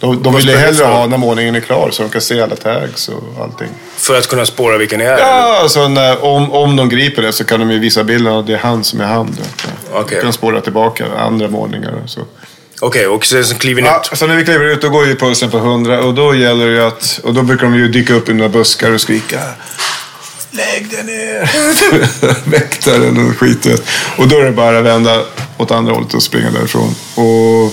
De, 0.00 0.22
de 0.22 0.34
vill 0.34 0.46
ju 0.48 0.52
det 0.52 0.58
hellre 0.58 0.84
ha 0.84 1.06
när 1.06 1.16
målningen 1.16 1.54
är 1.54 1.60
klar 1.60 1.90
så 1.92 2.02
de 2.02 2.08
kan 2.08 2.20
se 2.20 2.40
alla 2.40 2.56
tags 2.56 3.08
och 3.08 3.42
allting. 3.42 3.68
För 3.96 4.18
att 4.18 4.26
kunna 4.28 4.46
spåra 4.46 4.78
vilka 4.78 4.96
ni 4.96 5.04
är? 5.04 5.18
Ja, 5.18 5.58
alltså 5.62 5.88
när, 5.88 6.24
om, 6.24 6.52
om 6.52 6.76
de 6.76 6.88
griper 6.88 7.22
det 7.22 7.32
så 7.32 7.44
kan 7.44 7.60
de 7.60 7.70
ju 7.70 7.78
visa 7.78 8.04
bilden 8.04 8.32
att 8.32 8.46
det 8.46 8.52
är 8.54 8.58
han 8.58 8.84
som 8.84 9.00
är 9.00 9.04
han. 9.04 9.36
Okej. 9.92 10.16
De 10.16 10.22
kan 10.22 10.32
spåra 10.32 10.60
tillbaka 10.60 11.04
andra 11.18 11.48
målningar 11.48 11.92
och 12.04 12.10
så. 12.10 12.20
Okej, 12.80 13.06
och 13.06 13.26
sen 13.26 13.44
så 13.44 13.54
kliver 13.54 13.82
ni 13.82 13.88
Ja, 13.88 14.02
ut. 14.12 14.18
så 14.18 14.26
när 14.26 14.36
vi 14.36 14.44
kliver 14.44 14.64
ut 14.64 14.80
då 14.82 14.88
går 14.88 15.06
ju 15.06 15.16
pulsen 15.16 15.50
på 15.50 15.56
100 15.56 16.00
och 16.04 16.14
då 16.14 16.34
gäller 16.34 16.66
det 16.66 16.72
ju 16.72 16.82
att, 16.82 17.20
och 17.24 17.34
då 17.34 17.42
brukar 17.42 17.64
de 17.64 17.74
ju 17.74 17.88
dyka 17.88 18.14
upp 18.14 18.28
i 18.28 18.32
några 18.34 18.48
buskar 18.48 18.90
och 18.90 19.00
skrika 19.00 19.40
Lägg 20.50 20.90
dig 20.90 21.04
ner! 21.04 21.50
Väktaren 22.50 23.30
och 23.30 23.36
skit. 23.38 23.66
Och 24.18 24.28
då 24.28 24.38
är 24.38 24.44
det 24.44 24.50
bara 24.52 24.78
att 24.78 24.84
vända 24.84 25.22
åt 25.56 25.70
andra 25.70 25.92
hållet 25.92 26.14
och 26.14 26.22
springa 26.22 26.50
därifrån. 26.50 26.94
Och 27.14 27.72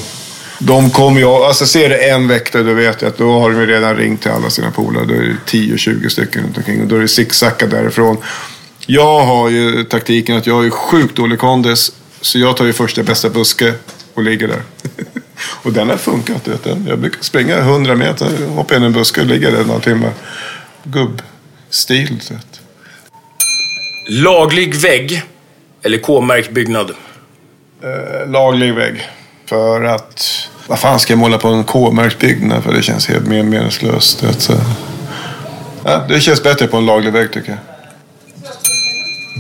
de 0.66 0.90
kommer 0.90 1.20
ju, 1.20 1.26
alltså 1.26 1.66
ser 1.66 1.90
det 1.90 2.10
en 2.10 2.28
väktare 2.28 2.64
då 2.64 2.74
vet 2.74 3.02
jag 3.02 3.10
att 3.10 3.18
då 3.18 3.40
har 3.40 3.52
de 3.52 3.66
redan 3.66 3.96
ringt 3.96 4.22
till 4.22 4.32
alla 4.32 4.50
sina 4.50 4.72
polare. 4.72 5.06
Då 5.06 5.14
är 5.14 5.20
det 5.20 5.58
10-20 5.58 6.10
stycken 6.10 6.44
runt 6.44 6.58
omkring 6.58 6.82
och 6.82 6.88
då 6.88 6.96
är 6.96 7.00
det 7.00 7.08
zigzacka 7.08 7.68
därifrån. 7.68 8.18
Jag 8.86 9.26
har 9.26 9.50
ju 9.50 9.84
taktiken 9.84 10.38
att 10.38 10.48
jag 10.48 10.64
ju 10.64 10.72
sjukt 10.72 11.16
dålig 11.16 11.40
kondis. 11.40 11.92
Så 12.22 12.40
jag 12.40 12.58
tar 12.58 12.66
ju 12.66 12.74
första 12.74 13.04
bästa 13.04 13.30
buske 13.30 13.74
och 14.14 14.24
ligger 14.24 14.48
där. 14.48 14.62
och 15.64 15.74
den 15.74 15.90
har 15.90 15.98
funkat. 15.98 16.48
Vet 16.48 16.64
du. 16.64 16.78
Jag 16.88 17.00
brukar 17.00 17.22
springa 17.24 17.58
100 17.58 17.96
meter, 17.96 18.48
hoppa 18.48 18.76
in 18.76 18.84
i 18.84 18.86
en 18.86 18.94
buske 18.94 19.22
och 19.22 19.28
ligga 19.28 19.52
där 19.52 19.64
några 19.64 19.80
timmar. 19.80 20.12
Gubbstil. 20.84 22.22
Vet. 22.30 22.62
Laglig 24.10 24.76
vägg 24.76 25.24
eller 25.84 25.98
K-märkt 25.98 26.52
byggnad? 26.52 26.92
Eh, 27.84 28.32
laglig 28.32 28.74
vägg. 28.74 29.10
För 29.46 29.84
att... 29.84 30.50
Vad 30.68 30.80
fan 30.80 31.00
ska 31.00 31.14
jag 31.14 31.20
måla 31.20 31.38
på 31.38 31.48
en 31.48 31.64
K-märkt 31.64 32.20
byggnad? 32.20 32.64
För 32.64 32.74
det 32.74 32.82
känns 32.82 33.08
helt 33.08 33.28
mer 33.28 33.44
meningslöst. 33.44 34.24
Ja, 35.84 36.06
det 36.10 36.22
känns 36.22 36.44
bättre 36.44 36.68
på 36.68 36.78
en 36.78 36.86
laglig 36.86 37.14
vägg 37.14 37.32
tycker 37.32 37.50
jag. 37.50 37.60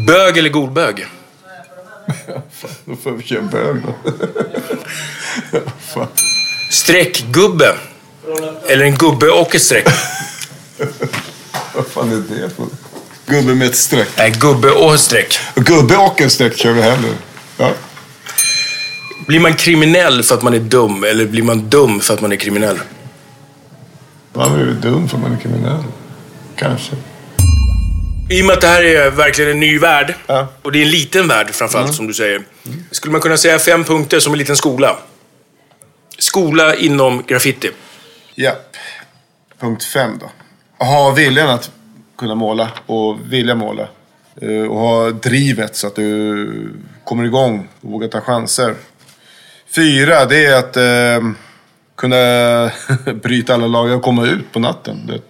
Bög 0.08 0.38
eller 0.38 0.50
godbög? 0.50 1.08
Då 2.86 2.96
får 2.96 3.12
vi 3.12 3.24
köra 3.24 3.42
bög 3.42 3.76
då. 3.82 4.12
Fan. 5.80 6.08
Streckgubbe? 6.70 7.76
Eller 8.68 8.86
en 8.86 8.96
gubbe 8.96 9.30
och 9.30 9.56
ett 9.56 9.62
streck? 9.62 9.88
Vad 11.76 11.88
fan 11.88 12.12
är 12.12 12.16
det 12.16 12.50
för... 12.50 12.66
Gubbe 13.26 13.56
med 13.56 13.68
ett 13.68 13.76
streck. 13.76 14.10
Nej, 14.18 14.32
gubbe 14.32 14.72
och 14.72 14.94
ett 14.94 15.00
streck. 15.00 15.40
Gubbe 15.56 15.98
och 15.98 16.22
en 16.22 16.30
streck 16.30 16.58
kör 16.58 16.72
vi 16.72 16.82
hellre. 16.82 17.10
Ja. 17.58 17.72
Blir 19.28 19.40
man 19.40 19.54
kriminell 19.54 20.24
för 20.24 20.36
att 20.36 20.42
man 20.44 20.54
är 20.54 20.60
dum 20.60 21.04
eller 21.04 21.26
blir 21.26 21.44
man 21.44 21.70
dum 21.70 22.00
för 22.00 22.14
att 22.14 22.22
man 22.22 22.32
är 22.32 22.36
kriminell? 22.36 22.80
Man 24.34 24.60
ju 24.60 24.74
dum 24.74 25.08
för 25.10 25.18
man 25.18 25.34
är 25.34 25.38
kriminell. 25.38 25.84
Kanske. 26.56 26.96
I 28.30 28.42
och 28.42 28.46
med 28.46 28.54
att 28.54 28.62
det 28.62 28.68
här 28.68 28.84
är 28.84 29.12
verkligen 29.12 29.52
en 29.52 29.60
ny 29.60 29.80
värld, 29.80 30.16
Ja. 30.28 30.48
och 30.62 30.72
det 30.72 30.80
är 30.80 30.84
en 30.84 30.90
liten 30.92 31.28
värld 31.28 31.50
framförallt 31.52 31.94
som 31.96 32.08
du 32.08 32.14
säger. 32.14 32.42
Skulle 32.92 33.12
man 33.12 33.22
kunna 33.22 33.38
säga 33.38 33.60
fem 33.60 33.84
punkter 33.84 34.20
som 34.20 34.34
en 34.34 34.40
liten 34.40 34.56
skola? 34.56 34.98
Skola 36.18 36.76
inom 36.76 37.24
graffiti. 37.28 37.70
Ja. 38.36 38.52
Punkt 39.60 39.84
fem 39.84 40.20
då. 40.20 40.32
Ha 40.86 41.12
viljan 41.12 41.50
att 41.50 41.72
kunna 42.18 42.36
måla 42.36 42.70
och 42.86 43.18
vilja 43.30 43.56
måla. 43.56 43.88
Eh, 44.42 44.64
Och 44.70 44.78
ha 44.80 45.10
drivet 45.10 45.76
så 45.76 45.88
att 45.88 45.96
du 45.96 46.74
kommer 47.04 47.24
igång 47.26 47.68
och 47.82 47.90
vågar 47.92 48.08
ta 48.08 48.22
chanser. 48.22 48.76
Fyra, 49.76 50.26
det 50.26 50.46
är 50.46 50.56
att 50.56 50.78
eh, 50.78 51.32
kunna 51.96 52.72
bryta 53.24 53.54
alla 53.54 53.68
lagar 53.68 53.96
och 53.96 54.02
komma 54.02 54.28
ut 54.28 54.52
på 54.52 54.60
natten. 54.60 55.08
Det, 55.08 55.22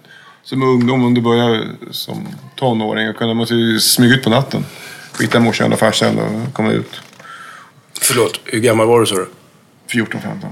som 0.42 0.62
ungdom, 0.62 1.04
om 1.04 1.14
du 1.14 1.20
börjar 1.20 1.64
som 1.90 2.28
tonåring, 2.56 3.08
och 3.08 3.16
kunna, 3.16 3.34
måste 3.34 3.54
ju 3.54 3.80
smyga 3.80 4.14
ut 4.14 4.24
på 4.24 4.30
natten. 4.30 4.64
Skita 5.12 5.38
i 5.38 5.40
morsan 5.40 5.72
och 5.72 5.78
farsan 5.78 6.18
och 6.18 6.54
komma 6.54 6.72
ut. 6.72 7.00
Förlåt, 8.00 8.40
hur 8.44 8.60
gammal 8.60 8.86
var 8.86 9.00
du 9.00 9.06
sa 9.06 9.14
du? 9.14 9.28
14, 9.90 10.20
15. 10.20 10.50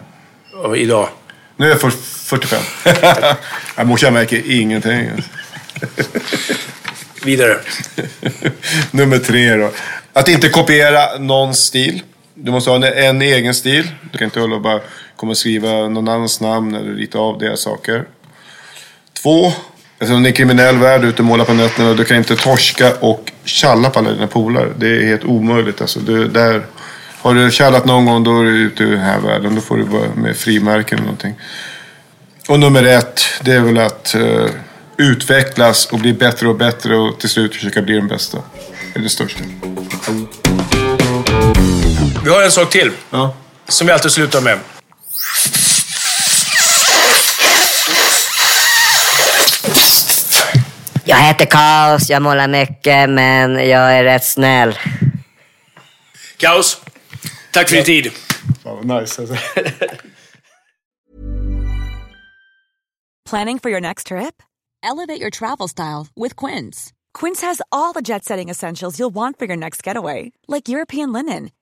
Ja, 0.53 0.77
Idag? 0.77 1.09
Nu 1.57 1.67
är 1.67 1.71
jag 1.71 1.81
för 1.81 1.91
45. 1.91 2.63
ja, 3.77 3.85
morsan 3.85 4.13
märker 4.13 4.43
ingenting. 4.61 5.11
Vidare. 7.25 7.59
Nummer 8.91 9.19
tre 9.19 9.57
då. 9.57 9.71
Att 10.13 10.29
inte 10.29 10.49
kopiera 10.49 11.19
någon 11.19 11.55
stil. 11.55 12.03
Du 12.35 12.51
måste 12.51 12.71
ha 12.71 12.77
en, 12.77 12.85
en 12.85 13.23
egen 13.23 13.55
stil. 13.55 13.91
Du 14.13 14.19
kan 14.19 14.25
inte 14.25 14.41
hålla 14.41 14.55
och 14.55 14.63
bara 14.63 14.81
komma 15.17 15.31
och 15.31 15.37
skriva 15.37 15.69
någon 15.69 16.09
annans 16.09 16.41
namn 16.41 16.75
eller 16.75 16.95
rita 16.95 17.19
av 17.19 17.39
deras 17.39 17.61
saker. 17.61 18.05
Två. 19.23 19.53
Eftersom 19.99 20.23
det 20.23 20.27
är 20.27 20.31
en 20.31 20.37
kriminell 20.37 20.77
värld 20.77 21.05
ute 21.05 21.23
och 21.23 21.27
målar 21.27 21.45
på 21.45 21.53
nätterna. 21.53 21.95
Du 21.95 22.05
kan 22.05 22.17
inte 22.17 22.37
torska 22.37 22.95
och 23.01 23.33
tjalla 23.45 23.91
på 23.91 23.99
alla 23.99 24.11
dina 24.11 24.27
polare. 24.27 24.73
Det 24.77 24.87
är 24.87 25.07
helt 25.07 25.25
omöjligt. 25.25 25.81
Alltså, 25.81 26.01
du, 26.01 26.29
där 26.29 26.67
Har 27.21 27.35
du 27.35 27.51
tjallat 27.51 27.85
någon 27.85 28.07
gång 28.07 28.25
då 28.25 28.41
är 28.41 28.45
du 28.45 28.51
ute 28.51 28.83
i 28.83 28.87
den 28.87 29.01
här 29.01 29.21
världen. 29.21 29.55
Då 29.55 29.61
får 29.61 29.77
du 29.77 29.83
vara 29.83 30.15
med 30.15 30.37
frimärken 30.37 30.99
eller 30.99 31.07
någonting. 31.07 31.35
Och 32.49 32.61
nummer 32.61 32.85
ett, 32.85 33.21
det 33.43 33.53
är 33.53 33.61
väl 33.61 33.79
att 33.79 34.15
uh, 34.17 34.47
utvecklas 34.97 35.87
och 35.87 35.99
bli 35.99 36.13
bättre 36.13 36.49
och 36.49 36.57
bättre 36.57 36.97
och 36.97 37.21
till 37.21 37.29
slut 37.29 37.55
försöka 37.55 37.83
bli 37.83 37.95
den 37.95 38.09
bästa. 38.09 38.39
Det 38.93 38.99
är 38.99 39.03
det 39.03 39.09
största. 39.09 39.45
Vi 42.25 42.31
har 42.31 42.43
en 42.43 42.51
sak 42.51 42.71
till. 42.71 42.93
Ja. 43.11 43.35
Som 43.69 43.87
vi 43.87 43.93
alltid 43.93 44.11
slutar 44.11 44.41
med. 44.41 44.59
Jag 51.05 51.17
heter 51.17 51.47
Kaos, 51.47 52.11
jag 52.11 52.23
målar 52.23 52.49
mycket, 52.49 53.11
men 53.11 53.55
jag 53.69 53.99
är 53.99 54.05
rätt 54.05 54.25
snäll. 54.25 54.79
Kaos, 56.37 56.81
tack 57.53 57.69
för 57.69 57.77
din 57.77 57.85
tid. 57.85 58.13
Fan 58.63 58.77
vad 58.77 59.03
nice 59.03 59.23
alltså. 59.23 59.37
Planning 63.31 63.59
for 63.59 63.71
your 63.71 63.81
next 63.81 64.07
trip? 64.07 64.43
Elevate 64.83 65.21
your 65.21 65.31
travel 65.31 65.69
style 65.69 66.07
with 66.17 66.37
Quince. 66.37 66.93
Quince 67.15 67.47
has 67.47 67.63
all 67.71 67.93
the 67.95 68.03
jet 68.03 68.25
setting 68.25 68.51
essentials 68.51 68.99
you'll 68.99 69.15
want 69.15 69.39
for 69.39 69.47
your 69.47 69.57
next 69.57 69.87
getaway, 69.87 70.33
like 70.49 70.69
European 70.69 71.13
linen, 71.13 71.51